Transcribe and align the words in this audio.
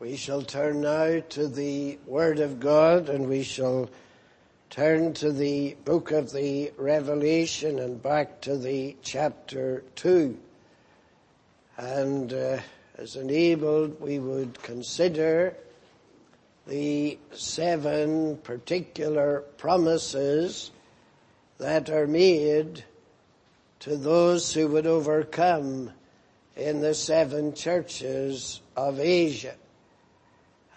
We 0.00 0.14
shall 0.14 0.42
turn 0.42 0.82
now 0.82 1.18
to 1.30 1.48
the 1.48 1.98
Word 2.06 2.38
of 2.38 2.60
God 2.60 3.08
and 3.08 3.28
we 3.28 3.42
shall 3.42 3.90
turn 4.70 5.12
to 5.14 5.32
the 5.32 5.76
book 5.84 6.12
of 6.12 6.30
the 6.30 6.70
Revelation 6.76 7.80
and 7.80 8.00
back 8.00 8.40
to 8.42 8.56
the 8.56 8.94
chapter 9.02 9.82
2. 9.96 10.38
And 11.78 12.32
uh, 12.32 12.60
as 12.96 13.16
enabled, 13.16 14.00
we 14.00 14.20
would 14.20 14.62
consider 14.62 15.56
the 16.68 17.18
seven 17.32 18.36
particular 18.36 19.40
promises 19.56 20.70
that 21.58 21.90
are 21.90 22.06
made 22.06 22.84
to 23.80 23.96
those 23.96 24.52
who 24.52 24.68
would 24.68 24.86
overcome 24.86 25.90
in 26.54 26.82
the 26.82 26.94
seven 26.94 27.52
churches 27.52 28.60
of 28.76 29.00
Asia. 29.00 29.56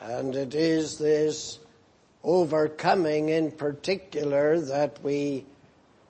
And 0.02 0.36
it 0.36 0.56
is 0.56 0.98
this 0.98 1.60
overcoming 2.24 3.30
in 3.30 3.52
particular 3.52 4.60
that 4.60 5.04
we 5.04 5.46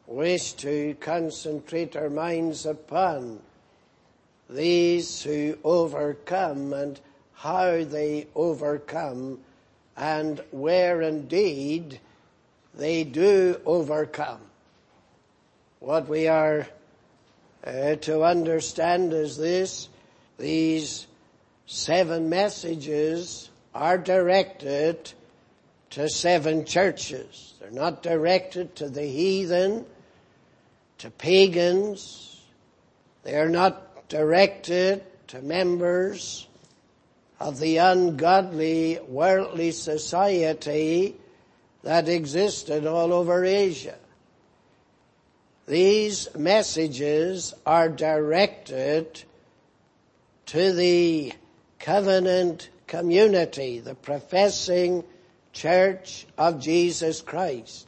wish 0.08 0.54
to 0.54 0.96
concentrate 1.02 1.98
our 1.98 2.10
minds 2.10 2.66
upon. 2.66 3.42
These 4.50 5.24
who 5.24 5.58
overcome 5.66 6.72
and 6.72 7.00
how 7.34 7.84
they 7.84 8.28
overcome 8.34 9.40
and 9.98 10.42
where 10.52 11.02
indeed 11.02 12.00
they 12.74 13.04
do 13.04 13.60
overcome. 13.66 14.40
What 15.80 16.08
we 16.08 16.30
are 16.30 16.66
uh, 17.66 17.96
to 17.96 18.24
understand 18.24 19.12
is 19.12 19.36
this, 19.36 19.90
these 20.38 21.08
seven 21.66 22.30
messages 22.30 23.51
are 23.74 23.98
directed 23.98 25.14
to 25.92 26.10
seven 26.10 26.66
churches. 26.66 27.54
They're 27.60 27.72
not 27.72 28.04
directed 28.04 28.76
to 28.78 28.90
the 28.90 29.06
heathen, 29.06 29.86
to 31.00 31.10
pagans. 31.10 32.42
They 33.24 33.36
are 33.36 33.50
not 33.50 34.08
directed 34.10 35.04
to 35.28 35.42
members 35.42 36.48
of 37.40 37.60
the 37.60 37.78
ungodly 37.78 39.00
worldly 39.08 39.72
society 39.72 41.16
that 41.84 42.08
existed 42.08 42.86
all 42.86 43.14
over 43.14 43.44
Asia. 43.44 43.98
These 45.68 46.36
messages 46.36 47.54
are 47.66 47.90
directed 47.90 49.24
to 50.48 50.74
the 50.74 51.34
covenant 51.80 52.70
community, 52.92 53.80
the 53.80 53.96
professing 53.96 55.02
church 55.54 56.28
of 56.38 56.60
Jesus 56.60 57.22
Christ. 57.22 57.88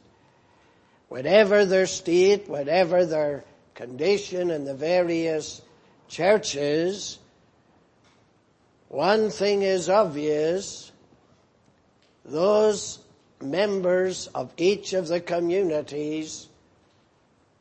Whatever 1.08 1.66
their 1.66 1.84
state, 1.84 2.48
whatever 2.48 3.04
their 3.04 3.44
condition 3.74 4.50
in 4.50 4.64
the 4.64 4.72
various 4.72 5.60
churches, 6.08 7.18
one 8.88 9.28
thing 9.28 9.60
is 9.60 9.90
obvious, 9.90 10.90
those 12.24 12.98
members 13.42 14.28
of 14.28 14.54
each 14.56 14.94
of 14.94 15.08
the 15.08 15.20
communities 15.20 16.48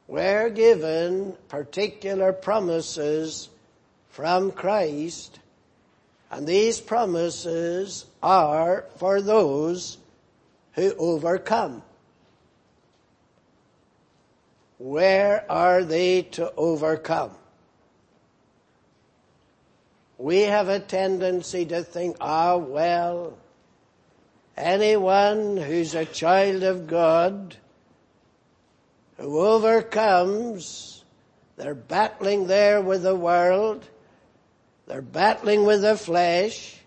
were 0.07 0.49
given 0.49 1.35
particular 1.49 2.31
promises 2.31 3.49
from 4.11 4.49
Christ 4.53 5.39
and 6.33 6.47
these 6.47 6.81
promises 6.81 8.05
are 8.23 8.85
for 8.97 9.21
those 9.21 9.99
who 10.73 10.91
overcome. 10.97 11.83
Where 14.79 15.45
are 15.49 15.83
they 15.83 16.23
to 16.23 16.51
overcome? 16.55 17.31
We 20.17 20.39
have 20.39 20.69
a 20.69 20.79
tendency 20.79 21.65
to 21.67 21.83
think, 21.83 22.17
ah, 22.19 22.57
well, 22.57 23.37
anyone 24.57 25.57
who's 25.57 25.93
a 25.93 26.05
child 26.05 26.63
of 26.63 26.87
God 26.87 27.57
who 29.17 29.39
overcomes, 29.39 31.05
they're 31.57 31.75
battling 31.75 32.47
there 32.47 32.81
with 32.81 33.03
the 33.03 33.15
world, 33.15 33.87
they're 34.93 35.01
battling 35.01 35.65
with 35.65 35.81
the 35.81 35.97
flesh. 35.97 36.77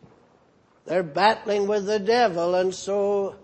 They're 0.84 1.02
battling 1.02 1.66
with 1.66 1.86
the 1.86 1.98
devil 1.98 2.54
and 2.54 2.72
so 2.72 3.34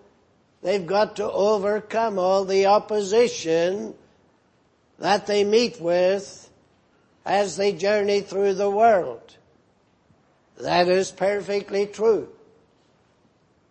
they've 0.62 0.86
got 0.86 1.16
to 1.16 1.28
overcome 1.28 2.16
all 2.16 2.44
the 2.44 2.66
opposition 2.66 3.94
that 5.00 5.26
they 5.26 5.42
meet 5.42 5.80
with 5.80 6.48
as 7.26 7.56
they 7.56 7.72
journey 7.72 8.20
through 8.20 8.54
the 8.54 8.70
world. 8.70 9.36
That 10.60 10.86
is 10.86 11.10
perfectly 11.10 11.86
true. 11.86 12.28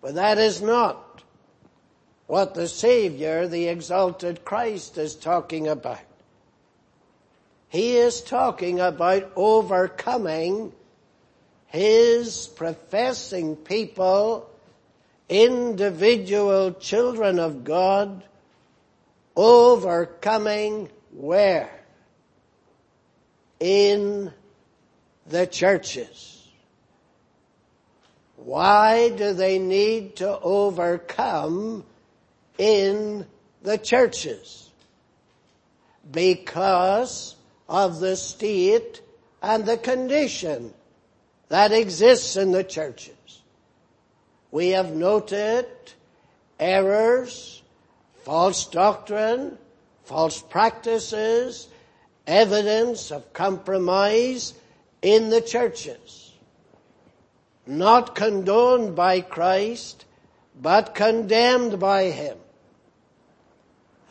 But 0.02 0.16
that 0.16 0.40
is 0.40 0.62
not 0.62 1.24
what 2.28 2.54
the 2.54 2.68
Savior, 2.68 3.48
the 3.48 3.70
exalted 3.70 4.44
Christ 4.44 4.98
is 4.98 5.16
talking 5.16 5.70
about. 5.70 6.00
He 7.70 7.96
is 7.96 8.20
talking 8.20 8.82
about 8.82 9.32
overcoming 9.38 10.74
his 11.72 12.48
professing 12.48 13.56
people, 13.56 14.50
individual 15.30 16.74
children 16.74 17.40
of 17.40 17.64
God, 17.64 18.24
overcoming 19.38 20.90
where? 21.14 21.72
In 23.62 24.34
the 25.28 25.48
churches. 25.48 26.46
Why 28.36 29.10
do 29.10 29.34
they 29.34 29.58
need 29.58 30.18
to 30.18 30.40
overcome 30.40 31.86
in 32.58 33.26
the 33.62 33.78
churches? 33.78 34.70
Because 36.12 37.38
of 37.70 38.02
the 38.02 38.18
state 38.18 39.02
and 39.42 39.66
the 39.66 39.78
condition 39.78 40.74
that 41.52 41.74
exists 41.74 42.38
in 42.38 42.54
the 42.54 42.64
churches. 42.64 43.42
We 44.52 44.70
have 44.70 44.96
noted 44.96 45.68
errors, 46.58 47.62
false 48.24 48.66
doctrine, 48.68 49.58
false 50.06 50.42
practices, 50.42 51.68
evidence 52.26 53.12
of 53.12 53.34
compromise 53.34 54.54
in 55.02 55.30
the 55.30 55.42
churches. 55.42 56.32
Not 57.68 58.16
condoned 58.16 58.96
by 58.96 59.20
Christ, 59.20 60.06
but 60.62 60.96
condemned 60.96 61.82
by 61.82 62.12
Him. 62.12 62.38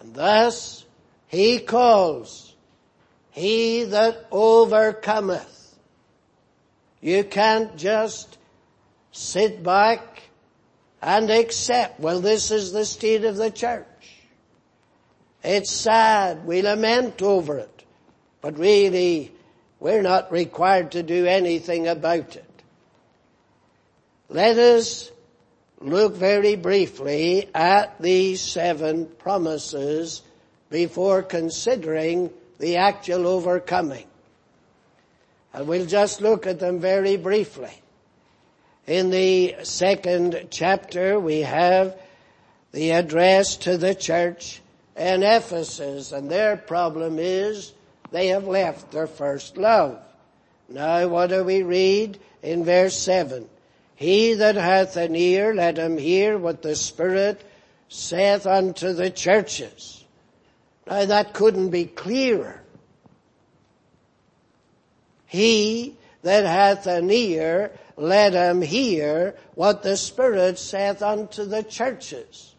And 0.00 0.14
thus, 0.14 0.84
He 1.26 1.58
calls 1.58 2.50
he 3.30 3.84
that 3.84 4.26
overcometh. 4.32 5.59
You 7.00 7.24
can't 7.24 7.76
just 7.76 8.38
sit 9.12 9.62
back 9.62 10.22
and 11.02 11.30
accept, 11.30 12.00
well 12.00 12.20
this 12.20 12.50
is 12.50 12.72
the 12.72 12.84
state 12.84 13.24
of 13.24 13.36
the 13.36 13.50
church. 13.50 13.86
It's 15.42 15.70
sad, 15.70 16.44
we 16.46 16.60
lament 16.60 17.22
over 17.22 17.58
it, 17.58 17.84
but 18.42 18.58
really 18.58 19.32
we're 19.78 20.02
not 20.02 20.30
required 20.30 20.92
to 20.92 21.02
do 21.02 21.26
anything 21.26 21.88
about 21.88 22.36
it. 22.36 22.44
Let 24.28 24.58
us 24.58 25.10
look 25.80 26.14
very 26.14 26.56
briefly 26.56 27.48
at 27.54 28.00
these 28.00 28.42
seven 28.42 29.06
promises 29.06 30.20
before 30.68 31.22
considering 31.22 32.30
the 32.58 32.76
actual 32.76 33.26
overcoming. 33.26 34.06
And 35.52 35.66
we'll 35.66 35.86
just 35.86 36.20
look 36.20 36.46
at 36.46 36.60
them 36.60 36.78
very 36.80 37.16
briefly. 37.16 37.72
In 38.86 39.10
the 39.10 39.56
second 39.62 40.48
chapter 40.50 41.18
we 41.18 41.40
have 41.40 41.96
the 42.72 42.92
address 42.92 43.56
to 43.58 43.76
the 43.76 43.94
church 43.94 44.60
in 44.96 45.22
Ephesus 45.22 46.12
and 46.12 46.30
their 46.30 46.56
problem 46.56 47.18
is 47.18 47.72
they 48.10 48.28
have 48.28 48.46
left 48.46 48.90
their 48.90 49.06
first 49.06 49.56
love. 49.56 49.98
Now 50.68 51.08
what 51.08 51.28
do 51.28 51.44
we 51.44 51.62
read 51.62 52.18
in 52.42 52.64
verse 52.64 52.96
7? 52.96 53.48
He 53.96 54.34
that 54.34 54.54
hath 54.54 54.96
an 54.96 55.14
ear, 55.14 55.54
let 55.54 55.76
him 55.76 55.98
hear 55.98 56.38
what 56.38 56.62
the 56.62 56.74
Spirit 56.74 57.44
saith 57.88 58.46
unto 58.46 58.92
the 58.92 59.10
churches. 59.10 60.02
Now 60.86 61.04
that 61.04 61.34
couldn't 61.34 61.70
be 61.70 61.84
clearer. 61.84 62.59
He 65.30 65.96
that 66.22 66.44
hath 66.44 66.88
an 66.88 67.08
ear, 67.08 67.70
let 67.96 68.32
him 68.32 68.62
hear 68.62 69.36
what 69.54 69.84
the 69.84 69.96
Spirit 69.96 70.58
saith 70.58 71.02
unto 71.02 71.44
the 71.44 71.62
churches. 71.62 72.52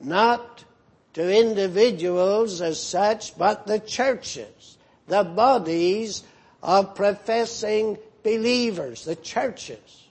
Not 0.00 0.64
to 1.12 1.38
individuals 1.38 2.62
as 2.62 2.82
such, 2.82 3.36
but 3.36 3.66
the 3.66 3.80
churches, 3.80 4.78
the 5.08 5.24
bodies 5.24 6.24
of 6.62 6.94
professing 6.94 7.98
believers, 8.22 9.04
the 9.04 9.16
churches. 9.16 10.04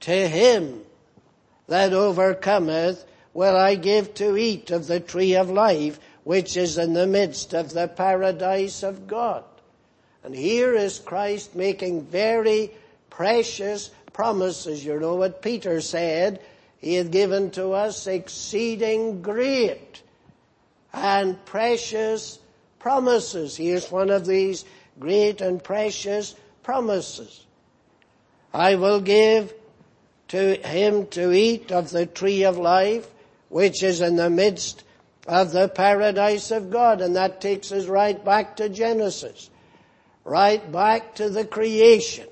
To 0.00 0.28
him 0.28 0.82
that 1.66 1.94
overcometh 1.94 3.06
will 3.32 3.56
I 3.56 3.74
give 3.76 4.12
to 4.14 4.36
eat 4.36 4.70
of 4.70 4.86
the 4.86 5.00
tree 5.00 5.34
of 5.34 5.48
life, 5.48 5.98
which 6.24 6.56
is 6.56 6.78
in 6.78 6.92
the 6.92 7.06
midst 7.06 7.52
of 7.52 7.72
the 7.72 7.88
paradise 7.88 8.82
of 8.82 9.06
God. 9.06 9.44
And 10.24 10.34
here 10.34 10.74
is 10.74 10.98
Christ 10.98 11.56
making 11.56 12.04
very 12.04 12.70
precious 13.10 13.90
promises. 14.12 14.84
You 14.84 15.00
know 15.00 15.16
what 15.16 15.42
Peter 15.42 15.80
said? 15.80 16.40
He 16.78 16.94
had 16.94 17.10
given 17.10 17.50
to 17.52 17.72
us 17.72 18.06
exceeding 18.06 19.22
great 19.22 20.02
and 20.92 21.42
precious 21.44 22.38
promises. 22.78 23.56
Here's 23.56 23.90
one 23.90 24.10
of 24.10 24.26
these 24.26 24.64
great 24.98 25.40
and 25.40 25.62
precious 25.62 26.34
promises. 26.62 27.46
I 28.52 28.74
will 28.76 29.00
give 29.00 29.52
to 30.28 30.54
him 30.54 31.06
to 31.08 31.32
eat 31.32 31.72
of 31.72 31.90
the 31.90 32.06
tree 32.06 32.44
of 32.44 32.58
life, 32.58 33.08
which 33.48 33.82
is 33.82 34.00
in 34.00 34.16
the 34.16 34.30
midst 34.30 34.84
of 35.26 35.52
the 35.52 35.68
paradise 35.68 36.50
of 36.50 36.70
God. 36.70 37.00
And 37.00 37.16
that 37.16 37.40
takes 37.40 37.72
us 37.72 37.86
right 37.86 38.22
back 38.24 38.56
to 38.56 38.68
Genesis, 38.68 39.50
right 40.24 40.70
back 40.72 41.16
to 41.16 41.30
the 41.30 41.44
creation, 41.44 42.26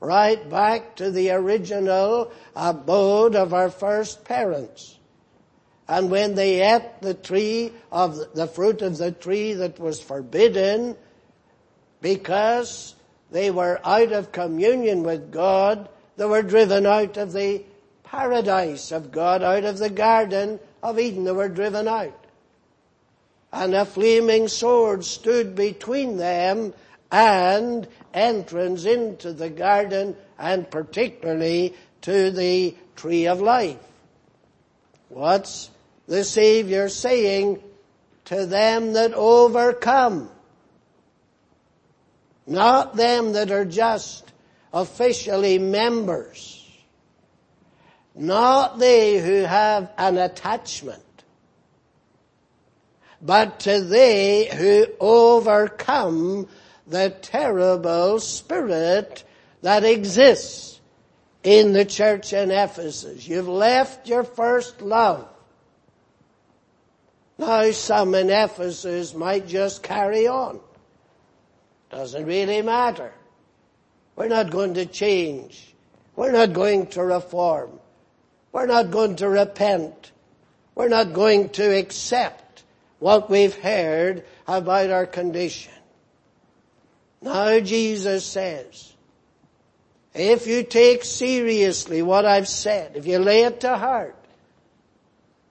right 0.00 0.48
back 0.48 0.96
to 0.96 1.10
the 1.10 1.30
original 1.30 2.32
abode 2.54 3.34
of 3.34 3.54
our 3.54 3.70
first 3.70 4.24
parents. 4.24 4.98
And 5.86 6.10
when 6.10 6.34
they 6.34 6.62
ate 6.62 7.00
the 7.02 7.14
tree 7.14 7.72
of 7.92 8.34
the 8.34 8.46
fruit 8.46 8.80
of 8.80 8.96
the 8.96 9.12
tree 9.12 9.52
that 9.54 9.78
was 9.78 10.00
forbidden, 10.00 10.96
because 12.00 12.94
they 13.30 13.50
were 13.50 13.80
out 13.84 14.12
of 14.12 14.32
communion 14.32 15.02
with 15.02 15.30
God, 15.30 15.88
they 16.16 16.24
were 16.24 16.42
driven 16.42 16.86
out 16.86 17.16
of 17.16 17.32
the 17.32 17.64
paradise 18.04 18.92
of 18.92 19.10
God, 19.10 19.42
out 19.42 19.64
of 19.64 19.78
the 19.78 19.90
garden 19.90 20.60
of 20.82 20.98
Eden. 20.98 21.24
They 21.24 21.32
were 21.32 21.48
driven 21.48 21.88
out. 21.88 22.23
And 23.54 23.72
a 23.72 23.84
flaming 23.84 24.48
sword 24.48 25.04
stood 25.04 25.54
between 25.54 26.16
them 26.16 26.74
and 27.12 27.86
entrance 28.12 28.84
into 28.84 29.32
the 29.32 29.48
garden 29.48 30.16
and 30.36 30.68
particularly 30.68 31.72
to 32.00 32.32
the 32.32 32.74
tree 32.96 33.28
of 33.28 33.40
life. 33.40 33.78
What's 35.08 35.70
the 36.08 36.24
Savior 36.24 36.88
saying 36.88 37.62
to 38.24 38.44
them 38.44 38.94
that 38.94 39.14
overcome? 39.14 40.30
Not 42.48 42.96
them 42.96 43.34
that 43.34 43.52
are 43.52 43.64
just 43.64 44.32
officially 44.72 45.60
members. 45.60 46.60
Not 48.16 48.80
they 48.80 49.20
who 49.20 49.42
have 49.42 49.92
an 49.96 50.18
attachment. 50.18 51.03
But 53.24 53.60
to 53.60 53.80
they 53.80 54.46
who 54.54 54.86
overcome 55.00 56.46
the 56.86 57.08
terrible 57.08 58.20
spirit 58.20 59.24
that 59.62 59.82
exists 59.82 60.78
in 61.42 61.72
the 61.72 61.86
church 61.86 62.34
in 62.34 62.50
Ephesus. 62.50 63.26
You've 63.26 63.48
left 63.48 64.08
your 64.08 64.24
first 64.24 64.82
love. 64.82 65.26
Now 67.38 67.70
some 67.70 68.14
in 68.14 68.28
Ephesus 68.28 69.14
might 69.14 69.48
just 69.48 69.82
carry 69.82 70.28
on. 70.28 70.60
Doesn't 71.90 72.26
really 72.26 72.60
matter. 72.60 73.12
We're 74.16 74.28
not 74.28 74.50
going 74.50 74.74
to 74.74 74.84
change. 74.84 75.74
We're 76.14 76.32
not 76.32 76.52
going 76.52 76.88
to 76.88 77.02
reform. 77.02 77.80
We're 78.52 78.66
not 78.66 78.90
going 78.90 79.16
to 79.16 79.28
repent. 79.28 80.12
We're 80.74 80.88
not 80.88 81.12
going 81.12 81.48
to 81.50 81.76
accept 81.76 82.43
what 82.98 83.30
we've 83.30 83.54
heard 83.54 84.24
about 84.46 84.90
our 84.90 85.06
condition. 85.06 85.72
Now 87.20 87.60
Jesus 87.60 88.24
says, 88.24 88.92
if 90.14 90.46
you 90.46 90.62
take 90.62 91.04
seriously 91.04 92.02
what 92.02 92.24
I've 92.24 92.48
said, 92.48 92.96
if 92.96 93.06
you 93.06 93.18
lay 93.18 93.42
it 93.44 93.60
to 93.60 93.76
heart, 93.76 94.16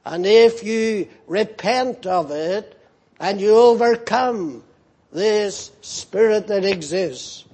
and 0.06 0.25
if 0.25 0.63
you 0.63 1.07
repent 1.28 2.06
of 2.06 2.31
it, 2.31 2.80
and 3.19 3.40
you 3.40 3.56
overcome 3.56 4.63
this 5.12 5.72
spirit 5.81 6.48
that 6.48 6.66
exists, 6.66 7.45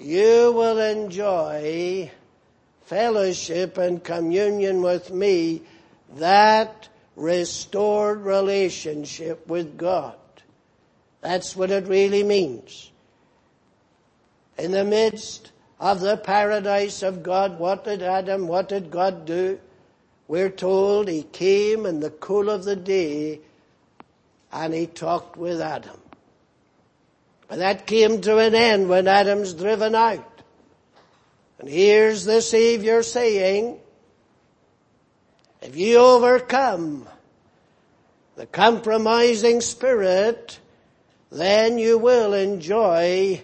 you 0.00 0.52
will 0.52 0.78
enjoy 0.78 2.10
fellowship 2.82 3.78
and 3.78 4.02
communion 4.02 4.82
with 4.82 5.12
me, 5.12 5.62
that 6.16 6.88
restored 7.16 8.20
relationship 8.20 9.46
with 9.46 9.76
God. 9.76 10.16
That's 11.20 11.56
what 11.56 11.70
it 11.70 11.86
really 11.86 12.22
means. 12.22 12.90
In 14.58 14.72
the 14.72 14.84
midst 14.84 15.52
of 15.80 16.00
the 16.00 16.16
paradise 16.16 17.02
of 17.02 17.22
God, 17.22 17.58
what 17.58 17.84
did 17.84 18.02
Adam, 18.02 18.46
what 18.46 18.68
did 18.68 18.90
God 18.90 19.26
do? 19.26 19.58
We're 20.28 20.50
told 20.50 21.08
he 21.08 21.22
came 21.22 21.86
in 21.86 22.00
the 22.00 22.10
cool 22.10 22.50
of 22.50 22.64
the 22.64 22.76
day 22.76 23.40
and 24.52 24.72
he 24.72 24.86
talked 24.86 25.36
with 25.36 25.60
Adam. 25.60 26.00
But 27.48 27.58
that 27.58 27.86
came 27.86 28.20
to 28.22 28.38
an 28.38 28.54
end 28.54 28.88
when 28.88 29.06
Adam's 29.06 29.52
driven 29.52 29.94
out. 29.94 30.42
And 31.58 31.68
here's 31.68 32.24
the 32.24 32.40
Savior 32.40 33.02
saying, 33.02 33.78
if 35.64 35.76
you 35.76 35.96
overcome 35.96 37.08
the 38.36 38.44
compromising 38.44 39.62
spirit, 39.62 40.60
then 41.32 41.78
you 41.78 41.96
will 41.96 42.34
enjoy 42.34 43.42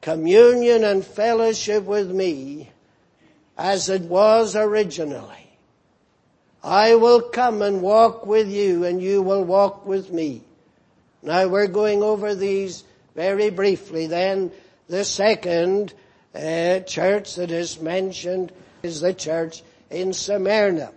communion 0.00 0.82
and 0.82 1.06
fellowship 1.06 1.84
with 1.84 2.10
me 2.10 2.70
as 3.56 3.88
it 3.88 4.02
was 4.02 4.56
originally. 4.56 5.48
I 6.64 6.96
will 6.96 7.22
come 7.22 7.62
and 7.62 7.82
walk 7.82 8.26
with 8.26 8.48
you 8.48 8.84
and 8.84 9.00
you 9.00 9.22
will 9.22 9.44
walk 9.44 9.86
with 9.86 10.12
me. 10.12 10.42
Now 11.22 11.46
we're 11.46 11.68
going 11.68 12.02
over 12.02 12.34
these 12.34 12.82
very 13.14 13.50
briefly 13.50 14.08
then. 14.08 14.50
The 14.88 15.04
second 15.04 15.94
uh, 16.34 16.80
church 16.80 17.36
that 17.36 17.52
is 17.52 17.80
mentioned 17.80 18.50
is 18.82 19.00
the 19.00 19.14
church 19.14 19.62
in 19.88 20.12
Smyrna. 20.12 20.90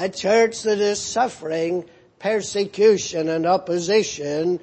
A 0.00 0.08
church 0.08 0.62
that 0.62 0.78
is 0.78 0.98
suffering 0.98 1.84
persecution 2.18 3.28
and 3.28 3.44
opposition 3.44 4.58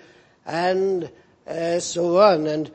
and 0.47 1.11
uh, 1.45 1.79
so 1.79 2.19
on. 2.19 2.47
And 2.47 2.71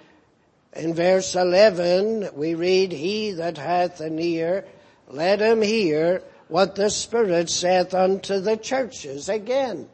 in 0.76 0.94
verse 0.94 1.34
11 1.34 2.28
we 2.36 2.54
read, 2.54 2.92
He 2.92 3.32
that 3.32 3.58
hath 3.58 4.00
an 4.00 4.20
ear, 4.20 4.64
let 5.08 5.40
him 5.40 5.60
hear 5.60 6.22
what 6.46 6.76
the 6.76 6.88
Spirit 6.88 7.50
saith 7.50 7.94
unto 7.94 8.38
the 8.38 8.56
churches. 8.56 9.28
Again, 9.28 9.88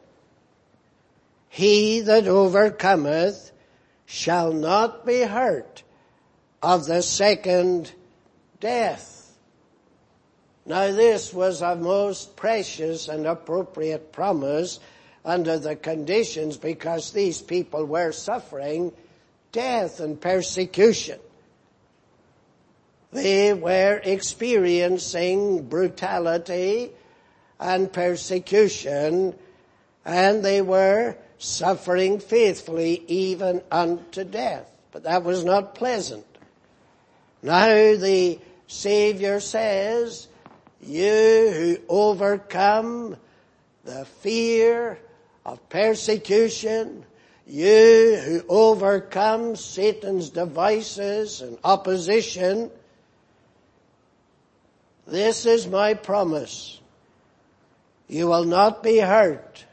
he 1.47 2.01
that 2.01 2.27
overcometh 2.27 3.51
shall 4.05 4.53
not 4.53 5.07
be 5.07 5.21
hurt 5.21 5.81
of 6.61 6.85
the 6.85 7.01
second 7.01 7.91
death. 8.59 9.18
Now 10.69 10.91
this 10.91 11.33
was 11.33 11.63
a 11.63 11.75
most 11.75 12.35
precious 12.35 13.07
and 13.07 13.25
appropriate 13.25 14.11
promise 14.11 14.79
under 15.25 15.57
the 15.57 15.75
conditions 15.75 16.57
because 16.57 17.11
these 17.11 17.41
people 17.41 17.85
were 17.85 18.11
suffering 18.11 18.93
death 19.51 19.99
and 19.99 20.21
persecution. 20.21 21.19
They 23.11 23.51
were 23.51 23.99
experiencing 24.03 25.67
brutality 25.67 26.91
and 27.59 27.91
persecution 27.91 29.33
and 30.05 30.45
they 30.45 30.61
were 30.61 31.17
suffering 31.39 32.19
faithfully 32.19 33.03
even 33.07 33.63
unto 33.71 34.23
death. 34.23 34.69
But 34.91 35.01
that 35.03 35.23
was 35.23 35.43
not 35.43 35.73
pleasant. 35.73 36.27
Now 37.41 37.65
the 37.95 38.39
Savior 38.67 39.39
says, 39.39 40.27
you 40.81 41.51
who 41.51 41.77
overcome 41.89 43.17
the 43.83 44.05
fear 44.21 44.99
of 45.45 45.67
persecution, 45.69 47.05
you 47.47 48.19
who 48.23 48.43
overcome 48.47 49.55
Satan's 49.55 50.29
devices 50.29 51.41
and 51.41 51.57
opposition, 51.63 52.69
this 55.07 55.45
is 55.45 55.67
my 55.67 55.95
promise. 55.95 56.79
You 58.07 58.27
will 58.27 58.45
not 58.45 58.83
be 58.83 58.99
hurt 58.99 59.65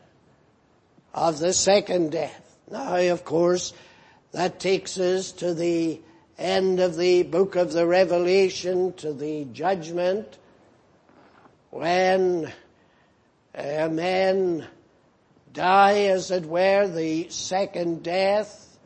of 1.14 1.38
the 1.38 1.52
second 1.52 2.12
death. 2.12 2.42
Now, 2.70 2.96
of 2.96 3.24
course, 3.24 3.72
that 4.32 4.60
takes 4.60 4.98
us 4.98 5.32
to 5.32 5.54
the 5.54 6.00
end 6.38 6.80
of 6.80 6.96
the 6.96 7.22
book 7.22 7.56
of 7.56 7.72
the 7.72 7.86
Revelation, 7.86 8.92
to 8.94 9.12
the 9.12 9.44
judgment, 9.46 10.38
when 11.70 12.52
a 13.54 13.88
man 13.88 14.66
die, 15.52 16.04
as 16.04 16.30
it 16.30 16.44
were, 16.44 16.86
the 16.86 17.28
second 17.30 18.02
death. 18.02 18.78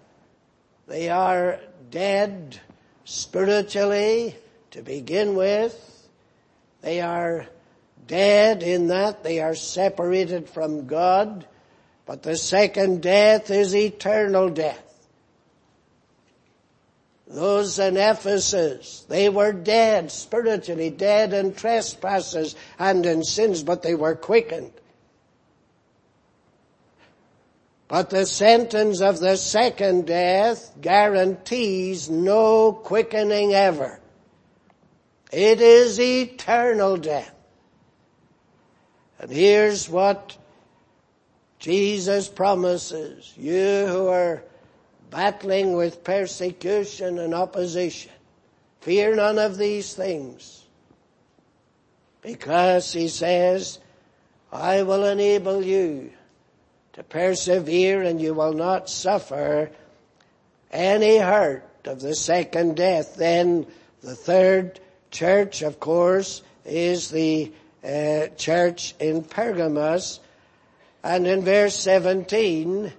They 0.87 1.09
are 1.09 1.61
dead 1.91 2.61
spiritually 3.05 4.37
to 4.71 4.83
begin 4.83 5.35
with. 5.35 6.09
They 6.81 7.01
are 7.01 7.47
dead 8.07 8.63
in 8.63 8.89
that 8.89 9.23
they 9.23 9.41
are 9.41 9.55
separated 9.55 10.49
from 10.49 10.87
God. 10.87 11.47
But 12.07 12.23
the 12.23 12.37
second 12.37 13.03
death 13.03 13.51
is 13.51 13.75
eternal 13.75 14.49
death. 14.49 14.90
Those 17.31 17.79
in 17.79 17.97
Ephesus, 17.97 19.07
they 19.09 19.29
were 19.29 19.53
dead 19.53 20.11
spiritually, 20.11 20.91
dead 20.91 21.33
in 21.33 21.55
trespasses 21.55 22.57
and 22.77 23.07
in 23.07 23.23
sins, 23.23 23.63
but 23.63 23.83
they 23.83 23.95
were 23.95 24.17
quickened. 24.17 24.73
But 27.87 28.11
the 28.11 28.27
sentence 28.27 29.01
of 29.01 29.21
the 29.21 29.37
second 29.37 30.07
death 30.07 30.73
guarantees 30.81 32.11
no 32.11 32.73
quickening 32.73 33.55
ever. 33.55 34.01
It 35.33 35.61
is 35.61 36.01
eternal 36.01 36.97
death. 36.97 37.35
And 39.21 39.31
here's 39.31 39.89
what 39.89 40.37
Jesus 41.61 42.29
promises. 42.29 43.33
You 43.37 43.87
who 43.87 44.09
are 44.09 44.43
battling 45.11 45.75
with 45.75 46.05
persecution 46.05 47.19
and 47.19 47.35
opposition, 47.35 48.13
fear 48.81 49.15
none 49.15 49.39
of 49.39 49.59
these 49.59 49.95
things. 49.95 50.65
Because 52.23 52.93
he 52.93 53.09
says, 53.09 53.79
I 54.53 54.83
will 54.83 55.05
enable 55.05 55.63
you 55.63 56.13
to 56.93 57.03
persevere 57.03 58.03
and 58.03 58.21
you 58.21 58.35
will 58.35 58.53
not 58.53 58.91
suffer 58.91 59.71
any 60.71 61.19
hurt 61.19 61.65
of 61.85 62.01
the 62.01 62.15
second 62.15 62.77
death. 62.77 63.17
Then 63.17 63.67
the 64.03 64.15
third 64.15 64.81
church, 65.11 65.63
of 65.63 65.81
course, 65.81 66.43
is 66.65 67.11
the 67.11 67.53
uh, 67.85 68.27
church 68.37 68.95
in 69.01 69.23
Pergamos. 69.25 70.21
And 71.03 71.27
in 71.27 71.43
verse 71.43 71.77
17, 71.77 72.93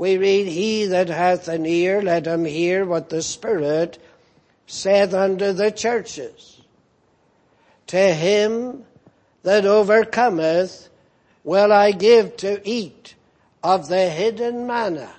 we 0.00 0.16
read, 0.16 0.46
He 0.46 0.86
that 0.86 1.10
hath 1.10 1.46
an 1.46 1.66
ear, 1.66 2.00
let 2.00 2.26
him 2.26 2.46
hear 2.46 2.86
what 2.86 3.10
the 3.10 3.20
Spirit 3.20 4.02
saith 4.66 5.12
unto 5.12 5.52
the 5.52 5.70
churches. 5.70 6.62
To 7.88 8.14
him 8.14 8.86
that 9.42 9.66
overcometh 9.66 10.88
will 11.44 11.70
I 11.70 11.92
give 11.92 12.38
to 12.38 12.66
eat 12.66 13.14
of 13.62 13.88
the 13.88 14.08
hidden 14.08 14.66
manna 14.66 15.12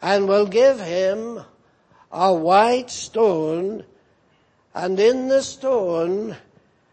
and 0.00 0.28
will 0.28 0.46
give 0.46 0.80
him 0.80 1.42
a 2.10 2.32
white 2.32 2.90
stone 2.90 3.84
and 4.74 4.98
in 4.98 5.28
the 5.28 5.42
stone 5.42 6.38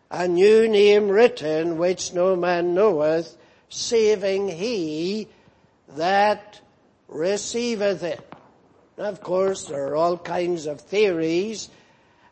a 0.09 0.27
new 0.27 0.67
name 0.67 1.07
written 1.07 1.77
which 1.77 2.13
no 2.13 2.35
man 2.35 2.73
knoweth 2.73 3.37
saving 3.69 4.49
he 4.49 5.29
that 5.95 6.60
receiveth 7.11 8.03
it. 8.03 8.33
Now, 8.97 9.05
of 9.05 9.21
course 9.21 9.65
there 9.65 9.87
are 9.89 9.95
all 9.95 10.17
kinds 10.17 10.65
of 10.65 10.81
theories 10.81 11.69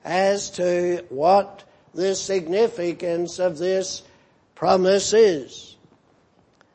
as 0.03 0.49
to 0.51 1.05
what 1.09 1.63
the 1.93 2.15
significance 2.15 3.39
of 3.39 3.57
this 3.57 4.01
promise 4.55 5.13
is. 5.13 5.75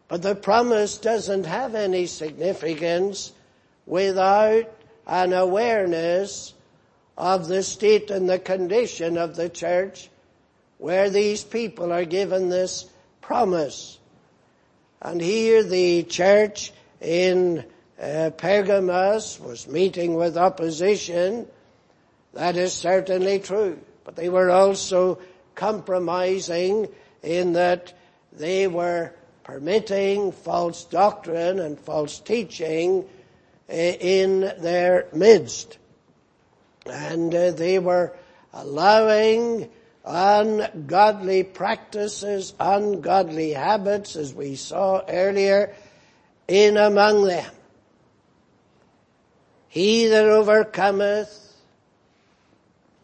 But 0.08 0.22
the 0.22 0.34
promise 0.34 0.98
doesn't 0.98 1.46
have 1.46 1.74
any 1.74 2.06
significance 2.06 3.32
without 3.86 4.70
an 5.06 5.32
awareness 5.32 6.54
of 7.16 7.48
the 7.48 7.62
state 7.62 8.10
and 8.10 8.28
the 8.28 8.38
condition 8.38 9.16
of 9.16 9.36
the 9.36 9.48
church 9.48 10.10
where 10.78 11.08
these 11.10 11.44
people 11.44 11.92
are 11.92 12.04
given 12.04 12.48
this 12.48 12.86
promise. 13.20 13.98
And 15.00 15.20
here 15.20 15.62
the 15.62 16.02
church 16.02 16.72
in 17.00 17.64
uh, 18.00 18.30
Pergamos 18.36 19.38
was 19.40 19.68
meeting 19.68 20.14
with 20.14 20.36
opposition. 20.36 21.46
That 22.32 22.56
is 22.56 22.72
certainly 22.72 23.38
true. 23.38 23.78
But 24.04 24.16
they 24.16 24.28
were 24.28 24.50
also 24.50 25.18
compromising 25.54 26.88
in 27.22 27.52
that 27.54 27.92
they 28.32 28.66
were 28.66 29.12
permitting 29.44 30.32
false 30.32 30.84
doctrine 30.84 31.60
and 31.60 31.78
false 31.78 32.18
teaching 32.18 33.06
eh, 33.68 33.96
in 34.00 34.40
their 34.40 35.06
midst. 35.12 35.78
And 36.86 37.34
uh, 37.34 37.52
they 37.52 37.78
were 37.78 38.14
allowing 38.52 39.70
ungodly 40.04 41.44
practices, 41.44 42.54
ungodly 42.60 43.52
habits, 43.52 44.16
as 44.16 44.34
we 44.34 44.56
saw 44.56 45.02
earlier, 45.08 45.74
in 46.48 46.76
among 46.76 47.24
them. 47.24 47.50
He 49.74 50.06
that 50.06 50.24
overcometh 50.24 51.52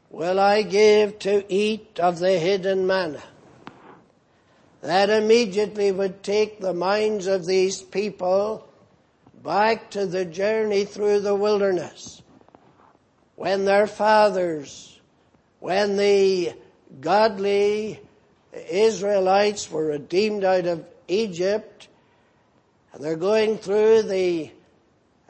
will 0.09 0.39
I 0.39 0.63
give 0.63 1.19
to 1.19 1.45
eat 1.53 1.99
of 1.99 2.21
the 2.21 2.39
hidden 2.39 2.87
manna 2.87 3.25
that 4.81 5.11
immediately 5.11 5.91
would 5.91 6.23
take 6.23 6.61
the 6.61 6.73
minds 6.73 7.27
of 7.27 7.45
these 7.45 7.83
people 7.83 8.69
back 9.43 9.91
to 9.91 10.07
the 10.07 10.25
journey 10.25 10.85
through 10.85 11.19
the 11.19 11.35
wilderness. 11.35 12.23
When 13.35 13.65
their 13.65 13.89
fathers, 13.89 15.01
when 15.59 15.97
the 15.97 16.53
godly 17.01 17.99
Israelites 18.53 19.69
were 19.73 19.87
redeemed 19.87 20.45
out 20.45 20.67
of 20.67 20.85
Egypt, 21.09 21.89
and 22.93 23.03
they're 23.03 23.17
going 23.17 23.59
through 23.59 24.03
the 24.03 24.53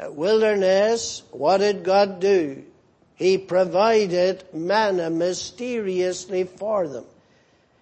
wilderness, 0.09 1.23
what 1.31 1.59
did 1.59 1.85
God 1.85 2.21
do? 2.21 2.65
He 3.17 3.37
provided 3.37 4.45
manna 4.55 5.11
mysteriously 5.11 6.45
for 6.45 6.89
them. 6.89 7.05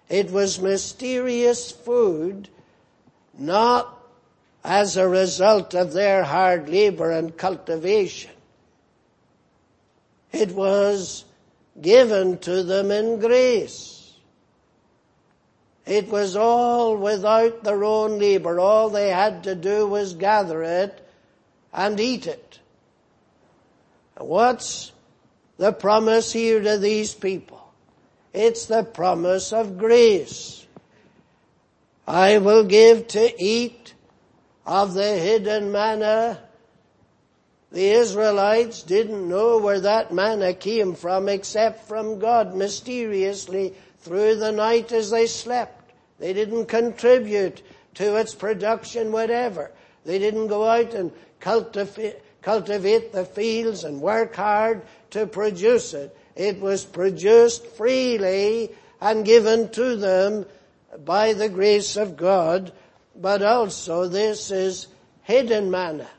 It 0.09 0.31
was 0.31 0.59
mysterious 0.59 1.71
food, 1.71 2.49
not 3.37 3.95
as 4.63 4.97
a 4.97 5.07
result 5.07 5.73
of 5.73 5.93
their 5.93 6.23
hard 6.23 6.67
labor 6.67 7.11
and 7.11 7.37
cultivation. 7.37 8.31
It 10.31 10.51
was 10.51 11.23
given 11.79 12.39
to 12.39 12.63
them 12.63 12.91
in 12.91 13.19
grace. 13.19 14.13
It 15.85 16.09
was 16.09 16.35
all 16.35 16.97
without 16.97 17.63
their 17.63 17.83
own 17.83 18.19
labor. 18.19 18.59
All 18.59 18.89
they 18.89 19.09
had 19.09 19.45
to 19.45 19.55
do 19.55 19.87
was 19.87 20.13
gather 20.13 20.61
it 20.61 21.05
and 21.73 21.99
eat 21.99 22.27
it. 22.27 22.59
And 24.17 24.27
What's 24.27 24.91
the 25.57 25.71
promise 25.71 26.31
here 26.31 26.61
to 26.61 26.77
these 26.77 27.13
people? 27.13 27.71
It's 28.33 28.65
the 28.65 28.83
promise 28.83 29.53
of 29.53 29.77
grace. 29.77 30.65
I 32.07 32.37
will 32.39 32.63
give 32.63 33.07
to 33.09 33.43
eat 33.43 33.93
of 34.65 34.93
the 34.93 35.15
hidden 35.15 35.71
manna. 35.71 36.39
The 37.71 37.89
Israelites 37.91 38.83
didn't 38.83 39.27
know 39.27 39.59
where 39.59 39.79
that 39.81 40.13
manna 40.13 40.53
came 40.53 40.95
from 40.95 41.29
except 41.29 41.87
from 41.87 42.19
God 42.19 42.55
mysteriously 42.55 43.75
through 43.99 44.35
the 44.35 44.51
night 44.51 44.91
as 44.91 45.11
they 45.11 45.27
slept. 45.27 45.91
They 46.19 46.33
didn't 46.33 46.65
contribute 46.65 47.61
to 47.95 48.15
its 48.15 48.33
production 48.33 49.11
whatever. 49.11 49.71
They 50.09 50.17
didn't 50.17 50.47
go 50.47 50.65
out 50.65 50.95
and 50.95 51.11
cultivate, 51.39 52.15
cultivate 52.41 53.11
the 53.11 53.25
fields 53.25 53.83
and 53.83 54.01
work 54.01 54.35
hard 54.35 54.81
to 55.11 55.27
produce 55.27 55.93
it. 55.93 56.17
It 56.35 56.59
was 56.59 56.83
produced 56.83 57.67
freely 57.67 58.71
and 58.99 59.23
given 59.23 59.69
to 59.69 59.95
them 59.97 60.47
by 61.05 61.33
the 61.33 61.47
grace 61.47 61.95
of 61.95 62.17
God, 62.17 62.71
but 63.15 63.43
also 63.43 64.07
this 64.07 64.49
is 64.49 64.87
hidden 65.21 65.69
manna. 65.69 66.09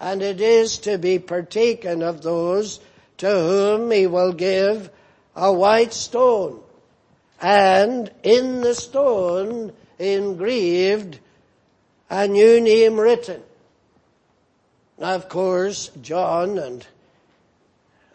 and 0.00 0.20
it 0.20 0.40
is 0.40 0.78
to 0.78 0.98
be 0.98 1.20
partaken 1.20 2.02
of 2.02 2.22
those 2.22 2.80
to 3.18 3.30
whom 3.30 3.92
he 3.92 4.08
will 4.08 4.32
give 4.32 4.90
a 5.36 5.52
white 5.52 5.92
stone, 5.92 6.60
and 7.40 8.10
in 8.24 8.60
the 8.60 8.74
stone 8.74 9.72
engraved 10.00 11.20
a 12.12 12.28
new 12.28 12.60
name 12.60 13.00
written. 13.00 13.42
Now 14.98 15.14
of 15.14 15.30
course, 15.30 15.90
John 16.02 16.58
and 16.58 16.86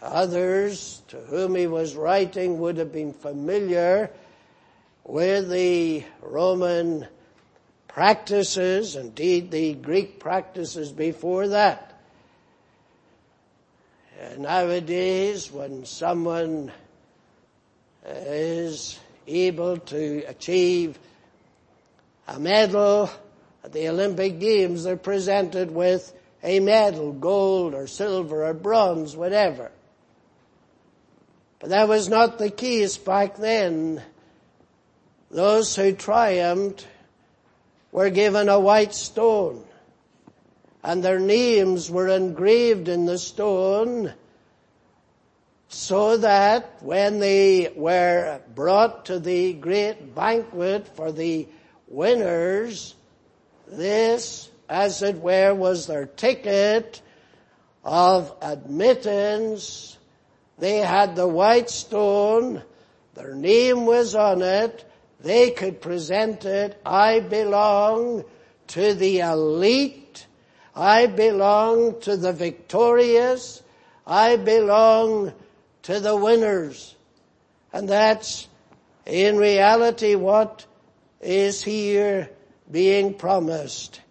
others 0.04 1.02
to 1.08 1.18
whom 1.18 1.56
he 1.56 1.66
was 1.66 1.96
writing 1.96 2.60
would 2.60 2.78
have 2.78 2.94
been 2.94 3.12
familiar 3.12 4.12
with 5.04 5.50
the 5.50 6.04
Roman 6.22 7.08
practices, 7.88 8.96
indeed 8.96 9.50
the 9.50 9.74
Greek 9.74 10.20
practices 10.20 10.92
before 10.92 11.48
that. 11.48 12.00
Nowadays, 14.38 15.52
when 15.52 15.86
someone 15.86 16.72
is 18.06 19.00
able 19.26 19.78
to 19.78 20.24
achieve 20.28 21.00
a 22.28 22.40
medal 22.40 23.10
at 23.68 23.74
the 23.74 23.90
Olympic 23.90 24.40
Games, 24.40 24.86
they're 24.86 24.96
presented 24.96 25.72
with 25.72 26.14
a 26.42 26.62
medal, 26.62 27.12
gold 27.12 27.74
or 27.74 27.86
silver 27.86 28.46
or 28.46 28.54
bronze, 28.54 29.14
whatever. 29.14 29.72
But 31.60 31.72
that 31.72 31.90
was 31.90 32.08
not 32.08 32.38
the 32.38 32.50
case 32.50 32.96
back 32.96 33.36
then. 33.36 34.02
Those 35.30 35.76
who 35.76 35.92
triumphed 35.92 36.88
were 37.92 38.10
given 38.10 38.48
a 38.48 38.58
white 38.58 38.96
stone 38.96 39.66
and 40.82 41.04
their 41.04 41.20
names 41.20 41.92
were 41.92 42.08
engraved 42.08 42.88
in 42.88 43.06
the 43.06 43.18
stone 43.18 44.14
so 45.68 46.16
that 46.16 46.82
when 46.82 47.20
they 47.20 47.74
were 47.76 48.40
brought 48.56 49.08
to 49.08 49.20
the 49.20 49.52
great 49.52 50.16
banquet 50.16 50.88
for 50.96 51.12
the 51.12 51.46
winners, 51.90 52.94
this, 53.72 54.50
as 54.70 55.02
it 55.02 55.18
were, 55.18 55.54
was 55.54 55.88
their 55.88 56.06
ticket 56.06 57.02
of 57.84 58.34
admittance. 58.42 59.98
They 60.58 60.78
had 60.78 61.16
the 61.16 61.28
white 61.28 61.70
stone, 61.70 62.64
their 63.14 63.36
name 63.36 63.86
was 63.86 64.16
on 64.16 64.42
it, 64.42 64.84
they 65.20 65.52
could 65.52 65.82
present 65.82 66.46
it, 66.46 66.80
I 66.86 67.20
belong 67.20 68.24
to 68.68 68.94
the 68.94 69.20
elite, 69.20 70.26
I 70.76 71.08
belong 71.08 72.00
to 72.02 72.18
the 72.18 72.34
victorious, 72.34 73.62
I 74.06 74.36
belong 74.38 75.34
to 75.84 76.00
the 76.00 76.16
winners. 76.16 76.96
And 77.72 77.88
that's 77.88 78.48
in 79.06 79.38
reality 79.38 80.16
what 80.16 80.66
is 81.22 81.64
here 81.64 82.30
being 82.72 83.14
promised. 83.14 84.02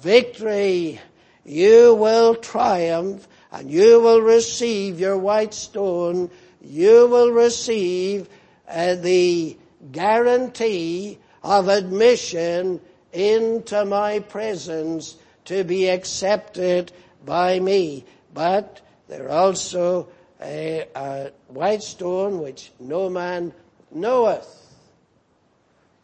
Victory, 0.00 1.00
you 1.44 1.94
will 1.94 2.34
triumph 2.34 3.26
and 3.52 3.70
you 3.70 4.00
will 4.00 4.20
receive 4.20 5.00
your 5.00 5.16
white 5.16 5.54
stone, 5.54 6.30
you 6.60 7.06
will 7.06 7.30
receive 7.30 8.28
uh, 8.68 8.96
the 8.96 9.56
guarantee 9.92 11.18
of 11.42 11.68
admission 11.68 12.80
into 13.12 13.84
my 13.84 14.18
presence 14.18 15.16
to 15.44 15.64
be 15.64 15.88
accepted 15.88 16.92
by 17.24 17.58
me. 17.60 18.04
But 18.34 18.80
there 19.08 19.30
also 19.30 20.08
a, 20.40 20.86
a 20.94 21.30
white 21.48 21.82
stone 21.82 22.40
which 22.40 22.72
no 22.80 23.08
man 23.08 23.54
knoweth, 23.90 24.65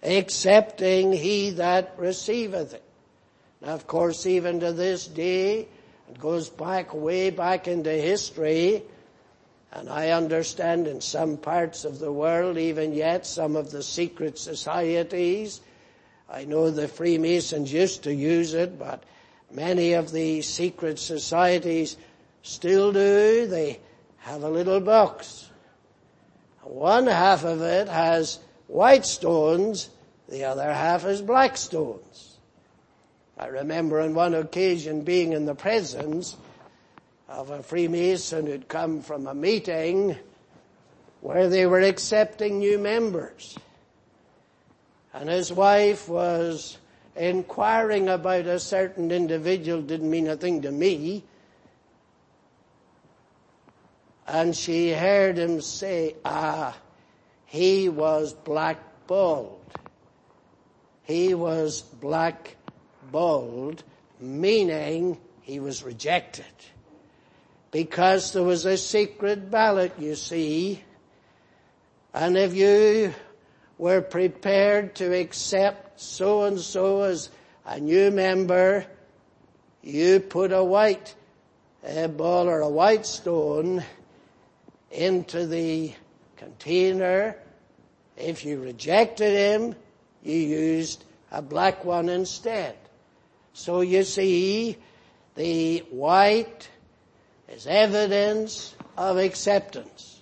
excepting 0.03 1.13
he 1.13 1.51
that 1.51 1.95
receiveth 1.97 2.75
it. 2.75 2.83
Now 3.61 3.75
of 3.75 3.87
course 3.87 4.27
even 4.27 4.61
to 4.61 4.73
this 4.73 5.07
day, 5.07 5.69
it 6.11 6.19
goes 6.19 6.49
back 6.51 6.93
way 6.93 7.31
back 7.31 7.69
into 7.69 7.91
history, 7.91 8.83
and 9.73 9.89
I 9.89 10.11
understand 10.11 10.87
in 10.87 11.01
some 11.01 11.39
parts 11.39 11.85
of 11.85 11.99
the 11.99 12.13
world, 12.13 12.59
even 12.59 12.93
yet, 12.93 13.25
some 13.25 13.57
of 13.57 13.71
the 13.71 13.83
secret 13.83 14.39
societies, 14.39 15.63
I 16.29 16.45
know 16.45 16.71
the 16.71 16.89
Freemasons 16.89 17.73
used 17.73 18.05
to 18.05 18.15
use 18.15 18.55
it, 18.55 18.79
but 18.79 19.05
many 19.51 19.93
of 19.93 20.13
the 20.13 20.43
secret 20.43 20.99
societies 20.99 21.97
still 22.43 22.93
do. 22.93 23.47
They 23.47 23.81
have 24.19 24.43
a 24.43 24.49
little 24.49 24.81
box. 24.81 25.49
One 26.63 27.07
half 27.07 27.45
of 27.45 27.61
it 27.61 27.89
has 27.89 28.39
white 28.67 29.05
stones, 29.05 29.91
the 30.33 30.45
other 30.45 30.73
half 30.73 31.05
is 31.05 31.21
black 31.21 31.59
stones. 31.59 32.39
I 33.37 33.49
remember 33.49 34.01
on 34.01 34.15
one 34.15 34.33
occasion 34.33 35.03
being 35.03 35.35
in 35.35 35.45
the 35.45 35.55
presence 35.55 36.39
of 37.29 37.51
a 37.51 37.63
Freemason 37.63 38.47
who'd 38.47 38.67
come 38.67 39.03
from 39.03 39.27
a 39.27 39.35
meeting 39.35 40.17
where 41.21 41.51
they 41.51 41.67
were 41.67 41.81
accepting 41.81 42.61
new 42.61 42.79
members. 42.79 43.59
And 45.13 45.29
his 45.29 45.53
wife 45.53 46.09
was 46.09 46.79
inquiring 47.15 48.09
about 48.09 48.47
a 48.47 48.59
certain 48.59 49.11
individual, 49.11 49.83
didn't 49.83 50.11
mean 50.11 50.29
a 50.29 50.37
thing 50.37 50.63
to 50.63 50.71
me. 50.71 51.25
And 54.27 54.57
she 54.57 54.93
heard 54.93 55.37
him 55.37 55.61
say, 55.61 56.17
ah, 56.25 56.75
he 57.45 57.91
was 57.91 58.33
black 58.33 58.79
bald. 59.07 59.62
He 61.05 61.35
was 61.35 61.83
black 61.83 62.57
bald, 63.11 63.83
meaning 64.21 65.19
he 65.43 65.61
was 65.61 65.83
rejected 65.83 66.45
because 67.71 68.33
there 68.33 68.43
was 68.43 68.65
a 68.65 68.77
secret 68.77 69.51
ballot, 69.51 69.93
you 69.99 70.15
see. 70.15 70.83
And 72.15 72.37
if 72.37 72.55
you 72.55 73.15
were 73.79 74.01
prepared 74.01 74.95
to 74.97 75.13
accept 75.19 76.01
so 76.01 76.45
and 76.45 76.61
so 76.61 77.03
as 77.03 77.31
a 77.67 77.81
new 77.81 78.11
member, 78.11 78.87
you 79.83 80.21
put 80.21 80.53
a 80.53 80.63
white 80.63 81.15
a 81.85 82.09
ball 82.09 82.49
or 82.49 82.61
a 82.61 82.69
white 82.69 83.07
stone 83.07 83.83
into 84.91 85.47
the 85.47 85.93
container. 86.37 87.37
If 88.17 88.45
you 88.45 88.61
rejected 88.61 89.33
him, 89.33 89.75
you 90.23 90.37
used 90.37 91.05
a 91.31 91.43
black 91.43 91.85
one 91.85 92.09
instead. 92.09 92.77
So 93.53 93.81
you 93.81 94.05
see, 94.05 94.77
the 95.35 95.79
white 95.91 96.69
is 97.49 97.67
evidence 97.67 98.75
of 98.97 99.19
acceptance. 99.19 100.21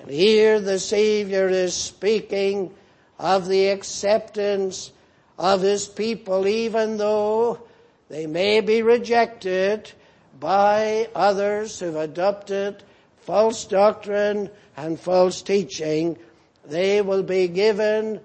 And 0.00 0.10
here 0.10 0.60
the 0.60 0.78
Savior 0.78 1.48
is 1.48 1.74
speaking 1.74 2.74
of 3.18 3.46
the 3.46 3.68
acceptance 3.68 4.90
of 5.38 5.62
His 5.62 5.86
people 5.86 6.46
even 6.46 6.96
though 6.96 7.60
they 8.08 8.26
may 8.26 8.60
be 8.60 8.82
rejected 8.82 9.90
by 10.38 11.08
others 11.14 11.78
who've 11.78 11.96
adopted 11.96 12.82
false 13.18 13.64
doctrine 13.64 14.50
and 14.76 14.98
false 14.98 15.42
teaching, 15.42 16.18
they 16.64 17.00
will 17.00 17.22
be 17.22 17.48
given 17.48 18.20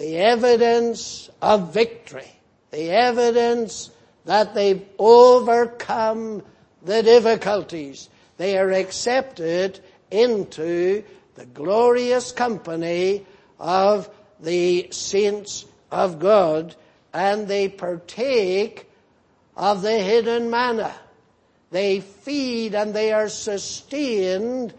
the 0.00 0.16
evidence 0.16 1.28
of 1.42 1.74
victory, 1.74 2.32
the 2.70 2.90
evidence 2.90 3.90
that 4.24 4.54
they've 4.54 4.82
overcome 4.98 6.42
the 6.82 7.02
difficulties. 7.02 8.08
They 8.38 8.56
are 8.56 8.70
accepted 8.70 9.78
into 10.10 11.04
the 11.34 11.44
glorious 11.44 12.32
company 12.32 13.26
of 13.58 14.08
the 14.40 14.88
saints 14.90 15.66
of 15.90 16.18
God 16.18 16.74
and 17.12 17.46
they 17.46 17.68
partake 17.68 18.90
of 19.54 19.82
the 19.82 19.98
hidden 19.98 20.48
manna. 20.48 20.94
They 21.70 22.00
feed 22.00 22.74
and 22.74 22.94
they 22.94 23.12
are 23.12 23.28
sustained 23.28 24.72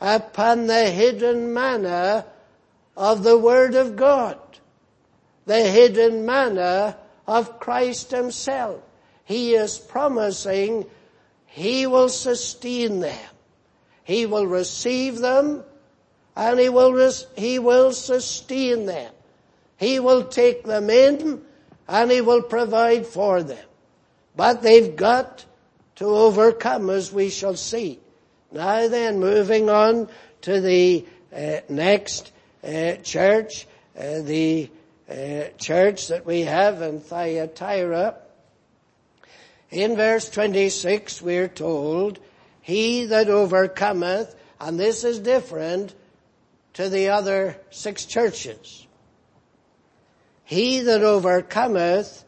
upon 0.00 0.66
the 0.66 0.90
hidden 0.90 1.54
manna 1.54 2.26
of 2.96 3.22
the 3.22 3.38
Word 3.38 3.76
of 3.76 3.94
God. 3.94 4.36
The 5.48 5.62
hidden 5.62 6.26
manna 6.26 6.96
of 7.26 7.58
Christ 7.58 8.10
Himself. 8.10 8.82
He 9.24 9.54
is 9.54 9.78
promising 9.78 10.84
he 11.46 11.86
will 11.86 12.10
sustain 12.10 13.00
them. 13.00 13.30
He 14.04 14.26
will 14.26 14.46
receive 14.46 15.18
them 15.18 15.64
and 16.36 16.60
he 16.60 16.68
will, 16.68 16.92
res- 16.92 17.26
he 17.36 17.58
will 17.58 17.92
sustain 17.92 18.86
them. 18.86 19.12
He 19.78 19.98
will 19.98 20.24
take 20.24 20.64
them 20.64 20.90
in 20.90 21.42
and 21.88 22.10
he 22.10 22.20
will 22.20 22.42
provide 22.42 23.06
for 23.06 23.42
them. 23.42 23.64
But 24.36 24.62
they've 24.62 24.94
got 24.94 25.44
to 25.96 26.04
overcome 26.04 26.90
as 26.90 27.12
we 27.12 27.30
shall 27.30 27.56
see. 27.56 27.98
Now 28.52 28.86
then, 28.88 29.18
moving 29.18 29.68
on 29.68 30.08
to 30.42 30.60
the 30.60 31.06
uh, 31.34 31.60
next 31.68 32.32
uh, 32.62 32.96
church, 33.02 33.66
uh, 33.98 34.20
the 34.20 34.70
uh, 35.08 35.48
church 35.58 36.08
that 36.08 36.26
we 36.26 36.42
have 36.42 36.82
in 36.82 37.00
Thyatira. 37.00 38.16
In 39.70 39.96
verse 39.96 40.28
26 40.28 41.22
we're 41.22 41.48
told, 41.48 42.18
He 42.60 43.06
that 43.06 43.28
overcometh, 43.28 44.34
and 44.60 44.78
this 44.78 45.04
is 45.04 45.18
different 45.18 45.94
to 46.74 46.88
the 46.88 47.10
other 47.10 47.56
six 47.70 48.04
churches. 48.04 48.86
He 50.44 50.80
that 50.80 51.02
overcometh 51.02 52.24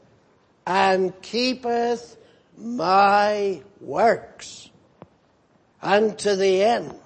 and 0.67 1.19
keepeth 1.23 2.17
my 2.59 3.63
works 3.81 4.71
unto 5.83 6.37
the 6.37 6.63
end. 6.63 7.00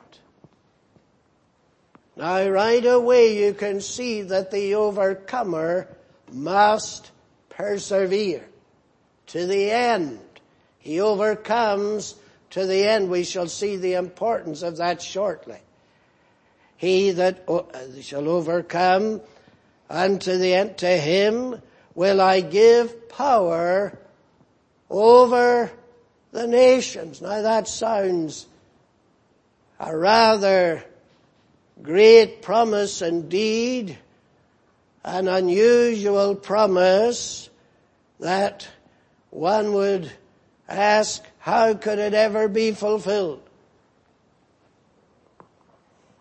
Now 2.17 2.49
right 2.49 2.85
away 2.85 3.45
you 3.45 3.55
can 3.55 3.81
see 3.81 4.23
that 4.23 4.51
the 4.51 4.77
overcomer 4.77 5.89
must 6.33 7.11
persevere 7.49 8.47
to 9.29 9.47
the 9.47 9.71
end. 9.71 10.21
He 10.79 11.01
overcomes 11.01 12.15
to 12.51 12.67
the 12.67 12.87
end. 12.87 13.11
We 13.11 13.25
shall 13.25 13.49
see 13.49 13.77
the 13.77 13.95
importance 13.95 14.63
of 14.63 14.77
that 14.77 15.03
shortly. 15.03 15.59
He 16.77 17.13
that 17.13 17.49
uh, 17.49 17.63
shall 18.01 18.29
overcome 18.29 19.21
unto 19.91 20.39
the 20.39 20.55
end, 20.55 20.79
to 20.79 20.89
him 20.89 21.61
will 21.95 22.21
I 22.21 22.41
give 22.41 23.09
power 23.09 23.99
over 24.91 25.71
the 26.33 26.47
nations. 26.47 27.21
Now 27.21 27.43
that 27.43 27.69
sounds 27.69 28.47
a 29.81 29.97
rather 29.97 30.85
great 31.83 32.43
promise 32.43 33.03
indeed, 33.03 33.99
an 35.05 35.29
unusual 35.29 36.35
promise 36.35 37.51
that 38.21 38.67
one 39.31 39.73
would 39.75 40.11
ask, 40.69 41.23
how 41.39 41.75
could 41.75 41.99
it 41.99 42.15
ever 42.15 42.49
be 42.49 42.73
fulfilled? 42.73 43.43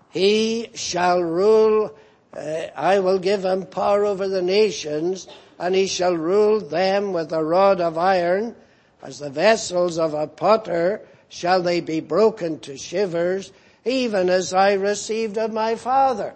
He 0.10 0.70
shall 0.76 1.22
rule, 1.22 1.96
uh, 2.36 2.68
I 2.76 3.00
will 3.00 3.20
give 3.20 3.46
him 3.46 3.66
power 3.66 4.06
over 4.06 4.28
the 4.28 4.42
nations, 4.42 5.28
and 5.58 5.74
he 5.74 5.88
shall 5.88 6.16
rule 6.16 6.60
them 6.60 7.14
with 7.14 7.32
a 7.32 7.44
rod 7.44 7.82
of 7.82 7.98
iron, 7.98 8.56
as 9.02 9.20
the 9.20 9.30
vessels 9.30 9.98
of 9.98 10.14
a 10.14 10.28
potter 10.28 11.02
shall 11.30 11.62
they 11.62 11.82
be 11.82 12.00
broken 12.00 12.60
to 12.60 12.78
shivers, 12.78 13.52
even 13.86 14.30
as 14.30 14.54
I 14.54 14.74
received 14.74 15.38
of 15.38 15.52
my 15.52 15.76
Father. 15.76 16.34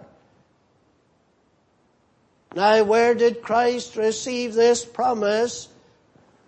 Now 2.54 2.82
where 2.84 3.14
did 3.14 3.42
Christ 3.42 3.96
receive 3.96 4.54
this 4.54 4.84
promise? 4.84 5.68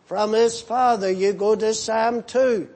From 0.06 0.32
his 0.32 0.60
Father. 0.60 1.10
You 1.10 1.32
go 1.32 1.54
to 1.54 1.72
Psalm 1.72 2.24
2. 2.24 2.68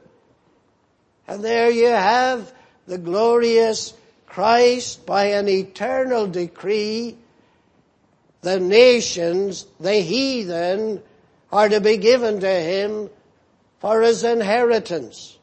And 1.26 1.44
there 1.44 1.70
you 1.70 1.88
have 1.88 2.52
the 2.86 2.98
glorious 2.98 3.94
Christ 4.26 5.04
by 5.04 5.26
an 5.26 5.48
eternal 5.48 6.26
decree. 6.26 7.16
The 8.42 8.60
nations, 8.60 9.66
the 9.80 9.94
heathen, 9.94 11.02
are 11.50 11.68
to 11.68 11.80
be 11.80 11.96
given 11.96 12.40
to 12.40 12.48
him 12.48 13.10
for 13.80 14.02
his 14.02 14.22
inheritance 14.22 15.38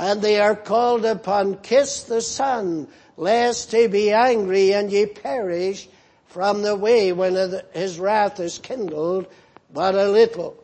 and 0.00 0.22
they 0.22 0.40
are 0.40 0.56
called 0.56 1.04
upon, 1.04 1.58
kiss 1.58 2.04
the 2.04 2.22
Son, 2.22 2.88
lest 3.18 3.70
he 3.70 3.86
be 3.86 4.10
angry 4.10 4.72
and 4.72 4.90
ye 4.90 5.04
perish 5.04 5.86
from 6.28 6.62
the 6.62 6.74
way 6.74 7.12
when 7.12 7.60
his 7.74 8.00
wrath 8.00 8.40
is 8.40 8.58
kindled 8.58 9.26
but 9.70 9.94
a 9.94 10.08
little. 10.08 10.56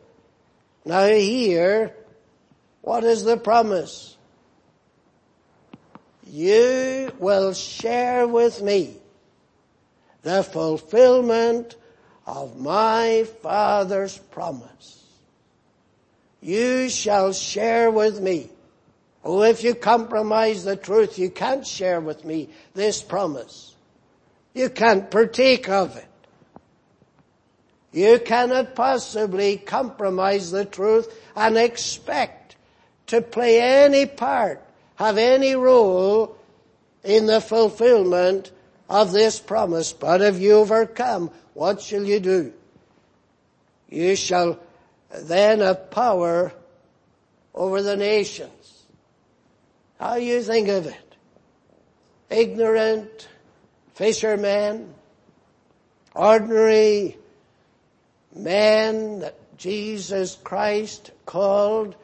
Now 0.85 1.05
here, 1.05 1.93
what 2.81 3.03
is 3.03 3.25
the 3.25 3.37
promise? 3.37 4.17
You 6.25 7.11
will 7.19 7.53
share 7.53 8.27
with 8.27 8.59
me 8.63 8.95
the 10.23 10.41
fulfillment 10.41 11.75
of 12.25 12.59
my 12.59 13.27
Father's 13.43 14.17
promise. 14.17 15.05
You 16.41 16.89
shall 16.89 17.33
share 17.33 17.91
with 17.91 18.19
me 18.19 18.49
Oh, 19.23 19.41
if 19.43 19.63
you 19.63 19.75
compromise 19.75 20.63
the 20.63 20.75
truth, 20.75 21.19
you 21.19 21.29
can't 21.29 21.65
share 21.65 21.99
with 21.99 22.23
me 22.23 22.49
this 22.73 23.01
promise. 23.01 23.75
You 24.53 24.69
can't 24.69 25.09
partake 25.11 25.69
of 25.69 25.97
it. 25.97 26.07
You 27.91 28.19
cannot 28.19 28.75
possibly 28.75 29.57
compromise 29.57 30.51
the 30.51 30.65
truth 30.65 31.13
and 31.35 31.57
expect 31.57 32.55
to 33.07 33.21
play 33.21 33.61
any 33.61 34.05
part, 34.05 34.63
have 34.95 35.17
any 35.17 35.55
role 35.55 36.37
in 37.03 37.25
the 37.25 37.41
fulfillment 37.41 38.51
of 38.89 39.11
this 39.11 39.39
promise. 39.39 39.93
But 39.93 40.21
if 40.21 40.39
you 40.39 40.53
overcome, 40.53 41.31
what 41.53 41.81
shall 41.81 42.03
you 42.03 42.19
do? 42.19 42.53
You 43.89 44.15
shall 44.15 44.59
then 45.09 45.59
have 45.59 45.89
power 45.89 46.53
over 47.55 47.81
the 47.81 47.95
nation. 47.95 48.49
How 49.99 50.15
you 50.15 50.43
think 50.43 50.67
of 50.67 50.85
it? 50.85 51.15
Ignorant 52.29 53.27
fisherman, 53.93 54.93
ordinary 56.13 57.17
man 58.35 59.19
that 59.19 59.35
Jesus 59.57 60.37
Christ 60.43 61.11
called, 61.25 61.95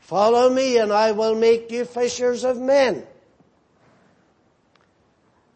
follow 0.00 0.48
me 0.48 0.78
and 0.78 0.90
I 0.92 1.12
will 1.12 1.34
make 1.34 1.70
you 1.70 1.84
fishers 1.84 2.44
of 2.44 2.58
men. 2.58 3.06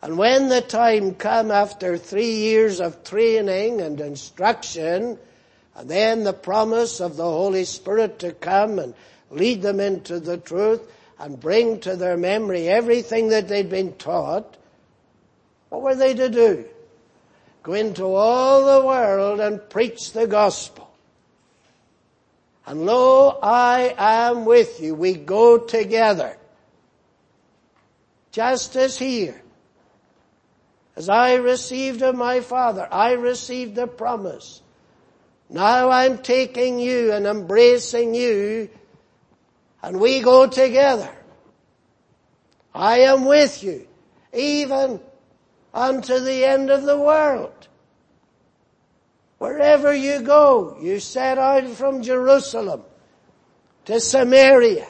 And 0.02 0.18
when 0.18 0.48
the 0.48 0.60
time 0.60 1.14
come 1.14 1.50
after 1.50 1.96
three 1.96 2.34
years 2.34 2.80
of 2.80 3.02
training 3.02 3.80
and 3.80 4.00
instruction, 4.00 5.18
and 5.74 5.88
then 5.88 6.24
the 6.24 6.32
promise 6.32 7.00
of 7.00 7.16
the 7.16 7.24
Holy 7.24 7.64
Spirit 7.64 8.18
to 8.20 8.32
come 8.32 8.78
and 8.78 8.94
lead 9.30 9.62
them 9.62 9.80
into 9.80 10.20
the 10.20 10.36
truth, 10.36 10.82
and 11.18 11.38
bring 11.38 11.80
to 11.80 11.96
their 11.96 12.16
memory 12.16 12.68
everything 12.68 13.28
that 13.28 13.48
they'd 13.48 13.70
been 13.70 13.94
taught, 13.94 14.56
what 15.68 15.82
were 15.82 15.94
they 15.94 16.14
to 16.14 16.28
do? 16.28 16.64
Go 17.62 17.74
into 17.74 18.04
all 18.04 18.80
the 18.80 18.86
world 18.86 19.40
and 19.40 19.68
preach 19.68 20.12
the 20.12 20.26
gospel. 20.26 20.88
And 22.66 22.86
lo, 22.86 23.38
I 23.42 23.94
am 23.96 24.44
with 24.44 24.80
you. 24.80 24.94
We 24.94 25.14
go 25.14 25.58
together. 25.58 26.36
Just 28.30 28.76
as 28.76 28.98
here. 28.98 29.40
As 30.94 31.08
I 31.08 31.34
received 31.34 32.02
of 32.02 32.14
my 32.14 32.40
Father, 32.40 32.86
I 32.90 33.12
received 33.12 33.74
the 33.74 33.86
promise. 33.86 34.60
Now 35.48 35.90
I'm 35.90 36.18
taking 36.18 36.78
you 36.78 37.12
and 37.12 37.26
embracing 37.26 38.14
you 38.14 38.68
and 39.82 40.00
we 40.00 40.20
go 40.20 40.46
together. 40.46 41.10
I 42.74 43.00
am 43.00 43.24
with 43.24 43.62
you, 43.62 43.86
even 44.32 45.00
unto 45.72 46.18
the 46.18 46.44
end 46.44 46.70
of 46.70 46.82
the 46.82 46.98
world. 46.98 47.68
Wherever 49.38 49.94
you 49.94 50.20
go, 50.20 50.76
you 50.80 50.98
set 50.98 51.38
out 51.38 51.68
from 51.70 52.02
Jerusalem 52.02 52.82
to 53.84 54.00
Samaria, 54.00 54.88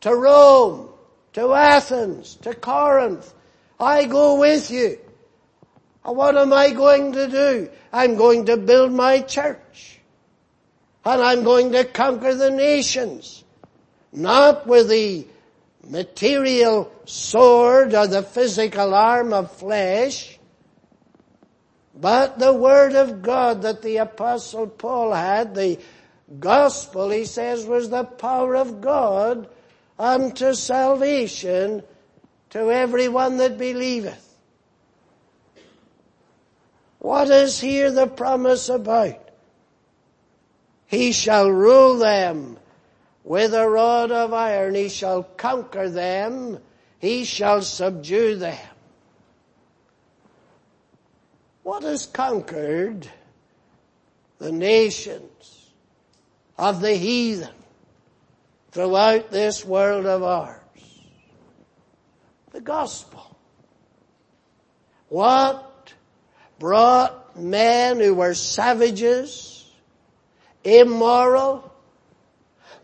to 0.00 0.14
Rome, 0.14 0.88
to 1.34 1.52
Athens, 1.52 2.34
to 2.36 2.54
Corinth. 2.54 3.32
I 3.78 4.06
go 4.06 4.38
with 4.38 4.70
you. 4.70 4.98
What 6.02 6.36
am 6.36 6.52
I 6.52 6.70
going 6.70 7.12
to 7.12 7.28
do? 7.28 7.70
I'm 7.92 8.16
going 8.16 8.46
to 8.46 8.56
build 8.56 8.92
my 8.92 9.20
church. 9.20 10.00
And 11.04 11.22
I'm 11.22 11.44
going 11.44 11.72
to 11.72 11.84
conquer 11.84 12.34
the 12.34 12.50
nations 12.50 13.43
not 14.14 14.66
with 14.66 14.88
the 14.88 15.26
material 15.86 16.90
sword 17.04 17.94
or 17.94 18.06
the 18.06 18.22
physical 18.22 18.94
arm 18.94 19.32
of 19.32 19.50
flesh, 19.52 20.38
but 21.94 22.38
the 22.38 22.52
Word 22.52 22.94
of 22.94 23.22
God 23.22 23.62
that 23.62 23.82
the 23.82 23.98
Apostle 23.98 24.66
Paul 24.66 25.12
had, 25.12 25.54
the 25.54 25.78
gospel, 26.40 27.10
he 27.10 27.24
says, 27.24 27.66
was 27.66 27.90
the 27.90 28.04
power 28.04 28.56
of 28.56 28.80
God 28.80 29.48
unto 29.98 30.54
salvation 30.54 31.82
to 32.50 32.70
everyone 32.70 33.36
that 33.38 33.58
believeth. 33.58 34.20
What 36.98 37.28
is 37.30 37.60
here 37.60 37.90
the 37.90 38.06
promise 38.06 38.68
about? 38.68 39.20
He 40.86 41.12
shall 41.12 41.50
rule 41.50 41.98
them 41.98 42.58
with 43.24 43.54
a 43.54 43.68
rod 43.68 44.12
of 44.12 44.32
iron. 44.32 44.74
He 44.74 44.88
shall 44.88 45.22
conquer 45.24 45.88
them. 45.88 46.58
He 46.98 47.24
shall 47.24 47.62
subdue 47.62 48.36
them. 48.36 48.58
What 51.62 51.82
has 51.82 52.06
conquered 52.06 53.08
the 54.38 54.52
nations 54.52 55.70
of 56.58 56.82
the 56.82 56.94
heathen 56.94 57.54
throughout 58.70 59.30
this 59.30 59.64
world 59.64 60.04
of 60.04 60.22
ours? 60.22 60.60
The 62.52 62.60
gospel. 62.60 63.36
What 65.08 65.92
brought 66.58 67.36
men 67.36 67.98
who 67.98 68.14
were 68.14 68.34
savages, 68.34 69.70
immoral, 70.62 71.73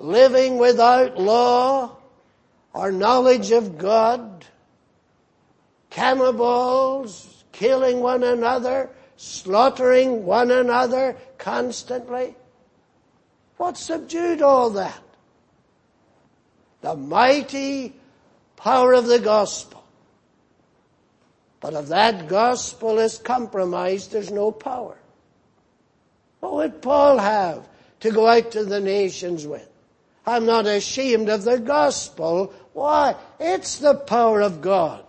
living 0.00 0.58
without 0.58 1.18
law 1.18 1.96
or 2.72 2.90
knowledge 2.90 3.50
of 3.50 3.78
God, 3.78 4.44
cannibals, 5.90 7.44
killing 7.52 8.00
one 8.00 8.22
another, 8.22 8.90
slaughtering 9.16 10.24
one 10.24 10.50
another 10.50 11.16
constantly. 11.38 12.34
What 13.56 13.76
subdued 13.76 14.40
all 14.40 14.70
that? 14.70 15.02
The 16.80 16.96
mighty 16.96 17.94
power 18.56 18.94
of 18.94 19.06
the 19.06 19.18
gospel. 19.18 19.84
But 21.60 21.74
if 21.74 21.88
that 21.88 22.28
gospel 22.28 22.98
is 22.98 23.18
compromised, 23.18 24.12
there's 24.12 24.30
no 24.30 24.50
power. 24.50 24.96
What 26.40 26.54
would 26.54 26.80
Paul 26.80 27.18
have 27.18 27.68
to 28.00 28.10
go 28.10 28.26
out 28.26 28.52
to 28.52 28.64
the 28.64 28.80
nations 28.80 29.46
with? 29.46 29.69
I'm 30.26 30.46
not 30.46 30.66
ashamed 30.66 31.28
of 31.28 31.44
the 31.44 31.58
gospel. 31.58 32.52
Why? 32.72 33.16
It's 33.38 33.78
the 33.78 33.94
power 33.94 34.40
of 34.40 34.60
God. 34.60 35.04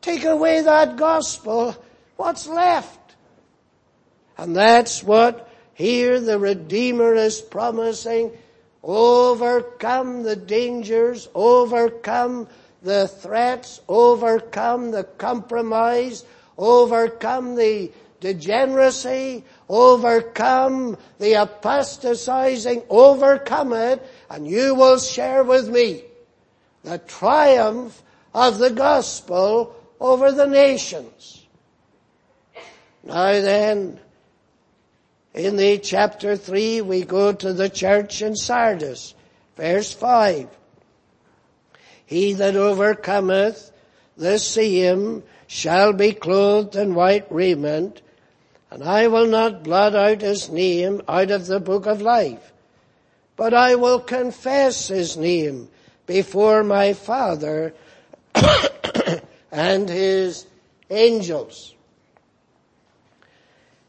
Take 0.00 0.24
away 0.24 0.62
that 0.62 0.96
gospel, 0.96 1.76
what's 2.16 2.46
left? 2.46 2.98
And 4.36 4.56
that's 4.56 5.02
what 5.02 5.48
here 5.74 6.20
the 6.20 6.38
Redeemer 6.38 7.14
is 7.14 7.40
promising. 7.40 8.32
Overcome 8.82 10.24
the 10.24 10.34
dangers, 10.34 11.28
overcome 11.34 12.48
the 12.82 13.06
threats, 13.06 13.80
overcome 13.88 14.90
the 14.90 15.04
compromise, 15.04 16.24
overcome 16.58 17.54
the 17.54 17.92
degeneracy, 18.18 19.44
overcome 19.72 20.98
the 21.18 21.32
apostatizing, 21.32 22.82
overcome 22.90 23.72
it, 23.72 24.06
and 24.28 24.46
you 24.46 24.74
will 24.74 24.98
share 24.98 25.42
with 25.42 25.66
me 25.66 26.04
the 26.84 26.98
triumph 26.98 28.02
of 28.34 28.58
the 28.58 28.68
gospel 28.68 29.74
over 29.98 30.30
the 30.30 30.46
nations. 30.46 31.46
Now 33.02 33.32
then, 33.32 33.98
in 35.32 35.56
the 35.56 35.78
chapter 35.78 36.36
3 36.36 36.82
we 36.82 37.04
go 37.04 37.32
to 37.32 37.54
the 37.54 37.70
church 37.70 38.20
in 38.20 38.36
Sardis, 38.36 39.14
verse 39.56 39.94
5. 39.94 40.48
He 42.04 42.34
that 42.34 42.56
overcometh 42.56 43.72
the 44.18 44.38
same 44.38 45.22
shall 45.46 45.94
be 45.94 46.12
clothed 46.12 46.76
in 46.76 46.94
white 46.94 47.26
raiment, 47.30 48.02
and 48.72 48.82
I 48.82 49.08
will 49.08 49.26
not 49.26 49.64
blot 49.64 49.94
out 49.94 50.22
his 50.22 50.48
name 50.48 51.02
out 51.06 51.30
of 51.30 51.46
the 51.46 51.60
book 51.60 51.84
of 51.84 52.00
life, 52.00 52.54
but 53.36 53.52
I 53.52 53.74
will 53.74 54.00
confess 54.00 54.88
his 54.88 55.14
name 55.14 55.68
before 56.06 56.64
my 56.64 56.94
Father 56.94 57.74
and 59.52 59.90
his 59.90 60.46
angels. 60.88 61.74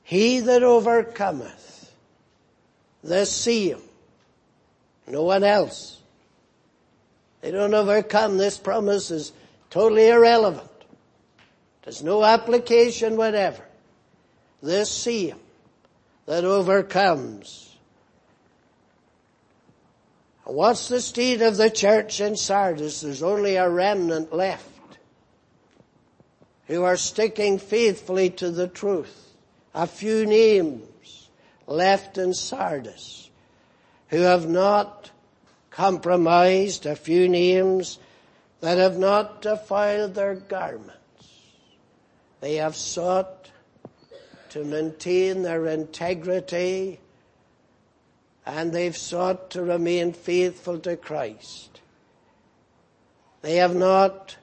He 0.04 0.42
that 0.42 0.64
overcometh 0.64 1.94
the 3.06 3.26
same, 3.26 3.82
no 5.08 5.24
one 5.24 5.46
else. 5.46 5.98
They 7.40 7.52
don't 7.52 7.74
overcome. 7.74 8.38
This 8.38 8.58
promise 8.58 9.12
is 9.12 9.32
totally 9.70 10.10
irrelevant. 10.10 10.70
There's 11.84 12.04
no 12.04 12.26
application 12.26 13.16
whatever. 13.16 13.64
This 14.64 14.90
same 14.90 15.40
that 16.26 16.46
overcomes. 16.46 17.76
What's 20.46 20.88
the 20.88 21.02
state 21.02 21.42
of 21.42 21.58
the 21.58 21.70
church 21.70 22.22
in 22.22 22.38
Sardis? 22.38 23.02
There's 23.02 23.22
only 23.22 23.58
a 23.58 23.70
remnant 23.70 24.34
left 24.34 24.98
who 26.68 26.84
are 26.84 26.96
sticking 26.96 27.60
faithfully 27.60 28.30
to 28.30 28.52
the 28.52 28.70
truth. 28.70 29.36
A 29.76 29.86
few 29.86 30.26
names 30.26 31.28
left 31.68 32.18
in 32.18 32.34
Sardis 32.34 33.30
who 34.08 34.22
have 34.22 34.48
not 34.48 35.12
compromised, 35.72 36.86
a 36.86 36.96
few 36.96 37.28
names 37.28 38.00
that 38.62 38.78
have 38.78 38.98
not 38.98 39.42
defiled 39.42 40.16
their 40.16 40.36
garments. 40.36 40.94
They 42.40 42.56
have 42.56 42.78
sought 42.78 43.43
to 44.54 44.64
maintain 44.64 45.42
their 45.42 45.66
integrity 45.66 47.00
and 48.46 48.72
they've 48.72 48.96
sought 48.96 49.50
to 49.50 49.64
remain 49.64 50.14
faithful 50.14 50.78
to 50.78 50.96
Christ. 50.96 51.82
They 53.42 53.56
have 53.56 53.76
not 53.76 54.38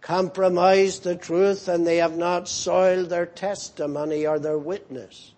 compromised 0.00 1.02
the 1.02 1.16
truth 1.16 1.66
and 1.66 1.84
they 1.84 1.96
have 1.96 2.16
not 2.16 2.48
soiled 2.48 3.08
their 3.08 3.26
testimony 3.26 4.26
or 4.28 4.38
their 4.38 4.58
witness. 4.58 5.32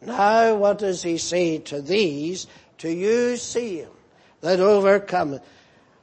Now 0.00 0.56
what 0.56 0.78
does 0.78 1.04
he 1.04 1.18
say 1.18 1.58
to 1.58 1.80
these? 1.80 2.48
To 2.78 2.90
you 2.90 3.36
see 3.36 3.78
him 3.78 3.92
that 4.40 4.58
overcometh. 4.58 5.42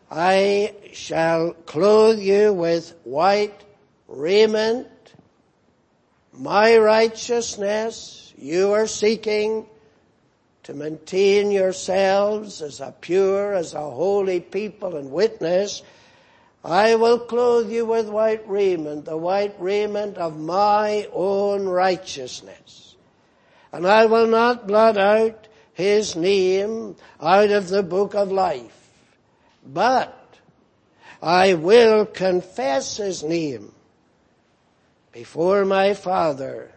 I 0.09 0.75
shall 0.93 1.51
clothe 1.65 2.19
you 2.19 2.53
with 2.53 2.93
white 3.03 3.65
raiment, 4.07 4.87
my 6.33 6.77
righteousness. 6.77 8.33
You 8.37 8.73
are 8.73 8.87
seeking 8.87 9.65
to 10.63 10.73
maintain 10.73 11.51
yourselves 11.51 12.61
as 12.61 12.79
a 12.79 12.93
pure, 13.01 13.53
as 13.53 13.73
a 13.73 13.81
holy 13.81 14.39
people 14.39 14.95
and 14.95 15.11
witness. 15.11 15.81
I 16.63 16.95
will 16.95 17.19
clothe 17.19 17.71
you 17.71 17.85
with 17.85 18.07
white 18.07 18.47
raiment, 18.47 19.05
the 19.05 19.17
white 19.17 19.55
raiment 19.59 20.17
of 20.17 20.39
my 20.39 21.07
own 21.11 21.67
righteousness. 21.67 22.95
And 23.71 23.87
I 23.87 24.05
will 24.05 24.27
not 24.27 24.67
blot 24.67 24.97
out 24.97 25.47
his 25.73 26.15
name 26.15 26.95
out 27.19 27.49
of 27.49 27.69
the 27.69 27.81
book 27.81 28.13
of 28.13 28.31
life, 28.31 28.89
but 29.65 30.17
I 31.21 31.55
will 31.55 32.05
confess 32.05 32.97
his 32.97 33.23
name 33.23 33.73
before 35.11 35.65
my 35.65 35.93
Father 35.93 36.71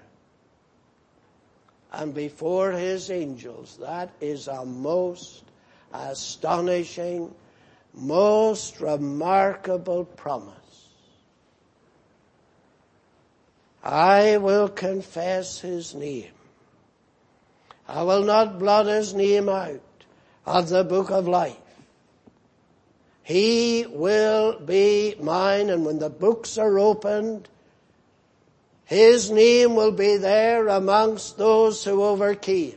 and 1.93 2.13
before 2.13 2.73
his 2.73 3.11
angels. 3.11 3.79
That 3.81 4.11
is 4.21 4.49
a 4.49 4.65
most 4.65 5.45
astonishing 5.93 7.33
most 7.95 8.81
remarkable 8.81 10.05
promise. 10.05 10.55
I 13.83 14.39
will 14.39 14.69
confess 14.69 15.61
his 15.61 15.95
name. 15.95 16.33
I 17.87 18.03
will 18.03 18.25
not 18.25 18.59
blot 18.59 18.87
his 18.87 19.15
name 19.15 19.49
out 19.49 19.81
of 20.47 20.69
the 20.71 20.85
book 20.85 21.11
of 21.11 21.29
life. 21.29 21.57
He 23.23 23.87
will 23.89 24.59
be 24.59 25.15
mine 25.21 25.71
and 25.71 25.85
when 25.85 25.99
the 25.99 26.11
books 26.11 26.59
are 26.59 26.79
opened, 26.79 27.49
his 28.85 29.31
name 29.31 29.75
will 29.75 29.93
be 29.93 30.17
there 30.17 30.69
amongst 30.69 31.39
those 31.39 31.83
who 31.85 32.03
overcame. 32.03 32.77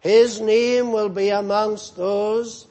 His 0.00 0.40
name 0.40 0.92
will 0.92 1.08
be 1.08 1.30
amongst 1.30 1.96
those 1.96 2.66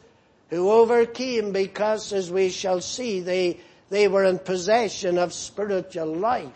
who 0.49 0.69
overcame 0.69 1.51
because 1.51 2.13
as 2.13 2.31
we 2.31 2.49
shall 2.49 2.81
see 2.81 3.21
they, 3.21 3.59
they 3.89 4.07
were 4.07 4.23
in 4.23 4.39
possession 4.39 5.17
of 5.17 5.33
spiritual 5.33 6.15
life. 6.15 6.51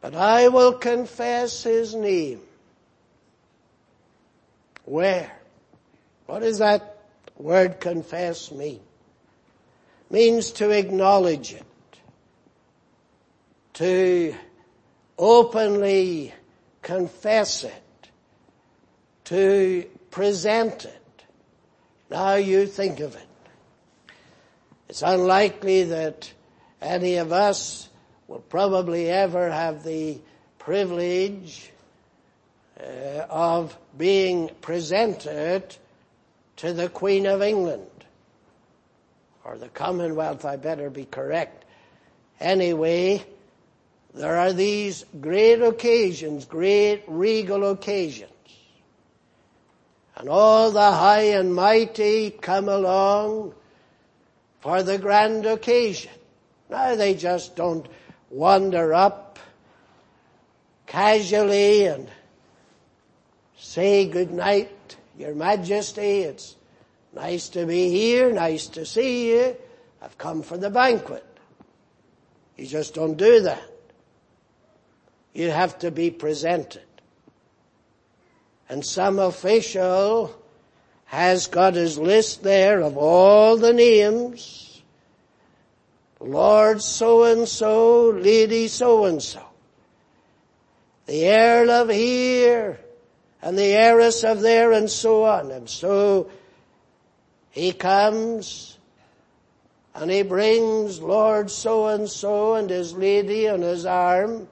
But 0.00 0.14
I 0.14 0.48
will 0.48 0.74
confess 0.74 1.62
his 1.62 1.94
name. 1.94 2.40
Where? 4.84 5.30
What 6.26 6.40
does 6.40 6.58
that 6.58 6.98
word 7.36 7.80
confess 7.80 8.50
mean? 8.50 8.80
Means 10.10 10.50
to 10.52 10.70
acknowledge 10.70 11.52
it. 11.52 11.64
To 13.80 14.34
openly 15.18 16.34
confess 16.82 17.64
it, 17.64 18.10
to 19.24 19.86
present 20.10 20.84
it. 20.84 21.24
Now 22.10 22.34
you 22.34 22.66
think 22.66 23.00
of 23.00 23.14
it. 23.14 23.26
It's 24.90 25.00
unlikely 25.00 25.84
that 25.84 26.30
any 26.82 27.16
of 27.16 27.32
us 27.32 27.88
will 28.28 28.40
probably 28.40 29.08
ever 29.08 29.50
have 29.50 29.82
the 29.82 30.18
privilege 30.58 31.72
uh, 32.78 33.24
of 33.30 33.78
being 33.96 34.50
presented 34.60 35.74
to 36.56 36.74
the 36.74 36.90
Queen 36.90 37.24
of 37.24 37.40
England 37.40 37.86
or 39.42 39.56
the 39.56 39.70
Commonwealth, 39.70 40.44
I 40.44 40.56
better 40.56 40.90
be 40.90 41.06
correct. 41.06 41.64
Anyway, 42.40 43.24
there 44.14 44.36
are 44.36 44.52
these 44.52 45.04
great 45.20 45.62
occasions, 45.62 46.44
great 46.44 47.04
regal 47.06 47.70
occasions. 47.70 48.30
And 50.16 50.28
all 50.28 50.70
the 50.70 50.90
high 50.90 51.32
and 51.38 51.54
mighty 51.54 52.30
come 52.30 52.68
along 52.68 53.54
for 54.60 54.82
the 54.82 54.98
grand 54.98 55.46
occasion. 55.46 56.12
Now 56.68 56.94
they 56.96 57.14
just 57.14 57.56
don't 57.56 57.86
wander 58.28 58.92
up 58.92 59.38
casually 60.86 61.86
and 61.86 62.10
say 63.56 64.08
good 64.08 64.32
night, 64.32 64.96
your 65.16 65.34
majesty. 65.34 66.20
It's 66.20 66.56
nice 67.14 67.48
to 67.50 67.64
be 67.64 67.88
here, 67.88 68.32
nice 68.32 68.66
to 68.68 68.84
see 68.84 69.30
you. 69.30 69.56
I've 70.02 70.18
come 70.18 70.42
for 70.42 70.56
the 70.56 70.70
banquet. 70.70 71.24
You 72.56 72.66
just 72.66 72.94
don't 72.94 73.16
do 73.16 73.40
that. 73.42 73.69
You 75.32 75.50
have 75.50 75.78
to 75.80 75.90
be 75.90 76.10
presented. 76.10 76.82
And 78.68 78.84
some 78.84 79.18
official 79.18 80.34
has 81.06 81.48
got 81.48 81.74
his 81.74 81.98
list 81.98 82.42
there 82.42 82.80
of 82.80 82.96
all 82.96 83.56
the 83.56 83.72
names. 83.72 84.82
Lord 86.20 86.82
so 86.82 87.24
and 87.24 87.48
so, 87.48 88.10
Lady 88.10 88.68
so 88.68 89.06
and 89.06 89.22
so. 89.22 89.42
The 91.06 91.28
Earl 91.28 91.70
of 91.70 91.88
here 91.88 92.78
and 93.42 93.58
the 93.58 93.72
heiress 93.72 94.22
of 94.22 94.40
there 94.40 94.72
and 94.72 94.88
so 94.88 95.24
on. 95.24 95.50
And 95.50 95.68
so 95.68 96.30
he 97.50 97.72
comes 97.72 98.78
and 99.94 100.10
he 100.10 100.22
brings 100.22 101.00
Lord 101.00 101.50
so 101.50 101.88
and 101.88 102.08
so 102.08 102.54
and 102.54 102.70
his 102.70 102.92
lady 102.92 103.48
on 103.48 103.62
his 103.62 103.84
arm. 103.84 104.48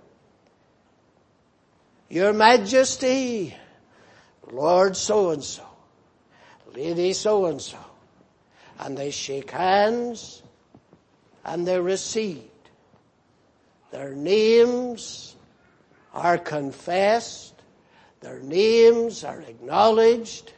Your 2.09 2.33
Majesty, 2.33 3.55
Lord 4.51 4.97
so 4.97 5.31
and 5.31 5.45
so, 5.45 5.65
Lady 6.75 7.13
so 7.13 7.47
and 7.47 7.61
so. 7.61 7.79
And 8.81 8.97
they 8.97 9.11
shake 9.11 9.51
hands 9.51 10.43
and 11.45 11.67
they 11.67 11.79
recede. 11.81 12.51
Their 13.91 14.15
names 14.15 15.37
are 16.15 16.39
confessed. 16.39 17.55
Their 18.21 18.41
names 18.41 19.25
are 19.25 19.41
acknowledged. 19.41 20.53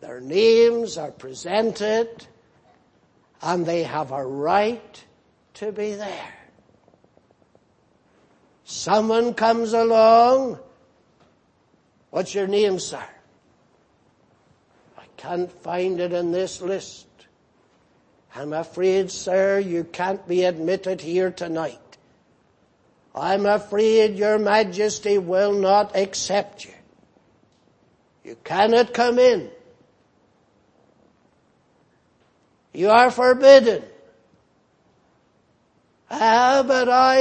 Their 0.00 0.20
names 0.20 0.96
are 0.98 1.10
presented. 1.10 2.26
And 3.42 3.64
they 3.64 3.82
have 3.82 4.12
a 4.12 4.24
right 4.24 5.04
to 5.54 5.72
be 5.72 5.94
there. 5.94 6.34
Someone 8.64 9.34
comes 9.34 9.72
along. 9.72 10.58
What's 12.10 12.34
your 12.34 12.46
name, 12.46 12.78
sir? 12.78 13.02
I 14.98 15.04
can't 15.16 15.50
find 15.62 16.00
it 16.00 16.12
in 16.12 16.32
this 16.32 16.60
list. 16.60 17.06
I'm 18.34 18.52
afraid, 18.52 19.10
sir, 19.10 19.58
you 19.58 19.84
can't 19.84 20.26
be 20.26 20.44
admitted 20.44 21.00
here 21.00 21.30
tonight. 21.30 21.78
I'm 23.14 23.46
afraid 23.46 24.16
your 24.16 24.38
majesty 24.38 25.18
will 25.18 25.52
not 25.52 25.96
accept 25.96 26.64
you. 26.64 26.72
You 28.24 28.36
cannot 28.44 28.94
come 28.94 29.18
in. 29.18 29.50
You 32.72 32.90
are 32.90 33.10
forbidden. 33.10 33.82
Ah, 36.10 36.64
but 36.66 36.88
I 36.88 37.16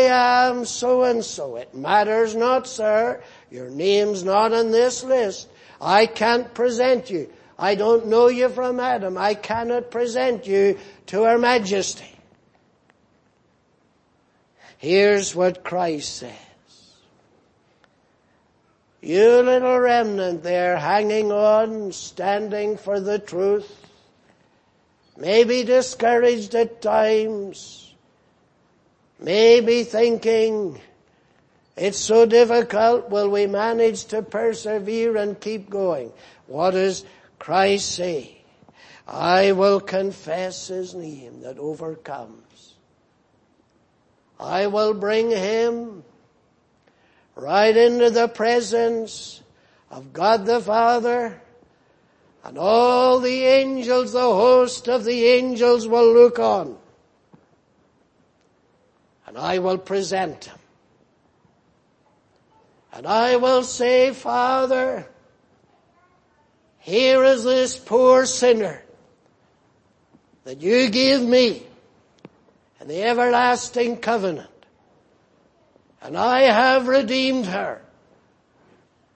am 0.50 0.66
so 0.66 1.04
and 1.04 1.24
so. 1.24 1.56
It 1.56 1.76
matters 1.76 2.36
not, 2.36 2.68
sir. 2.68 3.22
Your 3.52 3.70
name's 3.70 4.24
not 4.24 4.54
on 4.54 4.72
this 4.72 5.04
list. 5.04 5.50
I 5.82 6.06
can't 6.06 6.54
present 6.54 7.10
you. 7.10 7.30
I 7.58 7.76
don't 7.76 8.08
know 8.08 8.28
you 8.28 8.50
from 8.50 8.80
Adam. 8.80 9.18
I 9.18 9.34
cannot 9.34 9.92
present 9.92 10.48
you 10.48 10.78
to 11.08 11.24
Her 11.24 11.38
Majesty. 11.38 12.16
Here's 14.78 15.36
what 15.36 15.64
Christ 15.64 16.18
says. 16.18 16.34
You 19.02 19.42
little 19.42 19.80
remnant 19.80 20.44
there 20.44 20.78
hanging 20.78 21.32
on, 21.32 21.92
standing 21.92 22.78
for 22.78 23.00
the 23.00 23.20
truth, 23.20 23.70
maybe 25.18 25.64
discouraged 25.64 26.56
at 26.56 26.82
times, 26.82 27.94
maybe 29.20 29.84
thinking, 29.84 30.80
it's 31.80 31.98
so 31.98 32.26
difficult, 32.26 33.10
will 33.10 33.30
we 33.30 33.48
manage 33.48 34.06
to 34.06 34.22
persevere 34.22 35.16
and 35.16 35.40
keep 35.40 35.70
going? 35.70 36.12
What 36.48 36.72
does 36.72 37.06
Christ 37.40 37.96
say, 37.96 38.38
I 39.08 39.54
will 39.54 39.80
confess 39.80 40.68
his 40.68 40.94
name 40.94 41.42
that 41.42 41.58
overcomes. 41.58 42.76
I 44.40 44.68
will 44.68 44.94
bring 44.94 45.32
him 45.32 46.04
right 47.36 47.76
into 47.76 48.10
the 48.10 48.28
presence 48.28 49.42
of 49.90 50.14
God 50.14 50.46
the 50.46 50.60
Father 50.60 51.42
and 52.44 52.58
all 52.58 53.20
the 53.20 53.44
angels, 53.44 54.14
the 54.14 54.20
host 54.20 54.88
of 54.88 55.06
the 55.06 55.26
angels 55.26 55.88
will 55.88 56.14
look 56.14 56.40
on. 56.40 56.78
And 59.28 59.38
I 59.38 59.60
will 59.60 59.78
present 59.78 60.46
him. 60.46 60.59
And 62.94 63.06
I 63.06 63.36
will 63.36 63.64
say, 63.64 64.12
Father, 64.14 65.08
here 66.80 67.24
is 67.24 67.44
this 67.44 67.78
poor 67.78 68.26
sinner 68.26 68.82
that 70.44 70.62
you 70.62 70.90
gave 70.90 71.22
me 71.22 71.64
in 72.82 72.88
the 72.88 73.04
everlasting 73.04 73.98
covenant. 73.98 74.50
And 76.02 76.18
I 76.18 76.42
have 76.44 76.88
redeemed 76.88 77.46
her. 77.46 77.82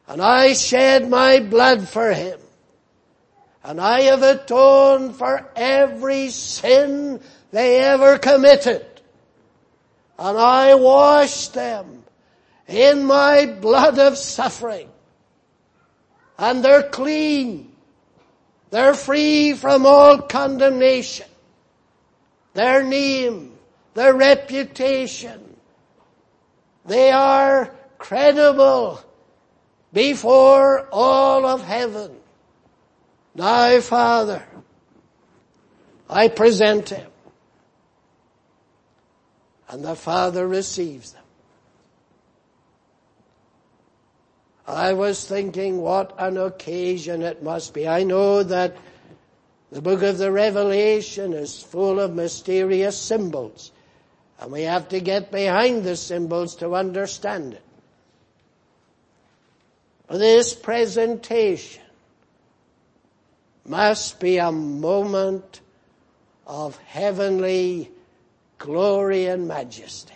And 0.08 0.22
I 0.22 0.54
shed 0.54 1.10
my 1.10 1.40
blood 1.40 1.88
for 1.88 2.14
him. 2.14 2.40
And 3.64 3.80
I 3.80 4.02
have 4.02 4.22
atoned 4.22 5.16
for 5.16 5.50
every 5.56 6.30
sin 6.30 7.22
they 7.52 7.80
ever 7.80 8.18
committed. 8.18 8.86
And 10.20 10.38
I 10.38 10.76
washed 10.76 11.54
them 11.54 12.04
in 12.67 13.06
my 13.06 13.45
blood 13.45 13.99
of 13.99 14.17
suffering 14.17 14.89
and 16.38 16.63
they're 16.63 16.89
clean. 16.89 17.71
They're 18.69 18.95
free 18.95 19.54
from 19.54 19.86
all 19.86 20.19
condemnation. 20.19 21.28
Their 22.54 22.84
name, 22.84 23.54
their 23.93 24.13
reputation, 24.13 25.56
they 26.86 27.12
are 27.12 27.73
credible 27.97 28.99
before 29.91 30.88
all 30.91 31.45
of 31.45 31.64
heaven. 31.64 32.11
Now, 33.36 33.80
Father, 33.80 34.43
I 36.09 36.28
present 36.28 36.89
him. 36.89 37.09
And 39.70 39.84
the 39.84 39.95
Father 39.95 40.47
receives 40.47 41.14
them. 41.14 41.22
I 44.66 44.93
was 44.93 45.28
thinking 45.28 45.82
what 45.82 46.16
an 46.18 46.38
occasion 46.38 47.22
it 47.22 47.43
must 47.43 47.74
be. 47.74 47.88
I 47.88 48.03
know 48.03 48.43
that 48.43 48.76
the 49.72 49.82
book 49.82 50.03
of 50.03 50.18
the 50.18 50.32
Revelation 50.32 51.34
is 51.34 51.61
full 51.61 51.99
of 51.99 52.14
mysterious 52.14 52.97
symbols. 52.97 53.72
And 54.39 54.51
we 54.51 54.61
have 54.64 54.89
to 54.89 54.99
get 54.99 55.32
behind 55.32 55.84
the 55.84 55.95
symbols 55.95 56.55
to 56.57 56.76
understand 56.76 57.53
it. 57.53 57.64
This 60.09 60.53
presentation 60.53 61.82
must 63.66 64.20
be 64.20 64.38
a 64.38 64.51
moment 64.51 65.61
of 66.45 66.78
heavenly 66.78 67.89
glory 68.57 69.26
and 69.26 69.47
majesty. 69.47 70.12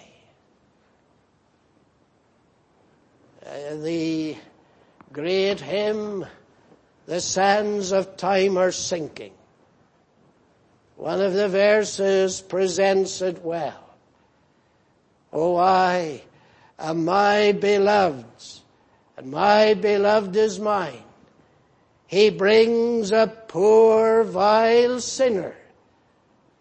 Uh, 3.48 3.76
the 3.78 4.36
great 5.14 5.62
hymn, 5.62 6.26
The 7.06 7.22
Sands 7.22 7.94
of 7.94 8.18
Time 8.18 8.58
Are 8.58 8.74
Sinking. 8.74 9.32
One 10.98 11.22
of 11.22 11.32
the 11.32 11.48
verses 11.48 12.42
presents 12.42 13.22
it 13.22 13.42
well. 13.42 13.96
Oh, 15.32 15.56
I 15.56 16.24
am 16.78 17.06
my 17.06 17.54
beloved's, 17.54 18.64
and 19.16 19.32
my 19.32 19.76
beloved 19.76 20.36
is 20.36 20.60
mine. 20.60 21.04
He 22.08 22.30
brings 22.30 23.14
a 23.14 23.28
poor 23.28 24.26
vile 24.26 25.00
sinner 25.00 25.56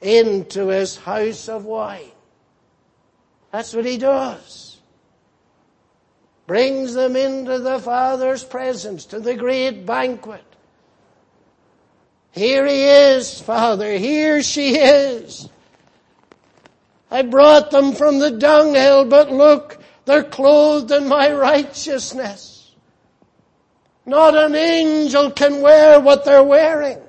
into 0.01 0.69
his 0.69 0.95
house 0.95 1.49
of 1.49 1.65
wine. 1.65 2.13
That's 3.51 3.75
what 3.75 3.87
he 3.87 3.99
does. 3.99 4.66
Brings 6.47 6.95
them 6.95 7.17
into 7.17 7.59
the 7.59 7.79
Father's 7.81 8.45
presence, 8.45 9.07
to 9.07 9.21
the 9.21 9.35
great 9.35 9.85
banquet. 9.85 10.45
Here 12.31 12.67
he 12.67 12.85
is, 12.85 13.41
Father. 13.41 13.97
Here 13.99 14.43
she 14.43 14.77
is. 14.77 15.49
I 17.11 17.23
brought 17.23 17.71
them 17.71 17.93
from 17.93 18.19
the 18.19 18.31
dunghill, 18.31 19.07
but 19.07 19.33
look, 19.33 19.79
they're 20.05 20.23
clothed 20.23 20.93
in 20.93 21.09
my 21.09 21.33
righteousness. 21.33 22.71
Not 24.05 24.37
an 24.37 24.55
angel 24.55 25.33
can 25.33 25.61
wear 25.61 25.99
what 25.99 26.25
they're 26.25 26.43
wearing. 26.43 27.01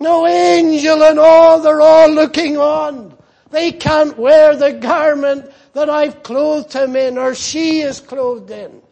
No 0.00 0.26
angel 0.26 1.02
and 1.04 1.18
all, 1.18 1.60
they're 1.60 1.80
all 1.80 2.10
looking 2.10 2.56
on. 2.56 3.16
They 3.50 3.70
can't 3.70 4.18
wear 4.18 4.56
the 4.56 4.72
garment 4.72 5.51
that 5.74 5.88
I've 5.88 6.22
clothed 6.22 6.72
him 6.72 6.96
in 6.96 7.18
or 7.18 7.34
she 7.34 7.80
is 7.80 8.00
clothed 8.00 8.50
in. 8.50 8.82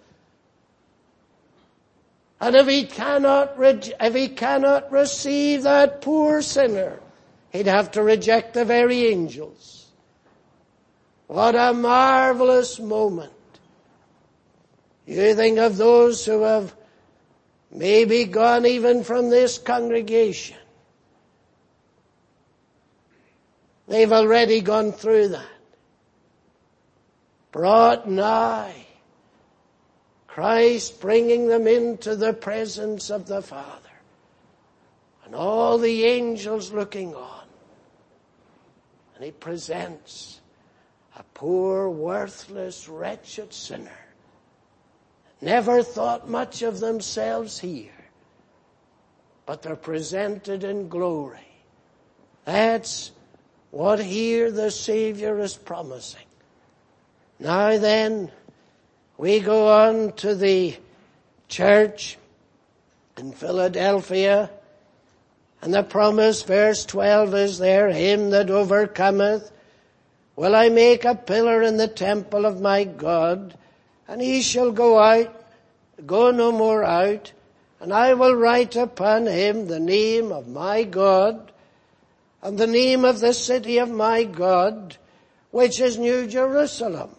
And 2.41 2.57
if 2.57 2.67
he 2.67 2.87
cannot, 2.87 3.55
if 3.59 4.15
he 4.15 4.29
cannot 4.29 4.91
receive 4.91 5.65
that 5.65 6.01
poor 6.01 6.41
sinner, 6.41 6.99
he'd 7.51 7.67
have 7.67 7.91
to 7.93 8.03
reject 8.03 8.55
the 8.55 8.65
very 8.65 9.09
angels. 9.09 9.87
What 11.27 11.55
a 11.55 11.75
marvelous 11.75 12.81
moment. 12.81 13.33
You 15.07 15.35
think 15.35 15.59
of 15.59 15.77
those 15.77 16.25
who 16.25 16.43
have 16.43 16.75
maybe 17.71 18.25
gone 18.25 18.65
even 18.65 19.05
from 19.05 19.29
this 19.29 19.59
congregation. 19.59 20.57
They've 23.87 24.13
already 24.13 24.61
gone 24.61 24.93
through 24.93 25.29
that. 25.29 25.60
Brought 27.53 28.09
nigh 28.09 28.87
Christ 30.31 31.01
bringing 31.01 31.49
them 31.49 31.67
into 31.67 32.15
the 32.15 32.33
presence 32.33 33.11
of 33.11 33.27
the 33.27 33.43
Father. 33.43 33.91
And 35.25 35.35
all 35.35 35.77
the 35.77 36.05
angels 36.05 36.73
looking 36.73 37.17
on. 37.17 37.45
And 39.17 39.25
he 39.25 39.33
presents 39.33 40.41
a 41.17 41.25
poor, 41.35 41.91
worthless, 41.91 42.89
wretched 42.89 43.53
sinner. 43.53 43.91
Never 45.41 45.83
thought 45.83 46.31
much 46.31 46.63
of 46.63 46.79
themselves 46.79 47.59
here. 47.59 47.91
But 49.47 49.63
they're 49.63 49.75
presented 49.75 50.63
in 50.63 50.89
glory. 50.89 51.39
That's 52.45 53.11
what 53.73 53.99
here 53.99 54.53
the 54.53 54.71
Savior 54.71 55.41
is 55.41 55.57
promising. 55.57 56.30
Now 57.41 57.79
then, 57.79 58.31
we 59.17 59.41
go 59.41 59.69
on 59.69 60.13
to 60.17 60.35
the 60.35 60.77
church 61.49 62.19
in 63.17 63.33
Philadelphia 63.33 64.51
and 65.63 65.73
the 65.73 65.83
promise, 65.83 66.43
verse 66.43 66.85
12 66.85 67.35
is 67.35 67.59
there, 67.59 67.89
him 67.89 68.29
that 68.31 68.51
overcometh 68.51 69.51
will 70.37 70.55
I 70.55 70.69
make 70.69 71.07
a 71.07 71.15
pillar 71.15 71.63
in 71.63 71.79
the 71.79 71.89
temple 71.89 72.45
of 72.45 72.61
my 72.61 72.85
God 72.85 73.57
and 74.07 74.21
he 74.21 74.43
shall 74.43 74.71
go 74.71 74.99
out, 74.99 75.35
go 76.05 76.31
no 76.33 76.53
more 76.53 76.85
out 76.85 77.33
and 77.81 77.91
I 77.91 78.13
will 78.13 78.35
write 78.35 78.77
upon 78.77 79.27
him 79.27 79.67
the 79.67 79.81
name 79.81 80.31
of 80.31 80.47
my 80.47 80.83
God 80.83 81.53
and 82.43 82.59
the 82.59 82.67
name 82.67 83.07
of 83.07 83.21
the 83.21 83.33
city 83.33 83.79
of 83.79 83.89
my 83.89 84.25
God, 84.25 84.99
which 85.53 85.81
is 85.81 85.97
New 85.97 86.27
Jerusalem 86.27 87.17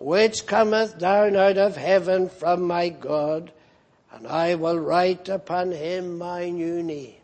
which 0.00 0.46
cometh 0.46 0.98
down 0.98 1.36
out 1.36 1.58
of 1.58 1.76
heaven 1.76 2.30
from 2.30 2.62
my 2.62 2.88
God, 2.88 3.52
and 4.10 4.26
I 4.26 4.54
will 4.54 4.78
write 4.78 5.28
upon 5.28 5.72
him 5.72 6.16
my 6.16 6.48
new 6.48 6.82
name. 6.82 7.16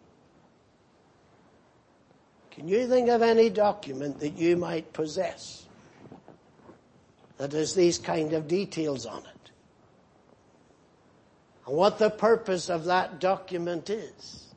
Can 2.50 2.68
you 2.68 2.86
think 2.86 3.08
of 3.08 3.22
any 3.22 3.48
document 3.48 4.20
that 4.20 4.36
you 4.36 4.58
might 4.58 4.92
possess 4.92 5.64
that 7.38 7.52
has 7.52 7.74
these 7.74 7.98
kind 7.98 8.34
of 8.34 8.46
details 8.46 9.06
on 9.06 9.20
it? 9.20 9.50
And 11.66 11.76
what 11.76 11.98
the 11.98 12.10
purpose 12.10 12.68
of 12.68 12.84
that 12.84 13.20
document 13.20 13.88
is? 13.88 14.54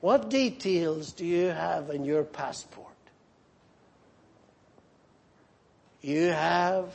What 0.00 0.28
details 0.28 1.12
do 1.12 1.24
you 1.24 1.46
have 1.46 1.90
in 1.90 2.04
your 2.04 2.24
passport? 2.24 2.93
You 6.04 6.26
have 6.32 6.92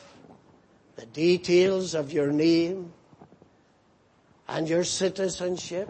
the 0.95 1.07
details 1.07 1.95
of 1.95 2.13
your 2.13 2.31
name 2.31 2.93
and 4.47 4.69
your 4.69 4.83
citizenship 4.83 5.89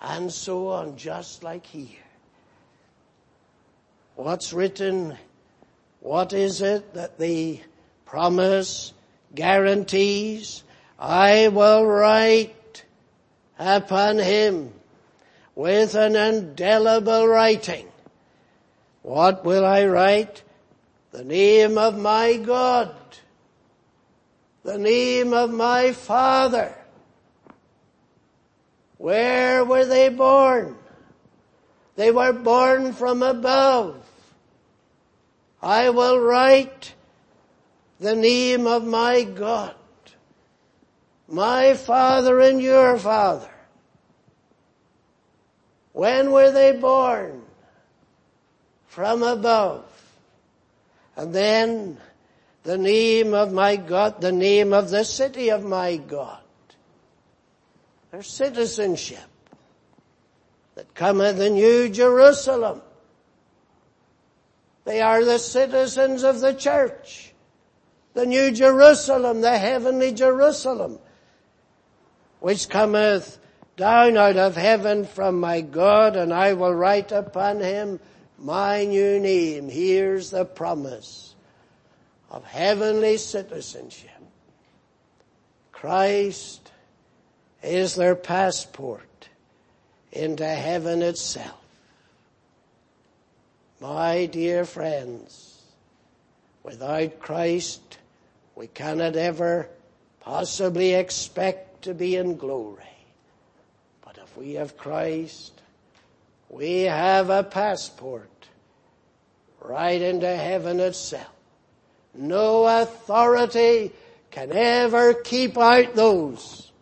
and 0.00 0.32
so 0.32 0.68
on, 0.68 0.96
just 0.96 1.42
like 1.42 1.66
here. 1.66 2.06
What's 4.14 4.52
written? 4.52 5.18
What 5.98 6.32
is 6.32 6.60
it 6.60 6.94
that 6.94 7.18
the 7.18 7.60
promise 8.04 8.92
guarantees? 9.34 10.62
I 10.96 11.48
will 11.48 11.84
write 11.84 12.84
upon 13.58 14.18
him 14.18 14.74
with 15.56 15.96
an 15.96 16.14
indelible 16.14 17.26
writing. 17.26 17.88
What 19.02 19.44
will 19.44 19.66
I 19.66 19.86
write? 19.86 20.44
The 21.18 21.24
name 21.24 21.76
of 21.76 21.98
my 21.98 22.36
God, 22.36 22.94
the 24.62 24.78
name 24.78 25.32
of 25.32 25.50
my 25.50 25.90
Father. 25.90 26.72
Where 28.98 29.64
were 29.64 29.84
they 29.84 30.10
born? 30.10 30.76
They 31.96 32.12
were 32.12 32.32
born 32.32 32.92
from 32.92 33.24
above. 33.24 34.00
I 35.60 35.90
will 35.90 36.20
write 36.20 36.94
the 37.98 38.14
name 38.14 38.68
of 38.68 38.86
my 38.86 39.24
God, 39.24 39.74
my 41.26 41.74
Father 41.74 42.38
and 42.38 42.62
your 42.62 42.96
Father. 42.96 43.50
When 45.92 46.30
were 46.30 46.52
they 46.52 46.70
born? 46.70 47.42
From 48.86 49.24
above. 49.24 49.87
And 51.18 51.34
then 51.34 51.98
the 52.62 52.78
name 52.78 53.34
of 53.34 53.52
my 53.52 53.74
God, 53.74 54.20
the 54.20 54.30
name 54.30 54.72
of 54.72 54.88
the 54.88 55.04
city 55.04 55.50
of 55.50 55.64
my 55.64 55.96
God. 55.96 56.38
Their 58.12 58.22
citizenship 58.22 59.18
that 60.76 60.94
cometh 60.94 61.40
in 61.40 61.54
New 61.54 61.88
Jerusalem. 61.88 62.82
They 64.84 65.02
are 65.02 65.24
the 65.24 65.40
citizens 65.40 66.22
of 66.22 66.40
the 66.40 66.54
church. 66.54 67.34
The 68.14 68.24
New 68.24 68.52
Jerusalem, 68.52 69.40
the 69.40 69.58
heavenly 69.58 70.12
Jerusalem, 70.12 71.00
which 72.38 72.68
cometh 72.68 73.38
down 73.76 74.16
out 74.16 74.36
of 74.36 74.56
heaven 74.56 75.04
from 75.04 75.40
my 75.40 75.62
God, 75.62 76.14
and 76.14 76.32
I 76.32 76.52
will 76.52 76.74
write 76.74 77.10
upon 77.10 77.58
him 77.58 77.98
my 78.38 78.84
new 78.84 79.18
name. 79.18 79.68
Here's 79.68 80.30
the 80.30 80.44
promise 80.44 81.34
of 82.30 82.44
heavenly 82.44 83.16
citizenship. 83.16 84.10
Christ 85.72 86.72
is 87.62 87.94
their 87.94 88.14
passport 88.14 89.28
into 90.12 90.46
heaven 90.46 91.02
itself. 91.02 91.60
My 93.80 94.26
dear 94.26 94.64
friends, 94.64 95.62
without 96.64 97.20
Christ, 97.20 97.98
we 98.56 98.66
cannot 98.66 99.14
ever 99.14 99.68
possibly 100.20 100.94
expect 100.94 101.82
to 101.82 101.94
be 101.94 102.16
in 102.16 102.36
glory. 102.36 102.82
But 104.04 104.18
if 104.18 104.36
we 104.36 104.54
have 104.54 104.76
Christ, 104.76 105.57
we 106.48 106.82
have 106.82 107.30
a 107.30 107.44
passport 107.44 108.30
right 109.60 110.00
into 110.00 110.34
heaven 110.34 110.80
itself. 110.80 111.28
No 112.14 112.66
authority 112.66 113.92
can 114.30 114.52
ever 114.52 115.14
keep 115.14 115.58
out 115.58 115.94
those 115.94 116.72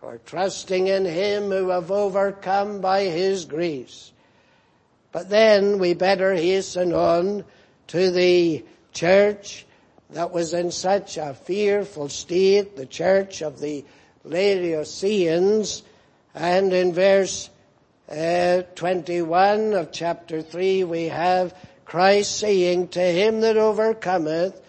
who 0.00 0.06
are 0.08 0.18
trusting 0.18 0.88
in 0.88 1.04
Him 1.04 1.50
who 1.50 1.68
have 1.68 1.90
overcome 1.90 2.80
by 2.80 3.04
His 3.04 3.44
grace. 3.44 4.12
But 5.12 5.30
then 5.30 5.78
we 5.78 5.94
better 5.94 6.34
hasten 6.34 6.92
on 6.92 7.44
to 7.88 8.10
the 8.10 8.64
church 8.92 9.64
that 10.10 10.32
was 10.32 10.54
in 10.54 10.70
such 10.70 11.16
a 11.16 11.34
fearful 11.34 12.08
state, 12.08 12.76
the 12.76 12.86
church 12.86 13.42
of 13.42 13.60
the 13.60 13.84
Laodiceans, 14.24 15.82
and 16.34 16.72
in 16.72 16.92
verse 16.92 17.50
uh, 18.08 18.62
21 18.74 19.74
of 19.74 19.92
chapter 19.92 20.42
3 20.42 20.84
we 20.84 21.04
have 21.04 21.54
Christ 21.84 22.38
saying 22.38 22.88
to 22.88 23.00
him 23.00 23.40
that 23.40 23.56
overcometh, 23.56 24.60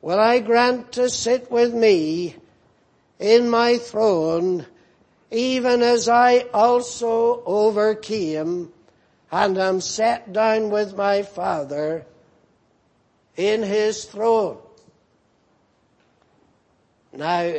will 0.00 0.18
I 0.18 0.38
grant 0.40 0.92
to 0.92 1.08
sit 1.08 1.50
with 1.50 1.74
me 1.74 2.36
in 3.18 3.48
my 3.48 3.78
throne, 3.78 4.66
even 5.30 5.82
as 5.82 6.08
I 6.08 6.40
also 6.52 7.42
overcame 7.46 8.72
and 9.30 9.56
am 9.56 9.80
set 9.80 10.32
down 10.32 10.70
with 10.70 10.94
my 10.94 11.22
Father 11.22 12.04
in 13.36 13.62
his 13.62 14.04
throne. 14.04 14.58
Now, 17.14 17.54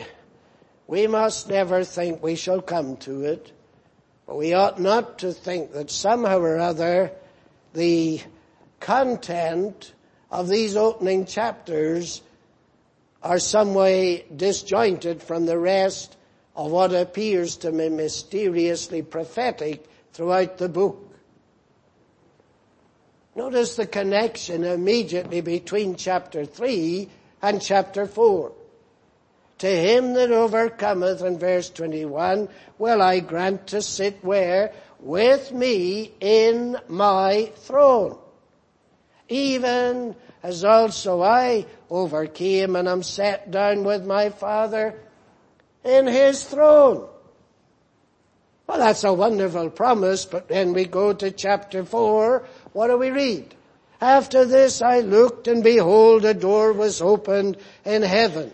we 0.87 1.07
must 1.07 1.49
never 1.49 1.83
think 1.83 2.21
we 2.21 2.35
shall 2.35 2.61
come 2.61 2.97
to 2.97 3.23
it, 3.23 3.51
but 4.25 4.37
we 4.37 4.53
ought 4.53 4.79
not 4.79 5.19
to 5.19 5.33
think 5.33 5.73
that 5.73 5.91
somehow 5.91 6.39
or 6.39 6.57
other 6.57 7.11
the 7.73 8.21
content 8.79 9.93
of 10.31 10.47
these 10.47 10.75
opening 10.75 11.25
chapters 11.25 12.21
are 13.21 13.39
some 13.39 13.73
way 13.73 14.25
disjointed 14.35 15.23
from 15.23 15.45
the 15.45 15.57
rest 15.57 16.17
of 16.55 16.71
what 16.71 16.93
appears 16.93 17.57
to 17.57 17.71
me 17.71 17.89
mysteriously 17.89 19.01
prophetic 19.01 19.87
throughout 20.11 20.57
the 20.57 20.69
book. 20.69 21.09
Notice 23.35 23.75
the 23.75 23.87
connection 23.87 24.63
immediately 24.63 25.41
between 25.41 25.95
chapter 25.95 26.45
3 26.45 27.09
and 27.41 27.61
chapter 27.61 28.05
4. 28.05 28.51
To 29.59 29.67
him 29.67 30.13
that 30.13 30.31
overcometh 30.31 31.21
in 31.21 31.39
verse 31.39 31.69
21 31.69 32.49
will 32.77 33.01
I 33.01 33.19
grant 33.19 33.67
to 33.67 33.81
sit 33.81 34.23
where? 34.23 34.73
With 34.99 35.51
me 35.51 36.11
in 36.19 36.77
my 36.87 37.51
throne. 37.55 38.17
Even 39.29 40.15
as 40.41 40.63
also 40.65 41.21
I 41.21 41.65
overcame 41.89 42.75
and 42.75 42.87
am 42.87 43.03
set 43.03 43.51
down 43.51 43.83
with 43.83 44.05
my 44.05 44.29
Father 44.29 44.99
in 45.83 46.07
his 46.07 46.43
throne. 46.43 47.07
Well, 48.67 48.77
that's 48.77 49.03
a 49.03 49.13
wonderful 49.13 49.69
promise, 49.69 50.25
but 50.25 50.47
then 50.47 50.73
we 50.73 50.85
go 50.85 51.13
to 51.13 51.31
chapter 51.31 51.83
4 51.83 52.45
what 52.73 52.87
do 52.87 52.97
we 52.97 53.11
read? 53.11 53.53
After 54.01 54.45
this 54.45 54.81
I 54.81 54.99
looked 54.99 55.47
and 55.47 55.63
behold 55.63 56.25
a 56.25 56.33
door 56.33 56.73
was 56.73 57.01
opened 57.01 57.57
in 57.85 58.01
heaven. 58.01 58.53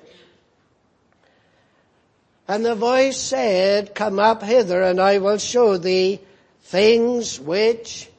And 2.49 2.65
the 2.65 2.73
voice 2.73 3.15
said, 3.15 3.93
come 3.93 4.17
up 4.17 4.41
hither 4.41 4.81
and 4.81 4.99
I 4.99 5.19
will 5.19 5.37
show 5.37 5.77
thee 5.77 6.19
things 6.63 7.39
which 7.39 8.09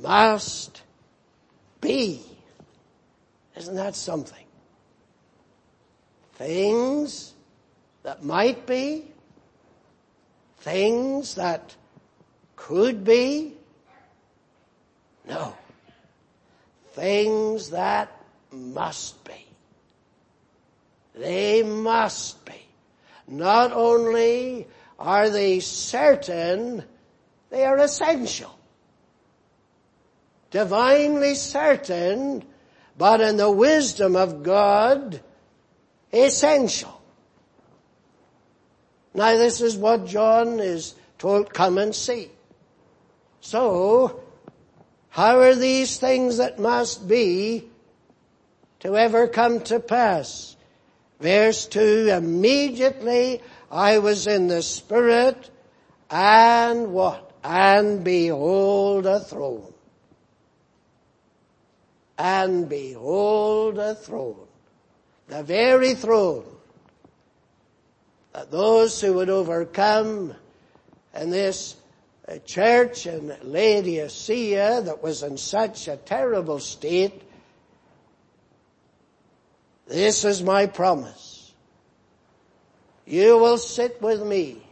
must 0.00 0.80
be. 1.78 2.22
Isn't 3.54 3.76
that 3.76 3.94
something? 3.94 4.46
Things 6.36 7.34
that 8.04 8.24
might 8.24 8.66
be, 8.66 9.04
things 10.60 11.34
that 11.34 11.76
could 12.56 13.04
be, 13.04 13.52
no. 15.28 15.54
Things 16.92 17.68
that 17.68 18.10
must 18.50 19.22
be. 19.24 19.46
They 21.14 21.62
must 21.62 22.42
be. 22.46 22.61
Not 23.32 23.72
only 23.72 24.66
are 24.98 25.30
they 25.30 25.60
certain, 25.60 26.84
they 27.48 27.64
are 27.64 27.78
essential. 27.78 28.54
Divinely 30.50 31.34
certain, 31.34 32.44
but 32.98 33.22
in 33.22 33.38
the 33.38 33.50
wisdom 33.50 34.16
of 34.16 34.42
God, 34.42 35.22
essential. 36.12 37.00
Now 39.14 39.34
this 39.38 39.62
is 39.62 39.78
what 39.78 40.06
John 40.06 40.60
is 40.60 40.94
told, 41.16 41.54
come 41.54 41.78
and 41.78 41.94
see. 41.94 42.30
So, 43.40 44.20
how 45.08 45.40
are 45.40 45.54
these 45.54 45.96
things 45.96 46.36
that 46.36 46.58
must 46.58 47.08
be 47.08 47.64
to 48.80 48.94
ever 48.94 49.26
come 49.26 49.60
to 49.62 49.80
pass? 49.80 50.54
Verse 51.22 51.66
2, 51.66 52.08
immediately 52.08 53.40
I 53.70 53.98
was 53.98 54.26
in 54.26 54.48
the 54.48 54.60
Spirit 54.60 55.50
and 56.10 56.92
what? 56.92 57.30
And 57.44 58.02
behold 58.02 59.06
a 59.06 59.20
throne. 59.20 59.72
And 62.18 62.68
behold 62.68 63.78
a 63.78 63.94
throne. 63.94 64.48
The 65.28 65.44
very 65.44 65.94
throne 65.94 66.44
that 68.32 68.50
those 68.50 69.00
who 69.00 69.14
would 69.14 69.30
overcome 69.30 70.34
in 71.14 71.30
this 71.30 71.76
a 72.26 72.40
church 72.40 73.06
in 73.06 73.32
Laodicea 73.42 74.82
that 74.82 75.02
was 75.02 75.22
in 75.22 75.36
such 75.36 75.86
a 75.86 75.96
terrible 75.96 76.58
state, 76.58 77.22
this 79.86 80.24
is 80.24 80.42
my 80.42 80.66
promise. 80.66 81.52
You 83.04 83.38
will 83.38 83.58
sit 83.58 84.00
with 84.00 84.22
me 84.22 84.62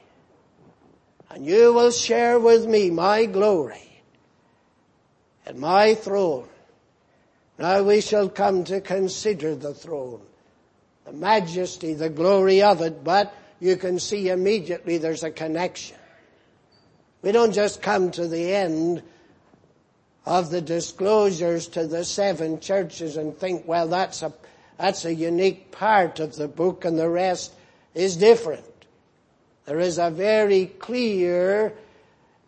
and 1.30 1.44
you 1.44 1.72
will 1.72 1.90
share 1.90 2.38
with 2.38 2.66
me 2.66 2.90
my 2.90 3.26
glory 3.26 4.02
and 5.46 5.58
my 5.58 5.94
throne. 5.94 6.48
Now 7.58 7.82
we 7.82 8.00
shall 8.00 8.28
come 8.28 8.64
to 8.64 8.80
consider 8.80 9.54
the 9.54 9.74
throne, 9.74 10.22
the 11.04 11.12
majesty, 11.12 11.94
the 11.94 12.08
glory 12.08 12.62
of 12.62 12.80
it, 12.80 13.04
but 13.04 13.34
you 13.60 13.76
can 13.76 13.98
see 13.98 14.30
immediately 14.30 14.98
there's 14.98 15.22
a 15.22 15.30
connection. 15.30 15.98
We 17.22 17.32
don't 17.32 17.52
just 17.52 17.82
come 17.82 18.10
to 18.12 18.26
the 18.26 18.54
end 18.54 19.02
of 20.24 20.50
the 20.50 20.62
disclosures 20.62 21.66
to 21.68 21.86
the 21.86 22.04
seven 22.04 22.60
churches 22.60 23.16
and 23.16 23.36
think, 23.36 23.68
well, 23.68 23.88
that's 23.88 24.22
a, 24.22 24.32
that's 24.80 25.04
a 25.04 25.12
unique 25.12 25.70
part 25.72 26.20
of 26.20 26.36
the 26.36 26.48
book 26.48 26.86
and 26.86 26.98
the 26.98 27.08
rest 27.08 27.52
is 27.94 28.16
different. 28.16 28.64
There 29.66 29.78
is 29.78 29.98
a 29.98 30.10
very 30.10 30.66
clear 30.66 31.74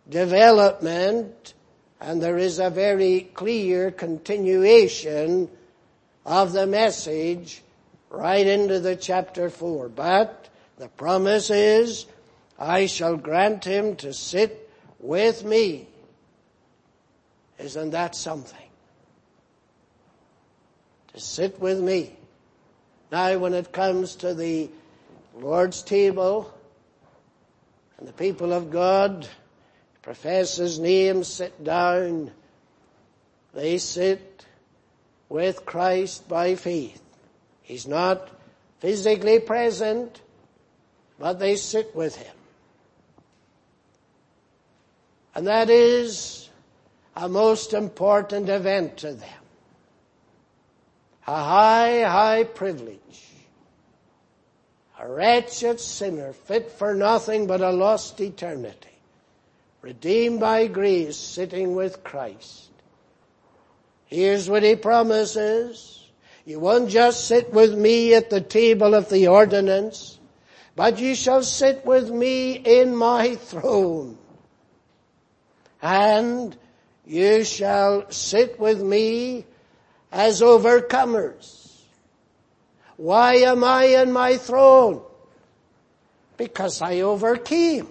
development 0.09 1.53
and 2.01 2.23
there 2.23 2.39
is 2.39 2.59
a 2.59 2.71
very 2.71 3.29
clear 3.35 3.91
continuation 3.91 5.51
of 6.25 6.53
the 6.53 6.67
message 6.67 7.61
right 8.09 8.47
into 8.47 8.81
the 8.81 8.97
chapter 8.97 9.51
four. 9.51 9.91
But 9.91 10.49
the 10.79 10.89
promise 10.89 11.51
is, 11.51 12.07
I 12.59 12.87
shall 12.87 13.19
grant 13.19 13.63
him 13.67 13.95
to 13.97 14.15
sit 14.15 14.71
with 15.01 15.45
me. 15.45 15.87
Isn't 17.59 17.91
that 17.91 18.15
something? 18.15 18.59
To 21.13 21.21
sit 21.21 21.61
with 21.61 21.79
me. 21.79 22.17
Now 23.13 23.37
when 23.37 23.53
it 23.53 23.73
comes 23.73 24.17
to 24.17 24.33
the 24.33 24.71
Lord's 25.39 25.83
table 25.83 26.51
and 27.99 28.09
the 28.09 28.13
people 28.15 28.55
of 28.55 28.71
God 28.71 29.29
profess 30.01 30.57
his 30.57 30.79
name, 30.79 31.23
sit 31.23 31.63
down, 31.63 32.31
they 33.53 33.77
sit 33.77 34.47
with 35.29 35.67
Christ 35.67 36.27
by 36.27 36.55
faith. 36.55 37.03
He's 37.61 37.87
not 37.87 38.31
physically 38.81 39.41
present, 39.41 40.23
but 41.19 41.35
they 41.35 41.57
sit 41.57 41.95
with 41.95 42.17
him. 42.17 42.35
And 45.35 45.47
that 45.47 45.69
is 45.69 46.49
a 47.15 47.29
most 47.29 47.75
important 47.75 48.49
event 48.49 48.97
to 48.99 49.13
them. 49.13 49.42
A 51.27 51.35
high, 51.35 52.03
high 52.03 52.45
privilege. 52.45 52.99
A 54.99 55.09
wretched 55.09 55.81
sinner 55.81 56.33
fit 56.33 56.73
for 56.73 56.95
nothing 56.95 57.47
but 57.47 57.61
a 57.61 57.71
lost 57.71 58.21
eternity. 58.21 58.89
Redeemed 59.81 60.41
by 60.41 60.67
grace 60.67 61.17
sitting 61.17 61.75
with 61.75 62.05
Christ. 62.05 62.71
Here's 64.07 64.49
what 64.49 64.63
he 64.63 64.77
promises. 64.77 66.07
You 66.45 66.61
won't 66.61 66.91
just 66.91 67.27
sit 67.27 67.53
with 67.53 67.75
me 67.75 68.15
at 68.15 68.31
the 68.31 68.41
table 68.41 68.95
of 68.95 69.09
the 69.09 69.29
ordinance, 69.29 70.19
but 70.77 70.99
you 70.99 71.15
shall 71.15 71.43
sit 71.43 71.87
with 71.87 72.11
me 72.11 72.53
in 72.53 72.97
my 72.97 73.37
throne. 73.37 74.19
And 75.81 76.57
you 77.07 77.45
shall 77.45 78.11
sit 78.11 78.59
with 78.59 78.81
me 78.81 79.47
as 80.13 80.43
overcomers. 80.43 81.81
Why 82.97 83.37
am 83.37 83.65
I 83.65 83.85
in 83.85 84.13
my 84.13 84.37
throne? 84.37 85.03
Because 86.37 86.83
I 86.83 87.01
overcame. 87.01 87.89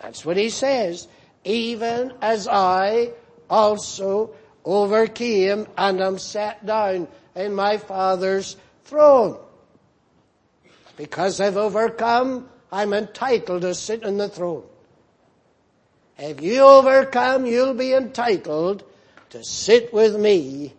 That's 0.00 0.24
what 0.24 0.36
he 0.36 0.50
says. 0.50 1.08
Even 1.44 2.12
as 2.20 2.46
I 2.46 3.12
also 3.48 4.34
overcame 4.64 5.66
and 5.76 6.00
am 6.00 6.18
sat 6.18 6.64
down 6.64 7.08
in 7.34 7.54
my 7.54 7.78
Father's 7.78 8.56
throne. 8.84 9.38
Because 10.96 11.40
I've 11.40 11.56
overcome, 11.56 12.48
I'm 12.70 12.92
entitled 12.92 13.62
to 13.62 13.74
sit 13.74 14.02
in 14.02 14.18
the 14.18 14.28
throne. 14.28 14.64
If 16.18 16.42
you 16.42 16.60
overcome, 16.60 17.46
you'll 17.46 17.74
be 17.74 17.94
entitled 17.94 18.84
to 19.30 19.42
sit 19.42 19.92
with 19.92 20.14
me 20.14 20.74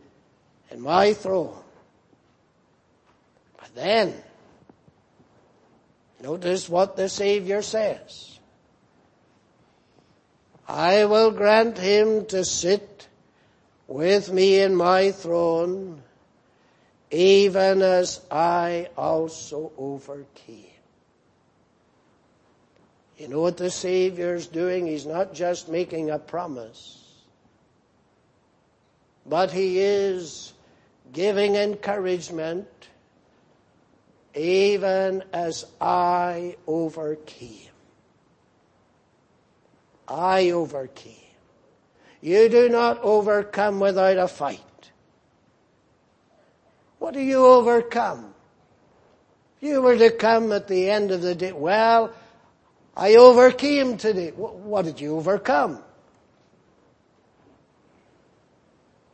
in 0.73 0.81
my 0.81 1.13
throne. 1.13 1.55
But 3.59 3.75
then, 3.75 4.13
notice 6.21 6.67
what 6.67 6.97
the 6.97 7.07
Savior 7.07 7.61
says. 7.61 8.39
I 10.67 11.05
will 11.05 11.31
grant 11.31 11.77
him 11.77 12.25
to 12.27 12.43
sit 12.43 13.07
with 13.87 14.31
me 14.31 14.59
in 14.59 14.75
my 14.75 15.11
throne, 15.11 16.01
even 17.11 17.83
as 17.83 18.21
I 18.31 18.89
also 18.97 19.71
overcame. 19.77 20.65
You 23.17 23.27
know 23.27 23.41
what 23.41 23.57
the 23.57 23.69
Savior's 23.69 24.47
doing? 24.47 24.87
He's 24.87 25.05
not 25.05 25.35
just 25.35 25.69
making 25.69 26.09
a 26.09 26.17
promise, 26.17 26.99
but 29.25 29.51
He 29.51 29.79
is 29.79 30.53
giving 31.13 31.55
encouragement 31.55 32.67
even 34.35 35.23
as 35.31 35.65
I 35.79 36.57
overcame. 36.65 37.69
I 40.07 40.49
overcame. 40.49 41.13
You 42.19 42.49
do 42.49 42.67
not 42.69 42.99
overcome 43.03 43.79
without 43.79 44.17
a 44.17 44.27
fight. 44.27 44.59
What 46.99 47.13
do 47.13 47.21
you 47.21 47.45
overcome? 47.45 48.33
If 49.57 49.69
you 49.69 49.81
were 49.81 49.97
to 49.97 50.11
come 50.11 50.51
at 50.51 50.67
the 50.67 50.89
end 50.89 51.11
of 51.11 51.21
the 51.21 51.35
day, 51.35 51.51
well, 51.51 52.13
I 52.95 53.15
overcame 53.15 53.97
today. 53.97 54.31
What 54.31 54.85
did 54.85 54.99
you 54.99 55.17
overcome? 55.17 55.83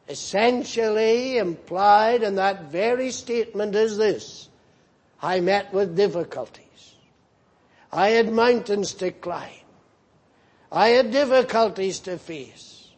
Essentially 0.09 1.37
implied 1.37 2.23
in 2.23 2.35
that 2.35 2.63
very 2.63 3.11
statement 3.11 3.75
is 3.75 3.95
this. 3.95 4.49
I 5.21 5.39
met 5.39 5.71
with 5.71 5.95
difficulties. 5.95 6.95
I 7.91 8.09
had 8.09 8.31
mountains 8.31 8.93
to 8.95 9.11
climb. 9.11 9.51
I 10.71 10.89
had 10.89 11.11
difficulties 11.11 11.99
to 12.01 12.17
face. 12.17 12.89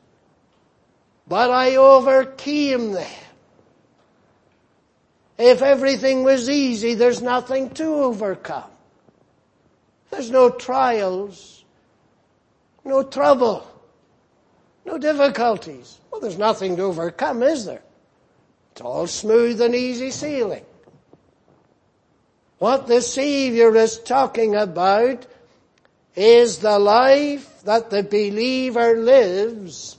But 1.27 1.51
I 1.51 1.75
overcame 1.75 2.93
them. 2.93 3.11
If 5.37 5.61
everything 5.61 6.23
was 6.23 6.49
easy, 6.49 6.93
there's 6.93 7.21
nothing 7.21 7.71
to 7.71 7.85
overcome. 7.85 8.69
There's 10.11 10.29
no 10.29 10.49
trials, 10.49 11.63
no 12.85 13.03
trouble, 13.03 13.65
no 14.85 14.97
difficulties. 14.97 16.00
Well, 16.11 16.21
there's 16.21 16.37
nothing 16.37 16.75
to 16.75 16.83
overcome, 16.83 17.41
is 17.41 17.65
there? 17.65 17.81
It's 18.73 18.81
all 18.81 19.07
smooth 19.07 19.61
and 19.61 19.73
easy 19.73 20.11
sailing. 20.11 20.65
What 22.57 22.87
the 22.87 23.01
Savior 23.01 23.75
is 23.75 23.99
talking 23.99 24.55
about 24.55 25.25
is 26.15 26.59
the 26.59 26.77
life 26.77 27.63
that 27.63 27.89
the 27.89 28.03
believer 28.03 28.97
lives 28.97 29.97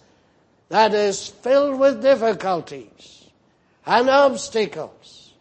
that 0.68 0.94
is 0.94 1.28
filled 1.28 1.78
with 1.78 2.02
difficulties 2.02 3.26
and 3.86 4.08
obstacles 4.08 5.32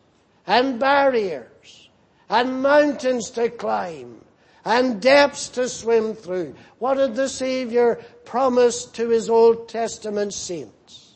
and 0.47 0.79
barriers 0.79 1.89
and 2.29 2.61
mountains 2.61 3.29
to 3.31 3.49
climb 3.49 4.20
and 4.63 5.01
depths 5.01 5.49
to 5.49 5.67
swim 5.67 6.13
through. 6.13 6.55
What 6.79 6.95
did 6.95 7.15
the 7.15 7.29
Savior 7.29 7.99
promise 8.25 8.85
to 8.85 9.09
his 9.09 9.29
Old 9.29 9.69
Testament 9.69 10.33
saints? 10.33 11.15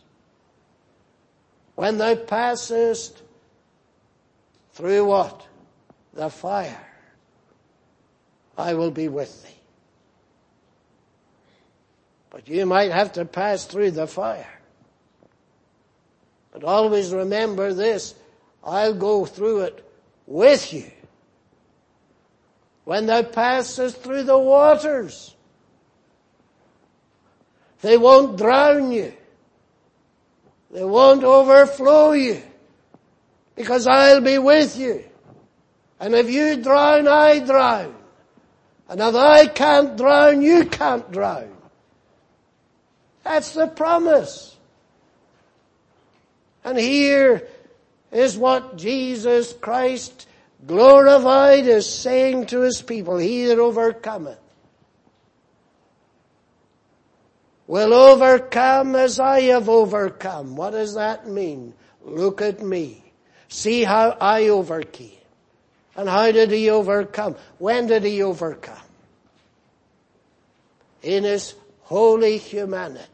When 1.76 1.98
thou 1.98 2.16
passest 2.16 3.22
through 4.74 5.06
what? 5.06 5.46
The 6.14 6.30
fire. 6.30 6.82
I 8.58 8.74
will 8.74 8.92
be 8.92 9.10
with 9.10 9.44
thee. 9.44 9.50
But 12.30 12.48
you 12.48 12.66
might 12.66 12.92
have 12.92 13.14
to 13.14 13.26
pass 13.26 13.66
through 13.66 13.92
the 13.92 14.08
fire. 14.08 14.60
But 16.52 16.64
always 16.64 17.12
remember 17.12 17.74
this, 17.74 18.16
I'll 18.64 18.94
go 18.94 19.26
through 19.26 19.62
it 19.62 19.86
with 20.26 20.74
you 20.74 20.90
when 22.86 23.08
thou 23.08 23.24
passest 23.24 24.02
through 24.02 24.24
the 24.24 24.38
waters. 24.38 25.36
They 27.82 27.98
won't 27.98 28.38
drown 28.38 28.92
you. 28.92 29.14
They 30.72 30.84
won't 30.84 31.24
overflow 31.24 32.14
you. 32.14 32.42
Because 33.56 33.88
I'll 33.88 34.22
be 34.22 34.38
with 34.38 34.78
you. 34.78 35.04
And 36.00 36.14
if 36.14 36.30
you 36.30 36.58
drown, 36.58 37.08
I 37.08 37.40
drown. 37.40 37.96
And 38.88 39.02
if 39.02 39.16
I 39.16 39.48
can't 39.48 39.98
drown, 39.98 40.42
you 40.42 40.66
can't 40.66 41.12
drown. 41.12 41.52
That's 43.24 43.54
the 43.54 43.68
promise. 43.68 44.56
And 46.64 46.78
here 46.78 47.48
is 48.12 48.38
what 48.38 48.78
Jesus 48.78 49.54
Christ 49.54 50.28
glorified 50.66 51.68
is 51.68 51.88
saying 51.88 52.48
to 52.48 52.62
his 52.62 52.82
people, 52.82 53.18
he 53.18 53.46
that 53.46 53.60
overcometh 53.60 54.40
will 57.68 57.94
overcome 57.94 58.96
as 58.96 59.20
I 59.20 59.42
have 59.42 59.70
overcome. 59.70 60.56
What 60.56 60.72
does 60.72 60.96
that 60.96 61.28
mean? 61.28 61.74
Look 62.04 62.42
at 62.42 62.62
me. 62.62 63.04
See 63.48 63.84
how 63.84 64.18
I 64.20 64.50
overcame. 64.50 65.12
And 65.96 66.10
how 66.10 66.32
did 66.32 66.52
he 66.52 66.70
overcome? 66.70 67.36
When 67.58 67.88
did 67.88 68.04
he 68.04 68.22
overcome? 68.22 68.78
In 71.02 71.24
his 71.24 71.56
holy 71.84 72.38
humanity. 72.38 73.10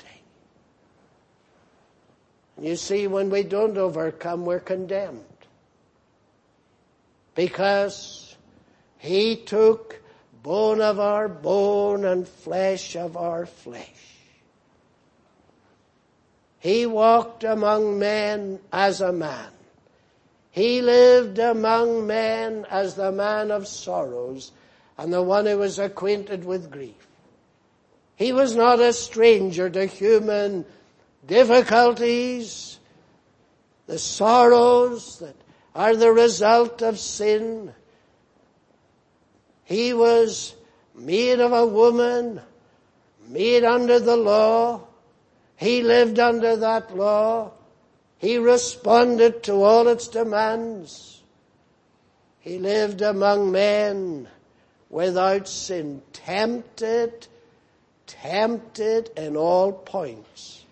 You 2.60 2.76
see, 2.76 3.08
when 3.08 3.30
we 3.30 3.44
don't 3.44 3.78
overcome, 3.78 4.46
we're 4.46 4.60
condemned 4.60 5.26
because 7.36 8.36
he 8.98 9.36
took 9.36 10.02
bone 10.44 10.82
of 10.82 11.00
our 11.00 11.28
bone 11.28 12.06
and 12.06 12.28
flesh 12.28 12.96
of 12.96 13.16
our 13.16 13.46
flesh. 13.46 14.12
He 16.60 16.86
walked 16.86 17.44
among 17.44 17.98
men 17.98 18.60
as 18.72 19.02
a 19.02 19.12
man. 19.12 19.50
He 20.52 20.82
lived 20.82 21.40
among 21.40 22.06
men 22.06 22.66
as 22.70 22.96
the 22.96 23.12
man 23.12 23.52
of 23.52 23.68
sorrows 23.68 24.52
and 24.98 25.12
the 25.12 25.22
one 25.22 25.46
who 25.46 25.58
was 25.58 25.80
acquainted 25.80 26.46
with 26.46 26.70
grief. 26.70 27.08
He 28.16 28.34
was 28.34 28.56
not 28.56 28.80
a 28.80 28.94
stranger 28.94 29.70
to 29.70 29.86
human 29.86 30.66
difficulties, 31.26 32.80
the 33.88 33.98
sorrows 33.98 35.18
that 35.20 35.41
are 35.74 35.96
the 35.96 36.12
result 36.12 36.82
of 36.82 37.00
sin. 37.00 37.74
He 39.64 39.94
was 39.94 40.56
made 40.94 41.40
of 41.40 41.54
a 41.54 41.66
woman, 41.66 42.42
made 43.28 43.64
under 43.64 44.00
the 44.00 44.18
law. 44.18 44.82
He 45.56 45.82
lived 45.82 46.20
under 46.20 46.56
that 46.58 46.96
law. 46.96 47.52
He 48.18 48.38
responded 48.38 49.44
to 49.44 49.54
all 49.54 49.88
its 49.88 50.08
demands. 50.08 51.22
He 52.40 52.60
lived 52.60 53.02
among 53.02 53.52
men 53.52 54.28
without 54.90 55.48
sin, 55.48 56.02
tempted, 56.12 57.28
tempted 58.08 59.12
in 59.16 59.38
all 59.38 59.72
points, 59.72 60.66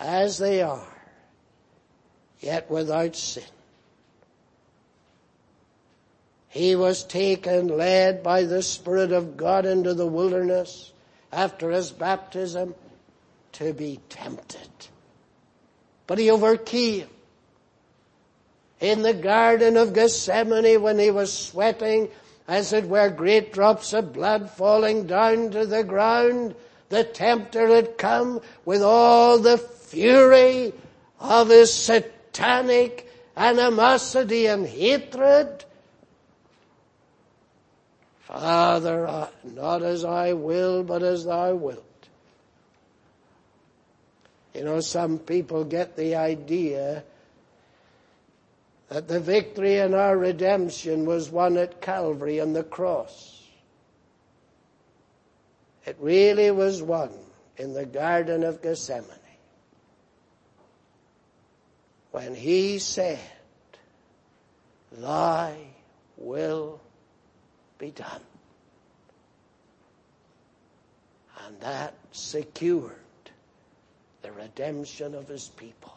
as 0.00 0.38
they 0.38 0.62
are 0.62 1.01
yet 2.42 2.70
without 2.70 3.16
sin. 3.16 3.44
He 6.48 6.76
was 6.76 7.04
taken, 7.04 7.68
led 7.68 8.22
by 8.22 8.42
the 8.42 8.62
Spirit 8.62 9.12
of 9.12 9.38
God 9.38 9.64
into 9.64 9.94
the 9.94 10.06
wilderness 10.06 10.92
after 11.32 11.70
his 11.70 11.90
baptism 11.90 12.74
to 13.52 13.72
be 13.72 14.00
tempted. 14.10 14.68
But 16.06 16.18
he 16.18 16.30
overcame. 16.30 17.06
In 18.80 19.02
the 19.02 19.14
Garden 19.14 19.76
of 19.76 19.94
Gethsemane 19.94 20.82
when 20.82 20.98
he 20.98 21.10
was 21.10 21.32
sweating, 21.32 22.08
as 22.48 22.72
it 22.72 22.86
were 22.86 23.08
great 23.08 23.52
drops 23.52 23.92
of 23.92 24.12
blood 24.12 24.50
falling 24.50 25.06
down 25.06 25.52
to 25.52 25.64
the 25.64 25.84
ground, 25.84 26.56
the 26.88 27.04
tempter 27.04 27.68
had 27.68 27.96
come 27.96 28.40
with 28.64 28.82
all 28.82 29.38
the 29.38 29.56
fury 29.56 30.74
of 31.20 31.48
his 31.48 31.72
satanic 31.72 32.21
animosity 33.36 34.46
and 34.46 34.66
hatred 34.66 35.64
Father, 38.32 39.28
not 39.44 39.82
as 39.82 40.06
I 40.06 40.32
will, 40.32 40.82
but 40.82 41.02
as 41.02 41.26
thou 41.26 41.54
wilt. 41.54 41.84
You 44.54 44.64
know, 44.64 44.80
some 44.80 45.18
people 45.18 45.64
get 45.64 45.96
the 45.96 46.14
idea 46.14 47.04
that 48.88 49.06
the 49.06 49.20
victory 49.20 49.76
in 49.78 49.92
our 49.92 50.16
redemption 50.16 51.04
was 51.04 51.28
won 51.28 51.58
at 51.58 51.82
Calvary 51.82 52.40
on 52.40 52.54
the 52.54 52.62
cross. 52.62 53.42
It 55.84 55.96
really 56.00 56.50
was 56.50 56.82
won 56.82 57.10
in 57.58 57.74
the 57.74 57.84
Garden 57.84 58.44
of 58.44 58.62
Gethsemane 58.62 59.21
when 62.12 62.34
he 62.34 62.78
said, 62.78 63.18
Thy 64.92 65.56
will 66.18 66.80
be 67.78 67.90
done. 67.90 68.20
And 71.44 71.58
that 71.60 71.94
secured 72.12 72.92
the 74.20 74.30
redemption 74.30 75.14
of 75.14 75.26
his 75.26 75.48
people. 75.48 75.92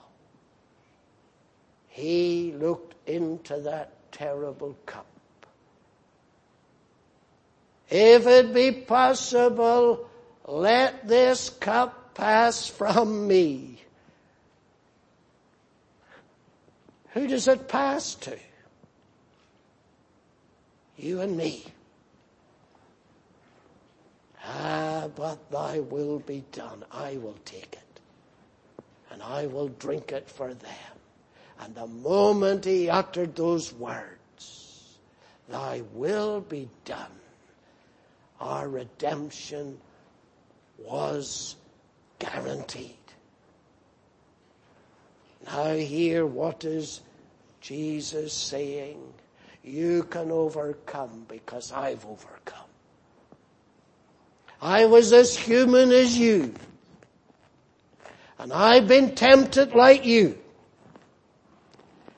He 1.89 2.53
looked 2.57 2.95
into 3.07 3.59
that 3.59 3.91
terrible 4.11 4.75
cup. 4.85 5.05
If 7.89 8.25
it 8.25 8.53
be 8.53 8.71
possible, 8.71 10.09
let 10.47 11.07
this 11.07 11.49
cup 11.49 12.15
pass 12.15 12.67
from 12.67 13.27
me. 13.27 13.74
Who 17.15 17.27
does 17.27 17.47
it 17.47 17.69
pass 17.69 18.13
to? 18.15 18.37
You 20.97 21.21
and 21.21 21.37
me. 21.37 21.63
Ah, 24.45 25.07
but 25.15 25.49
thy 25.49 25.79
will 25.79 26.19
be 26.19 26.43
done. 26.51 26.83
I 26.91 27.15
will 27.15 27.37
take 27.45 27.73
it. 27.73 27.99
And 29.11 29.23
I 29.23 29.47
will 29.47 29.69
drink 29.69 30.11
it 30.11 30.29
for 30.29 30.53
them. 30.53 30.99
And 31.61 31.73
the 31.73 31.87
moment 31.87 32.65
he 32.65 32.89
uttered 32.89 33.33
those 33.33 33.71
words, 33.71 34.97
thy 35.47 35.83
will 35.93 36.41
be 36.41 36.67
done, 36.83 37.19
our 38.41 38.67
redemption 38.67 39.79
was 40.77 41.55
guaranteed. 42.19 43.04
Now 45.45 45.73
hear 45.73 46.25
what 46.25 46.65
is 46.65 47.01
Jesus 47.61 48.33
saying. 48.33 49.01
You 49.63 50.03
can 50.03 50.31
overcome 50.31 51.25
because 51.27 51.71
I've 51.71 52.05
overcome. 52.05 52.59
I 54.61 54.85
was 54.85 55.13
as 55.13 55.35
human 55.35 55.91
as 55.91 56.17
you. 56.17 56.53
And 58.37 58.51
I've 58.51 58.87
been 58.87 59.15
tempted 59.15 59.73
like 59.73 60.05
you. 60.05 60.37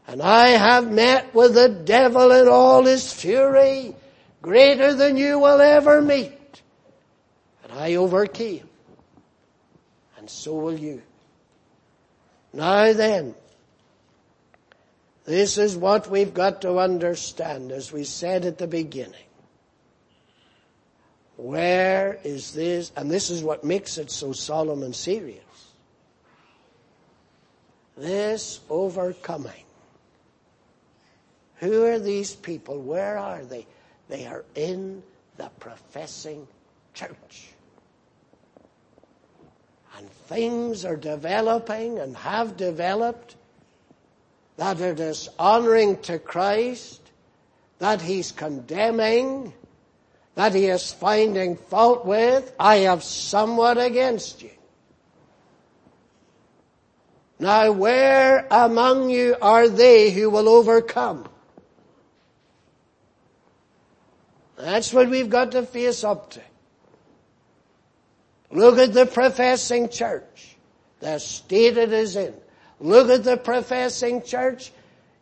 And 0.08 0.22
I 0.22 0.50
have 0.50 0.90
met 0.90 1.34
with 1.36 1.54
the 1.54 1.68
devil 1.68 2.32
in 2.32 2.48
all 2.48 2.86
his 2.86 3.12
fury, 3.12 3.94
greater 4.42 4.94
than 4.94 5.18
you 5.18 5.40
will 5.40 5.60
ever 5.60 6.02
meet. 6.02 6.62
And 7.64 7.74
I 7.74 7.96
overcame. 7.96 8.70
And 10.18 10.30
so 10.30 10.54
will 10.54 10.80
you. 10.80 11.02
Now 12.54 12.94
then, 12.94 13.36
this 15.26 15.58
is 15.58 15.76
what 15.76 16.10
we've 16.10 16.34
got 16.34 16.62
to 16.62 16.80
understand 16.80 17.72
as 17.72 17.92
we 17.92 18.04
said 18.04 18.46
at 18.46 18.58
the 18.58 18.68
beginning. 18.68 19.14
Where 21.36 22.18
is 22.24 22.54
this? 22.54 22.92
And 22.96 23.12
this 23.12 23.30
is 23.30 23.44
what 23.44 23.64
makes 23.64 23.98
it 23.98 24.10
so 24.10 24.34
solemn 24.34 24.84
and 24.84 24.96
serious. 24.96 25.44
This 27.96 28.60
overcoming. 28.70 29.64
Who 31.58 31.86
are 31.86 32.00
these 32.00 32.36
people? 32.36 32.80
Where 32.80 33.18
are 33.18 33.44
they? 33.44 33.68
They 34.10 34.26
are 34.26 34.46
in 34.56 35.04
the 35.38 35.50
professing 35.60 36.48
church. 36.94 37.50
And 39.98 40.10
things 40.10 40.86
are 40.86 40.96
developing 40.96 42.00
and 42.00 42.16
have 42.18 42.56
developed 42.56 43.36
that 44.58 44.82
are 44.82 44.94
dishonoring 44.94 46.00
to 46.02 46.20
Christ, 46.20 47.02
that 47.80 48.02
He's 48.02 48.32
condemning, 48.32 49.54
that 50.38 50.54
he 50.54 50.68
is 50.68 50.94
finding 50.94 51.56
fault 51.56 52.06
with, 52.06 52.54
I 52.60 52.76
have 52.90 53.04
somewhat 53.04 53.80
against 53.80 54.44
you. 54.44 54.52
Now 57.40 57.72
where 57.72 58.48
among 58.52 59.10
you 59.10 59.36
are 59.42 59.68
they 59.68 60.12
who 60.12 60.30
will 60.30 60.48
overcome? 60.48 61.28
That's 64.58 64.94
what 64.94 65.10
we've 65.10 65.30
got 65.30 65.54
to 65.54 65.64
face 65.64 66.04
up 66.04 66.30
to. 66.32 66.42
Look 68.52 68.78
at 68.78 68.94
the 68.94 69.06
professing 69.06 69.90
church, 69.90 70.56
the 71.00 71.20
state 71.20 71.78
it 71.78 71.92
is 71.92 72.16
in. 72.16 72.34
Look 72.80 73.10
at 73.10 73.24
the 73.24 73.38
professing 73.38 74.22
church 74.22 74.72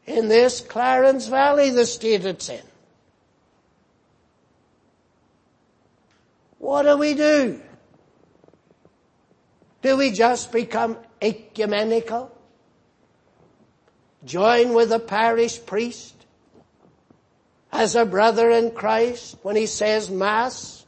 in 0.05 0.27
this 0.27 0.61
Clarence 0.61 1.27
Valley, 1.27 1.71
the 1.71 1.85
state 1.85 2.25
it's 2.25 2.49
in. 2.49 2.61
What 6.59 6.83
do 6.83 6.97
we 6.97 7.13
do? 7.13 7.61
Do 9.81 9.97
we 9.97 10.11
just 10.11 10.51
become 10.51 10.97
ecumenical? 11.21 12.31
Join 14.23 14.73
with 14.73 14.89
the 14.89 14.99
parish 14.99 15.63
priest 15.63 16.15
as 17.71 17.95
a 17.95 18.05
brother 18.05 18.49
in 18.49 18.71
Christ 18.71 19.37
when 19.43 19.55
he 19.55 19.67
says 19.67 20.09
mass? 20.09 20.84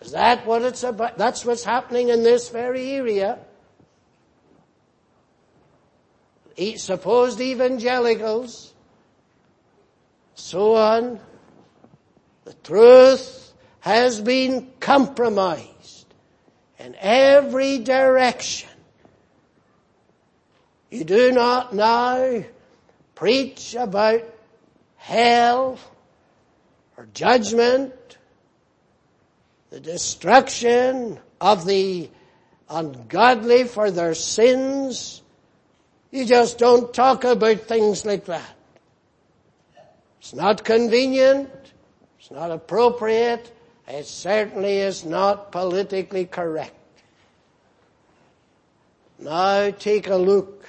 Is 0.00 0.12
that 0.12 0.46
what 0.46 0.62
it's 0.62 0.82
about? 0.82 1.18
That's 1.18 1.44
what's 1.44 1.64
happening 1.64 2.08
in 2.08 2.22
this 2.22 2.48
very 2.48 2.92
area. 2.92 3.38
Supposed 6.76 7.40
evangelicals, 7.40 8.74
so 10.34 10.74
on. 10.74 11.20
The 12.44 12.52
truth 12.54 13.52
has 13.80 14.20
been 14.20 14.70
compromised 14.78 16.06
in 16.78 16.96
every 16.98 17.78
direction. 17.78 18.68
You 20.90 21.04
do 21.04 21.32
not 21.32 21.74
now 21.74 22.44
preach 23.14 23.74
about 23.74 24.22
hell 24.96 25.78
or 26.96 27.06
judgment, 27.14 28.18
the 29.70 29.80
destruction 29.80 31.18
of 31.40 31.64
the 31.64 32.10
ungodly 32.68 33.64
for 33.64 33.90
their 33.90 34.14
sins. 34.14 35.22
You 36.10 36.24
just 36.24 36.58
don't 36.58 36.92
talk 36.92 37.24
about 37.24 37.60
things 37.62 38.04
like 38.04 38.26
that. 38.26 38.56
It's 40.18 40.34
not 40.34 40.64
convenient. 40.64 41.50
It's 42.18 42.30
not 42.30 42.50
appropriate. 42.50 43.50
It 43.88 44.06
certainly 44.06 44.78
is 44.78 45.04
not 45.04 45.52
politically 45.52 46.26
correct. 46.26 46.74
Now 49.18 49.70
take 49.70 50.08
a 50.08 50.16
look 50.16 50.64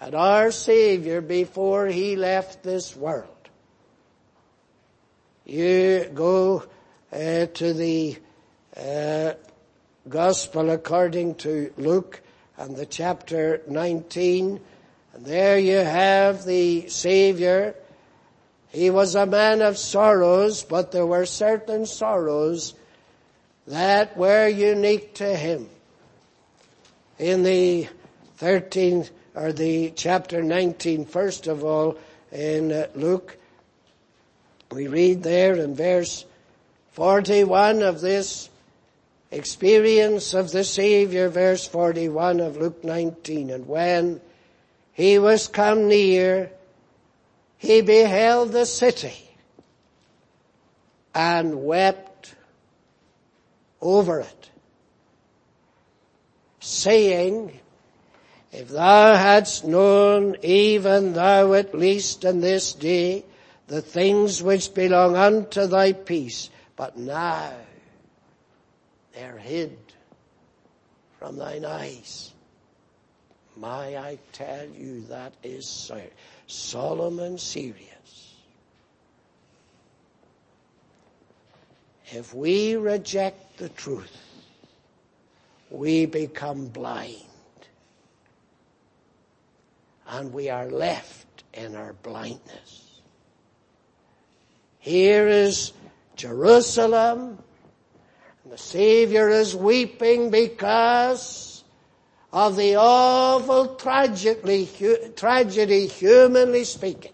at 0.00 0.14
our 0.14 0.50
Savior 0.50 1.20
before 1.20 1.86
He 1.86 2.16
left 2.16 2.62
this 2.62 2.96
world. 2.96 3.28
You 5.44 6.10
go 6.14 6.64
uh, 7.12 7.46
to 7.46 7.72
the 7.74 8.16
uh, 8.76 9.34
Gospel 10.08 10.70
according 10.70 11.36
to 11.36 11.72
Luke 11.76 12.22
and 12.56 12.76
the 12.76 12.86
chapter 12.86 13.62
19. 13.68 14.60
And 15.14 15.24
there 15.24 15.58
you 15.58 15.76
have 15.76 16.44
the 16.44 16.88
Savior. 16.88 17.74
He 18.70 18.90
was 18.90 19.14
a 19.14 19.26
man 19.26 19.60
of 19.60 19.76
sorrows, 19.76 20.64
but 20.64 20.92
there 20.92 21.06
were 21.06 21.26
certain 21.26 21.86
sorrows 21.86 22.74
that 23.66 24.16
were 24.16 24.48
unique 24.48 25.14
to 25.16 25.36
him. 25.36 25.68
In 27.18 27.42
the 27.42 27.88
13th, 28.40 29.10
or 29.34 29.52
the 29.52 29.92
chapter 29.94 30.42
19, 30.42 31.04
first 31.04 31.46
of 31.46 31.62
all, 31.64 31.98
in 32.32 32.86
Luke, 32.94 33.36
we 34.70 34.88
read 34.88 35.22
there 35.22 35.54
in 35.54 35.74
verse 35.74 36.24
41 36.92 37.82
of 37.82 38.00
this 38.00 38.50
experience 39.30 40.34
of 40.34 40.52
the 40.52 40.62
Savior, 40.62 41.28
verse 41.28 41.66
41 41.66 42.40
of 42.40 42.56
Luke 42.56 42.84
19. 42.84 43.50
And 43.50 43.66
when 43.66 44.20
he 44.92 45.18
was 45.18 45.48
come 45.48 45.88
near, 45.88 46.50
he 47.56 47.80
beheld 47.80 48.52
the 48.52 48.66
city 48.66 49.16
and 51.14 51.64
wept 51.64 52.34
over 53.80 54.20
it, 54.20 54.50
saying, 56.60 57.58
if 58.52 58.68
thou 58.68 59.14
hadst 59.14 59.64
known, 59.64 60.36
even 60.42 61.14
thou 61.14 61.54
at 61.54 61.74
least 61.74 62.24
in 62.24 62.40
this 62.40 62.74
day, 62.74 63.24
the 63.66 63.80
things 63.80 64.42
which 64.42 64.74
belong 64.74 65.16
unto 65.16 65.66
thy 65.66 65.92
peace, 65.92 66.50
but 66.82 66.96
now 66.98 67.52
they're 69.14 69.38
hid 69.38 69.78
from 71.16 71.36
thine 71.36 71.64
eyes. 71.64 72.32
My, 73.56 73.96
I 73.96 74.18
tell 74.32 74.66
you, 74.66 75.02
that 75.02 75.32
is 75.44 75.92
solemn 76.48 77.38
serious. 77.38 78.34
If 82.06 82.34
we 82.34 82.74
reject 82.74 83.58
the 83.58 83.68
truth, 83.68 84.16
we 85.70 86.06
become 86.06 86.66
blind. 86.66 87.22
And 90.08 90.32
we 90.32 90.50
are 90.50 90.66
left 90.66 91.44
in 91.54 91.76
our 91.76 91.92
blindness. 91.92 93.00
Here 94.80 95.28
is 95.28 95.72
Jerusalem 96.16 97.38
the 98.52 98.58
Savior 98.58 99.30
is 99.30 99.56
weeping 99.56 100.30
because 100.30 101.64
of 102.34 102.54
the 102.56 102.76
awful 102.76 103.76
tragedy, 103.76 104.68
tragedy 105.16 105.86
humanly 105.86 106.64
speaking. 106.64 107.12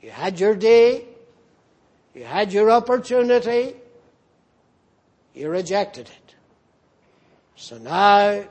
You 0.00 0.10
had 0.10 0.40
your 0.40 0.54
day, 0.54 1.04
you 2.14 2.24
had 2.24 2.54
your 2.54 2.70
opportunity, 2.70 3.74
you 5.34 5.50
rejected 5.50 6.06
it. 6.06 6.34
So 7.56 7.76
now 7.76 8.44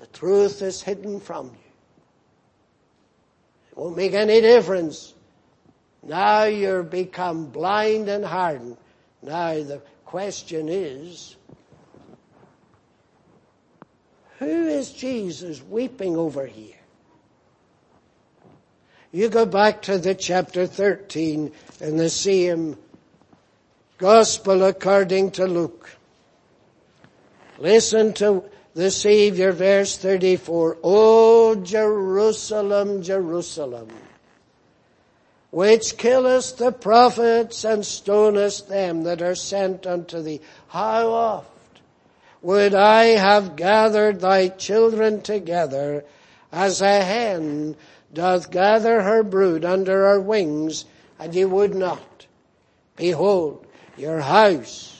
the 0.00 0.06
truth 0.12 0.60
is 0.60 0.82
hidden 0.82 1.18
from 1.18 1.46
you. 1.46 1.72
It 3.70 3.78
won't 3.78 3.96
make 3.96 4.12
any 4.12 4.42
difference. 4.42 5.13
Now 6.06 6.44
you've 6.44 6.90
become 6.90 7.46
blind 7.46 8.08
and 8.08 8.24
hardened. 8.24 8.76
Now 9.22 9.54
the 9.54 9.80
question 10.04 10.68
is, 10.68 11.36
who 14.38 14.66
is 14.66 14.90
Jesus 14.90 15.62
weeping 15.62 16.16
over 16.16 16.44
here? 16.46 16.76
You 19.12 19.28
go 19.28 19.46
back 19.46 19.82
to 19.82 19.96
the 19.96 20.14
chapter 20.14 20.66
13 20.66 21.52
in 21.80 21.96
the 21.96 22.10
same 22.10 22.76
gospel 23.96 24.64
according 24.64 25.30
to 25.32 25.46
Luke. 25.46 25.88
Listen 27.58 28.12
to 28.14 28.44
the 28.74 28.90
Savior, 28.90 29.52
verse 29.52 29.96
34. 29.96 30.78
Oh 30.82 31.54
Jerusalem, 31.54 33.02
Jerusalem 33.02 33.88
which 35.54 35.96
killest 35.96 36.58
the 36.58 36.72
prophets 36.72 37.62
and 37.62 37.86
stonest 37.86 38.68
them 38.68 39.04
that 39.04 39.22
are 39.22 39.36
sent 39.36 39.86
unto 39.86 40.20
thee. 40.20 40.40
How 40.66 41.08
oft 41.08 41.80
would 42.42 42.74
I 42.74 43.04
have 43.04 43.54
gathered 43.54 44.20
thy 44.20 44.48
children 44.48 45.22
together 45.22 46.04
as 46.50 46.82
a 46.82 47.04
hen 47.04 47.76
doth 48.12 48.50
gather 48.50 49.02
her 49.02 49.22
brood 49.22 49.64
under 49.64 50.08
her 50.08 50.20
wings, 50.20 50.86
and 51.20 51.32
ye 51.32 51.44
would 51.44 51.76
not. 51.76 52.26
Behold, 52.96 53.64
your 53.96 54.22
house 54.22 54.93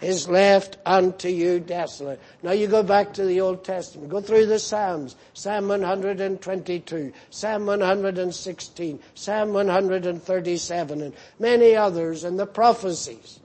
is 0.00 0.28
left 0.28 0.78
unto 0.86 1.28
you 1.28 1.60
desolate. 1.60 2.20
Now 2.42 2.52
you 2.52 2.66
go 2.66 2.82
back 2.82 3.12
to 3.14 3.24
the 3.24 3.40
Old 3.40 3.64
Testament. 3.64 4.10
Go 4.10 4.20
through 4.20 4.46
the 4.46 4.58
Psalms. 4.58 5.16
Psalm 5.34 5.68
122, 5.68 7.12
Psalm 7.30 7.66
116, 7.66 9.00
Psalm 9.14 9.52
137, 9.52 11.02
and 11.02 11.14
many 11.38 11.76
others, 11.76 12.24
and 12.24 12.38
the 12.38 12.46
prophecies. 12.46 13.40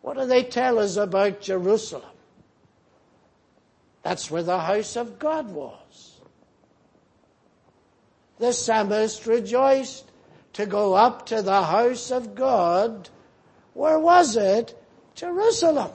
What 0.00 0.16
do 0.16 0.26
they 0.26 0.42
tell 0.42 0.78
us 0.78 0.96
about 0.96 1.40
Jerusalem? 1.40 2.02
That's 4.02 4.30
where 4.30 4.42
the 4.42 4.58
house 4.58 4.96
of 4.96 5.18
God 5.18 5.48
was. 5.50 6.20
The 8.38 8.52
psalmist 8.52 9.26
rejoiced 9.26 10.10
to 10.54 10.66
go 10.66 10.94
up 10.94 11.26
to 11.26 11.42
the 11.42 11.62
house 11.62 12.10
of 12.10 12.34
God 12.34 13.08
where 13.74 13.98
was 13.98 14.36
it? 14.36 14.78
Jerusalem. 15.14 15.90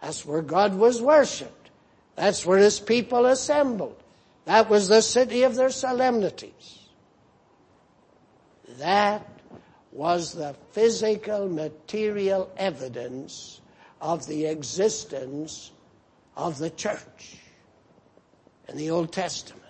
That's 0.00 0.24
where 0.24 0.42
God 0.42 0.74
was 0.74 1.00
worshipped. 1.00 1.70
That's 2.16 2.44
where 2.44 2.58
his 2.58 2.80
people 2.80 3.26
assembled. 3.26 4.02
That 4.44 4.68
was 4.68 4.88
the 4.88 5.00
city 5.00 5.44
of 5.44 5.54
their 5.54 5.70
solemnities. 5.70 6.80
That 8.78 9.26
was 9.92 10.32
the 10.32 10.56
physical, 10.72 11.48
material 11.48 12.50
evidence 12.56 13.60
of 14.00 14.26
the 14.26 14.46
existence 14.46 15.70
of 16.36 16.58
the 16.58 16.70
church 16.70 17.36
in 18.68 18.76
the 18.76 18.90
Old 18.90 19.12
Testament. 19.12 19.62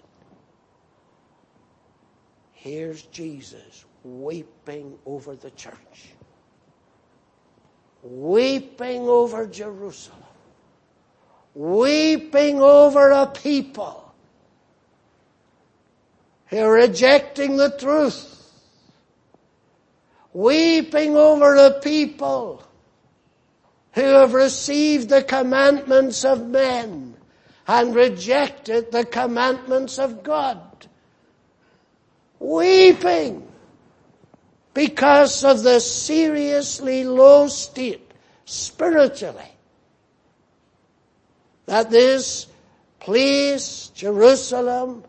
Here's 2.53 3.03
Jesus 3.03 3.85
weeping 4.05 4.97
over 5.05 5.35
the 5.35 5.51
church 5.51 6.15
weeping 8.03 9.09
over 9.09 9.47
Jerusalem, 9.47 10.19
weeping 11.55 12.61
over 12.61 13.11
a 13.11 13.27
people 13.27 14.13
who 16.47 16.59
are 16.59 16.73
rejecting 16.73 17.57
the 17.57 17.71
truth, 17.71 18.51
weeping 20.33 21.17
over 21.17 21.55
a 21.55 21.81
people 21.81 22.63
who 23.93 24.03
have 24.03 24.35
received 24.35 25.09
the 25.09 25.23
commandments 25.23 26.25
of 26.25 26.47
men 26.47 27.15
and 27.67 27.95
rejected 27.95 28.91
the 28.91 29.05
commandments 29.05 29.99
of 29.99 30.23
God. 30.23 30.61
Weeping 32.41 33.52
because 34.75 35.45
of 35.45 35.63
the 35.63 35.81
seriously 35.81 37.05
low 37.05 37.49
state 37.49 38.11
spiritually 38.45 39.53
that 41.67 41.91
this 41.91 42.47
place, 43.01 43.91
Jerusalem, 43.95 45.05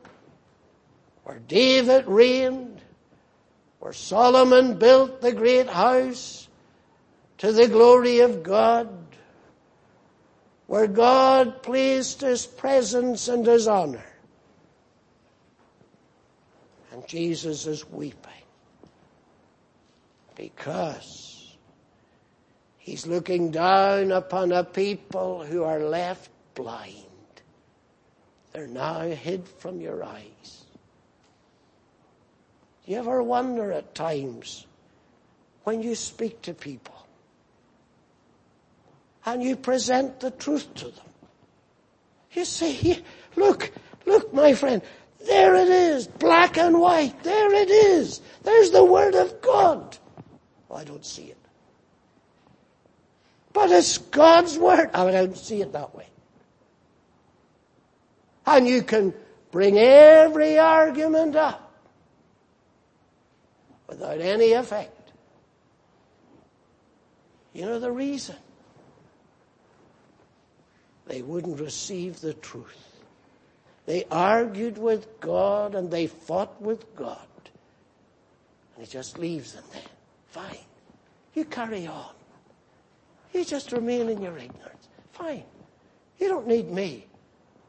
where 1.24 1.40
David 1.40 2.08
reigned, 2.08 2.82
where 3.80 3.94
Solomon 3.94 4.78
built 4.78 5.22
the 5.22 5.32
great 5.32 5.68
house 5.68 6.48
to 7.40 7.52
the 7.52 7.68
glory 7.68 8.20
of 8.20 8.44
God, 8.44 8.90
where 10.68 10.88
God 10.88 11.64
placed 11.64 12.22
His 12.22 12.46
presence 12.46 13.28
and 13.28 13.46
His 13.46 13.68
honor. 13.68 14.06
And 16.92 17.08
Jesus 17.08 17.66
is 17.66 17.90
weeping 17.90 18.43
because 20.36 21.56
he's 22.78 23.08
looking 23.08 23.52
down 23.52 24.12
upon 24.12 24.52
a 24.52 24.64
people 24.64 25.44
who 25.44 25.64
are 25.64 25.80
left 25.80 26.30
blind. 26.56 26.96
They're 28.52 28.68
now 28.68 29.02
hid 29.02 29.48
from 29.48 29.82
your 29.82 30.04
eyes. 30.04 30.66
You 32.86 32.98
ever 32.98 33.24
wonder 33.24 33.72
at 33.72 33.96
times 33.96 34.68
when 35.64 35.82
you 35.82 35.96
speak 35.96 36.42
to 36.44 36.54
people 36.54 37.08
and 39.26 39.42
you 39.42 39.56
present 39.56 40.20
the 40.20 40.32
truth 40.32 40.74
to 40.76 40.86
them 40.86 41.06
You 42.34 42.46
say, 42.46 43.02
look, 43.36 43.72
look, 44.06 44.34
my 44.34 44.54
friend, 44.54 44.82
there 45.26 45.56
it 45.56 45.70
is, 45.70 46.08
black 46.08 46.58
and 46.58 46.80
white. 46.80 47.24
There 47.24 47.54
it 47.54 47.70
is. 47.70 48.22
There's 48.44 48.72
the 48.72 48.84
Word 48.84 49.16
of 49.16 49.42
God. 49.42 49.98
I 50.74 50.84
don't 50.84 51.06
see 51.06 51.26
it. 51.26 51.38
But 53.54 53.70
it's 53.72 53.98
God's 53.98 54.58
Word. 54.58 54.90
I 54.94 55.12
don't 55.12 55.38
see 55.38 55.62
it 55.62 55.74
that 55.74 55.96
way. 55.96 56.08
And 58.46 58.68
you 58.68 58.82
can 58.82 59.14
bring 59.52 59.78
every 59.78 60.58
argument 60.58 61.36
up 61.36 61.72
without 63.88 64.20
any 64.20 64.54
effect. 64.54 65.12
You 67.54 67.66
know 67.66 67.80
the 67.80 67.92
reason? 67.92 68.36
They 71.06 71.22
wouldn't 71.22 71.60
receive 71.60 72.20
the 72.20 72.34
truth. 72.34 72.94
They 73.86 74.06
argued 74.10 74.78
with 74.78 75.20
God 75.20 75.76
and 75.76 75.92
they 75.92 76.08
fought 76.08 76.60
with 76.62 76.96
God. 76.96 77.20
And 78.76 78.86
He 78.86 78.92
just 78.92 79.20
leaves 79.20 79.54
them 79.54 79.64
there. 79.72 79.82
Fine. 80.34 80.58
You 81.36 81.46
carry 81.46 81.86
on. 81.86 82.10
You 83.34 83.46
just 83.46 83.72
remain 83.72 84.10
in 84.10 84.20
your 84.20 84.36
ignorance. 84.36 84.88
Fine. 85.12 85.44
You 86.18 86.28
don't 86.28 86.48
need 86.48 86.72
me. 86.72 87.06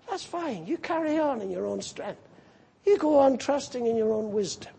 That's 0.09 0.25
fine. 0.25 0.67
You 0.67 0.79
carry 0.79 1.19
on 1.19 1.43
in 1.43 1.51
your 1.51 1.67
own 1.67 1.83
strength. 1.83 2.23
You 2.87 2.97
go 2.97 3.19
on 3.19 3.37
trusting 3.37 3.87
in 3.87 3.97
your 3.97 4.11
own 4.15 4.33
wisdom. 4.33 4.73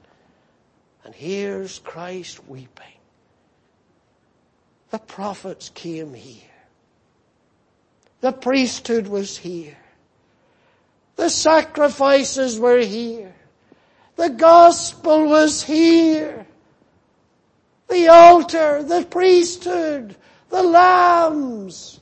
And 1.03 1.13
here's 1.13 1.77
Christ 1.77 2.47
weeping. 2.47 2.97
The 4.89 4.97
prophets 4.97 5.69
came 5.69 6.15
here. 6.15 6.49
The 8.21 8.31
priesthood 8.31 9.05
was 9.05 9.37
here. 9.37 9.77
The 11.17 11.29
sacrifices 11.29 12.59
were 12.59 12.79
here. 12.79 13.35
The 14.15 14.29
gospel 14.29 15.27
was 15.27 15.61
here. 15.61 16.44
The 17.87 18.07
altar, 18.07 18.83
the 18.83 19.03
priesthood, 19.03 20.15
the 20.49 20.63
lambs, 20.63 21.99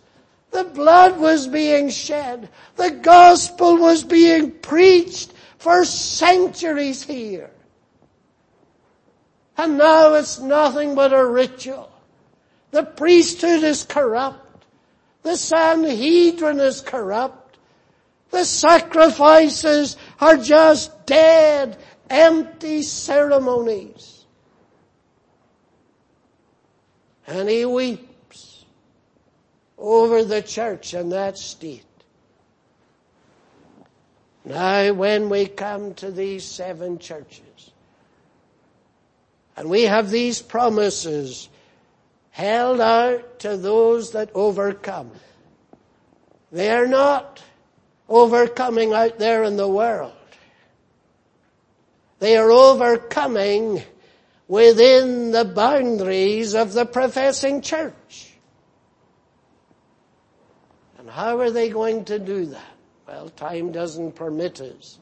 the 0.52 0.64
blood 0.64 1.20
was 1.20 1.48
being 1.48 1.90
shed. 1.90 2.48
The 2.76 2.92
gospel 2.92 3.78
was 3.78 4.04
being 4.04 4.52
preached 4.52 5.34
for 5.58 5.84
centuries 5.84 7.02
here. 7.02 7.50
And 9.58 9.78
now 9.80 10.14
it's 10.14 10.40
nothing 10.40 10.94
but 10.94 11.12
a 11.12 11.26
ritual. 11.26 11.92
The 12.70 12.84
priesthood 12.84 13.64
is 13.64 13.84
corrupt. 13.84 14.66
The 15.24 15.38
Sanhedrin 15.38 16.60
is 16.60 16.82
corrupt. 16.82 17.58
The 18.30 18.46
sacrifices 18.46 19.98
are 20.20 20.38
just 20.38 21.06
dead, 21.06 21.78
empty 22.10 22.84
ceremonies. 22.84 24.13
And 27.28 27.50
he 27.50 27.66
weeps 27.66 28.66
over 29.78 30.24
the 30.24 30.42
church 30.42 30.94
in 30.94 31.10
that 31.10 31.38
state. 31.38 31.86
Now 34.46 34.92
when 34.94 35.30
we 35.30 35.46
come 35.46 35.94
to 35.96 36.12
these 36.12 36.44
seven 36.44 37.00
churches, 37.00 37.72
and 39.56 39.70
we 39.70 39.84
have 39.84 40.10
these 40.10 40.42
promises 40.42 41.48
held 42.32 42.82
out 42.82 43.40
to 43.40 43.56
those 43.56 44.12
that 44.12 44.32
overcome. 44.34 45.12
They 46.52 46.72
are 46.72 46.88
not 46.88 47.42
overcoming 48.10 48.94
out 48.94 49.20
there 49.20 49.44
in 49.44 49.56
the 49.56 49.68
world. 49.68 50.14
They 52.20 52.38
are 52.38 52.52
overcoming 52.52 53.84
within 54.48 55.32
the 55.32 55.46
boundaries 55.46 56.54
of 56.54 56.74
the 56.74 56.86
professing 56.86 57.62
church. 57.62 58.34
And 60.98 61.10
how 61.10 61.40
are 61.40 61.52
they 61.52 61.70
going 61.70 62.06
to 62.06 62.20
do 62.20 62.46
that? 62.48 62.76
Well, 63.08 63.30
time 63.30 63.72
doesn't 63.72 64.16
permit 64.16 64.62
us 64.62 65.00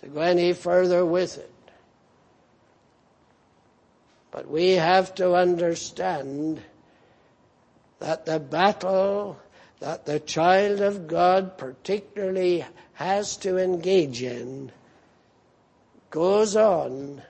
to 0.00 0.08
go 0.08 0.20
any 0.20 0.52
further 0.52 1.04
with 1.04 1.38
it. 1.38 1.50
But 4.30 4.50
we 4.50 4.70
have 4.72 5.14
to 5.16 5.34
understand 5.34 6.60
that 8.00 8.26
the 8.26 8.40
battle 8.40 9.38
that 9.78 10.06
the 10.06 10.20
child 10.20 10.80
of 10.80 11.08
God 11.08 11.58
particularly 11.58 12.64
has 12.94 13.36
to 13.38 13.58
engage 13.58 14.22
in 14.22 14.70
goes 16.10 16.56
on 16.56 17.20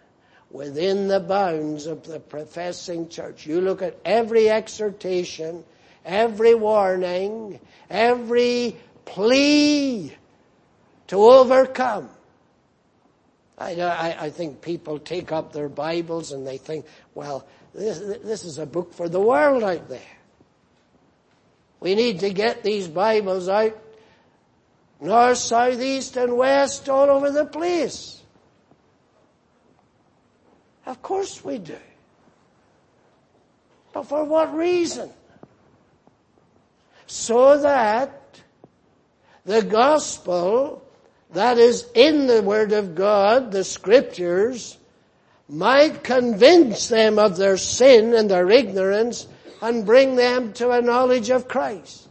within 0.53 1.09
the 1.09 1.19
bounds 1.19 1.87
of 1.87 2.07
the 2.07 2.21
professing 2.21 3.09
church. 3.09 3.47
You 3.47 3.61
look 3.61 3.83
at 3.83 3.99
every 4.05 4.49
exhortation, 4.49 5.65
every 6.05 6.55
warning, 6.55 7.59
every 7.91 8.77
plea 9.05 10.13
to 11.09 11.17
overcome 11.17 12.09
I, 13.63 13.81
I, 13.81 14.25
I, 14.25 14.31
think 14.31 14.61
people 14.61 14.99
take 14.99 15.31
up 15.31 15.53
their 15.53 15.69
Bibles 15.69 16.33
and 16.33 16.47
they 16.47 16.59
think, 16.59 16.87
well, 17.15 17.47
this, 17.75 17.99
this 17.99 18.45
is 18.45 18.59
a 18.59 18.67
book 18.67 18.93
for 18.93 19.09
the 19.09 19.21
world 19.21 19.63
out 19.63 19.89
there. 19.89 20.01
We 21.81 21.95
need 21.95 22.21
to 22.21 22.31
get 22.31 22.63
these 22.63 22.89
Bibles 22.89 23.49
out 23.49 23.79
north, 25.01 25.39
south, 25.39 25.81
east, 25.81 26.17
and 26.17 26.37
west, 26.37 26.89
all 26.89 27.11
over 27.11 27.31
the 27.31 27.45
place. 27.45 28.22
Of 30.87 31.03
course 31.03 31.45
we 31.45 31.59
do. 31.59 31.79
But 33.93 34.05
for 34.05 34.25
what 34.25 34.55
reason? 34.55 35.11
So 37.07 37.59
that 37.59 38.41
the 39.45 39.63
gospel 39.63 40.83
that 41.33 41.59
is 41.59 41.87
in 41.95 42.27
the 42.27 42.43
Word 42.43 42.73
of 42.73 42.95
God, 42.95 43.53
the 43.53 43.65
Scriptures, 43.65 44.77
might 45.49 46.03
convince 46.03 46.89
them 46.89 47.19
of 47.19 47.37
their 47.37 47.57
sin 47.57 48.15
and 48.15 48.31
their 48.31 48.51
ignorance 48.51 49.27
and 49.61 49.87
bring 49.87 50.17
them 50.17 50.53
to 50.55 50.71
a 50.71 50.83
knowledge 50.83 51.31
of 51.31 51.49
Christ. 51.49 52.09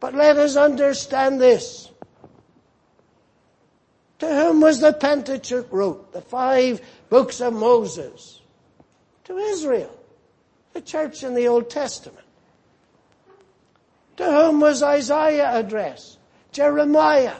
But 0.00 0.14
let 0.14 0.36
us 0.36 0.56
understand 0.56 1.40
this. 1.40 1.90
To 4.18 4.26
whom 4.26 4.60
was 4.60 4.80
the 4.80 4.92
Pentateuch 4.92 5.70
wrote? 5.70 6.12
The 6.12 6.20
five 6.20 6.80
books 7.14 7.40
of 7.40 7.54
Moses. 7.54 8.40
To 9.26 9.38
Israel. 9.38 9.96
The 10.72 10.80
church 10.80 11.22
in 11.22 11.36
the 11.36 11.46
Old 11.46 11.70
Testament. 11.70 12.26
To 14.16 14.24
whom 14.24 14.58
was 14.58 14.82
Isaiah 14.82 15.56
addressed? 15.56 16.18
Jeremiah. 16.50 17.36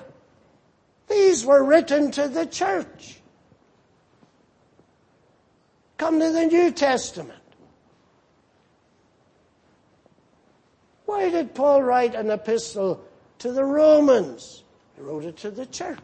These 1.08 1.44
were 1.44 1.64
written 1.64 2.12
to 2.12 2.28
the 2.28 2.46
church. 2.46 3.18
Come 5.98 6.20
to 6.20 6.30
the 6.30 6.46
New 6.46 6.70
Testament. 6.70 7.42
Why 11.06 11.30
did 11.30 11.52
Paul 11.52 11.82
write 11.82 12.14
an 12.14 12.30
epistle 12.30 13.04
to 13.40 13.50
the 13.50 13.64
Romans? 13.64 14.62
He 14.94 15.02
wrote 15.02 15.24
it 15.24 15.36
to 15.38 15.50
the 15.50 15.66
church. 15.66 15.98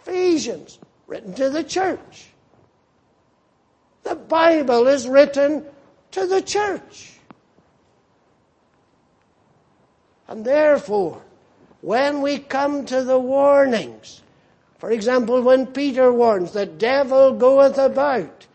Ephesians, 0.00 0.80
written 1.06 1.34
to 1.34 1.50
the 1.50 1.62
church. 1.62 2.32
The 4.08 4.14
Bible 4.14 4.86
is 4.86 5.06
written 5.06 5.66
to 6.12 6.26
the 6.26 6.40
church. 6.40 7.12
And 10.26 10.44
therefore, 10.44 11.22
when 11.82 12.22
we 12.22 12.38
come 12.38 12.86
to 12.86 13.04
the 13.04 13.18
warnings, 13.18 14.22
for 14.78 14.90
example, 14.90 15.42
when 15.42 15.66
Peter 15.66 16.10
warns, 16.10 16.52
the 16.52 16.64
devil 16.64 17.32
goeth 17.32 17.76
about, 17.76 18.46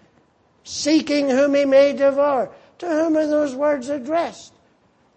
seeking 0.64 1.30
whom 1.30 1.54
he 1.54 1.66
may 1.66 1.94
devour. 1.94 2.50
To 2.80 2.88
whom 2.88 3.16
are 3.16 3.28
those 3.28 3.54
words 3.54 3.90
addressed? 3.90 4.54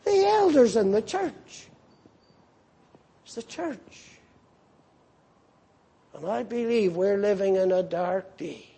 The 0.05 0.26
elders 0.26 0.76
in 0.76 0.91
the 0.93 1.03
church. 1.03 1.68
It's 3.24 3.34
the 3.34 3.43
church. 3.43 4.18
And 6.14 6.26
I 6.26 6.43
believe 6.43 6.95
we're 6.95 7.18
living 7.18 7.57
in 7.57 7.72
a 7.72 7.82
dark 7.82 8.37
day 8.37 8.76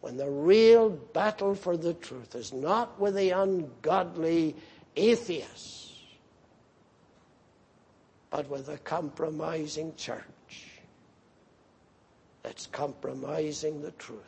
when 0.00 0.16
the 0.16 0.30
real 0.30 0.90
battle 0.90 1.54
for 1.54 1.76
the 1.76 1.94
truth 1.94 2.34
is 2.34 2.52
not 2.52 2.98
with 3.00 3.14
the 3.14 3.30
ungodly 3.30 4.54
atheists 4.96 5.88
but 8.30 8.48
with 8.48 8.68
a 8.68 8.78
compromising 8.78 9.94
church 9.96 10.24
that's 12.42 12.66
compromising 12.66 13.82
the 13.82 13.90
truth. 13.92 14.20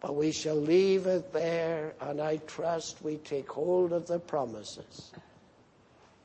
But 0.00 0.16
we 0.16 0.32
shall 0.32 0.56
leave 0.56 1.06
it 1.06 1.32
there, 1.32 1.92
and 2.00 2.20
I 2.20 2.38
trust 2.38 3.02
we 3.02 3.16
take 3.18 3.50
hold 3.50 3.92
of 3.92 4.06
the 4.06 4.18
promises 4.18 5.10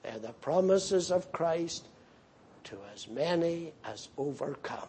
They're 0.03 0.19
the 0.19 0.33
promises 0.33 1.11
of 1.11 1.31
Christ 1.31 1.85
to 2.65 2.77
as 2.93 3.07
many 3.07 3.73
as 3.83 4.07
overcome. 4.17 4.87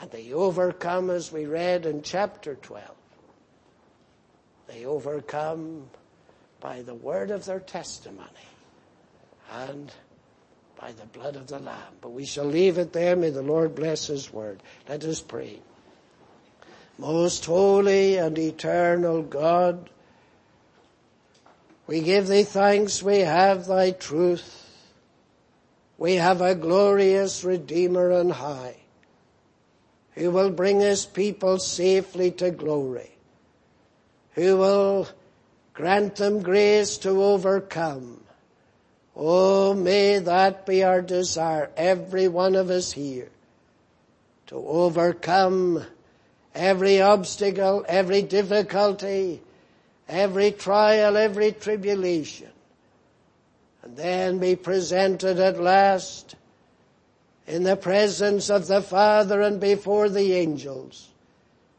And 0.00 0.10
they 0.10 0.32
overcome 0.32 1.10
as 1.10 1.30
we 1.30 1.46
read 1.46 1.86
in 1.86 2.02
chapter 2.02 2.56
12. 2.56 2.84
They 4.66 4.84
overcome 4.84 5.88
by 6.60 6.82
the 6.82 6.94
word 6.94 7.30
of 7.30 7.44
their 7.44 7.60
testimony 7.60 8.28
and 9.52 9.92
by 10.80 10.92
the 10.92 11.06
blood 11.06 11.36
of 11.36 11.46
the 11.46 11.58
Lamb. 11.58 11.94
But 12.00 12.10
we 12.10 12.24
shall 12.24 12.46
leave 12.46 12.78
it 12.78 12.92
there. 12.92 13.14
May 13.14 13.30
the 13.30 13.42
Lord 13.42 13.74
bless 13.74 14.08
His 14.08 14.32
word. 14.32 14.62
Let 14.88 15.04
us 15.04 15.20
pray. 15.20 15.60
Most 16.98 17.44
holy 17.44 18.16
and 18.16 18.38
eternal 18.38 19.22
God, 19.22 19.90
we 21.86 22.00
give 22.00 22.28
thee 22.28 22.44
thanks 22.44 23.02
we 23.02 23.20
have 23.20 23.66
thy 23.66 23.90
truth. 23.90 24.60
We 25.98 26.14
have 26.14 26.40
a 26.40 26.54
glorious 26.54 27.44
Redeemer 27.44 28.12
on 28.12 28.30
high 28.30 28.83
who 30.14 30.30
will 30.30 30.50
bring 30.50 30.80
his 30.80 31.06
people 31.06 31.58
safely 31.58 32.30
to 32.30 32.50
glory, 32.50 33.10
who 34.32 34.56
will 34.56 35.08
grant 35.72 36.16
them 36.16 36.42
grace 36.42 36.98
to 36.98 37.22
overcome. 37.22 38.20
Oh, 39.16 39.74
may 39.74 40.18
that 40.18 40.66
be 40.66 40.82
our 40.82 41.02
desire, 41.02 41.70
every 41.76 42.28
one 42.28 42.54
of 42.54 42.70
us 42.70 42.92
here, 42.92 43.30
to 44.48 44.56
overcome 44.56 45.84
every 46.54 47.00
obstacle, 47.00 47.84
every 47.88 48.22
difficulty, 48.22 49.40
every 50.08 50.52
trial, 50.52 51.16
every 51.16 51.52
tribulation, 51.52 52.50
and 53.82 53.96
then 53.96 54.38
be 54.38 54.54
presented 54.56 55.38
at 55.40 55.60
last 55.60 56.36
in 57.46 57.62
the 57.62 57.76
presence 57.76 58.50
of 58.50 58.66
the 58.66 58.82
Father 58.82 59.40
and 59.40 59.60
before 59.60 60.08
the 60.08 60.32
angels, 60.32 61.08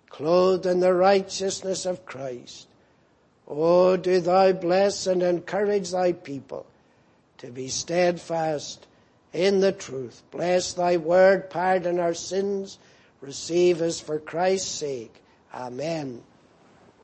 clothed 0.09 0.65
in 0.65 0.79
the 0.79 0.93
righteousness 0.93 1.85
of 1.85 2.05
Christ. 2.05 2.67
Oh, 3.47 3.97
do 3.97 4.19
thou 4.19 4.51
bless 4.51 5.07
and 5.07 5.21
encourage 5.21 5.91
thy 5.91 6.13
people 6.13 6.65
to 7.39 7.47
be 7.47 7.67
steadfast 7.67 8.87
in 9.33 9.59
the 9.59 9.71
truth. 9.71 10.23
Bless 10.31 10.73
thy 10.73 10.97
word, 10.97 11.49
pardon 11.49 11.99
our 11.99 12.13
sins, 12.13 12.79
receive 13.21 13.81
us 13.81 13.99
for 13.99 14.19
Christ's 14.19 14.71
sake. 14.71 15.21
Amen. 15.53 16.23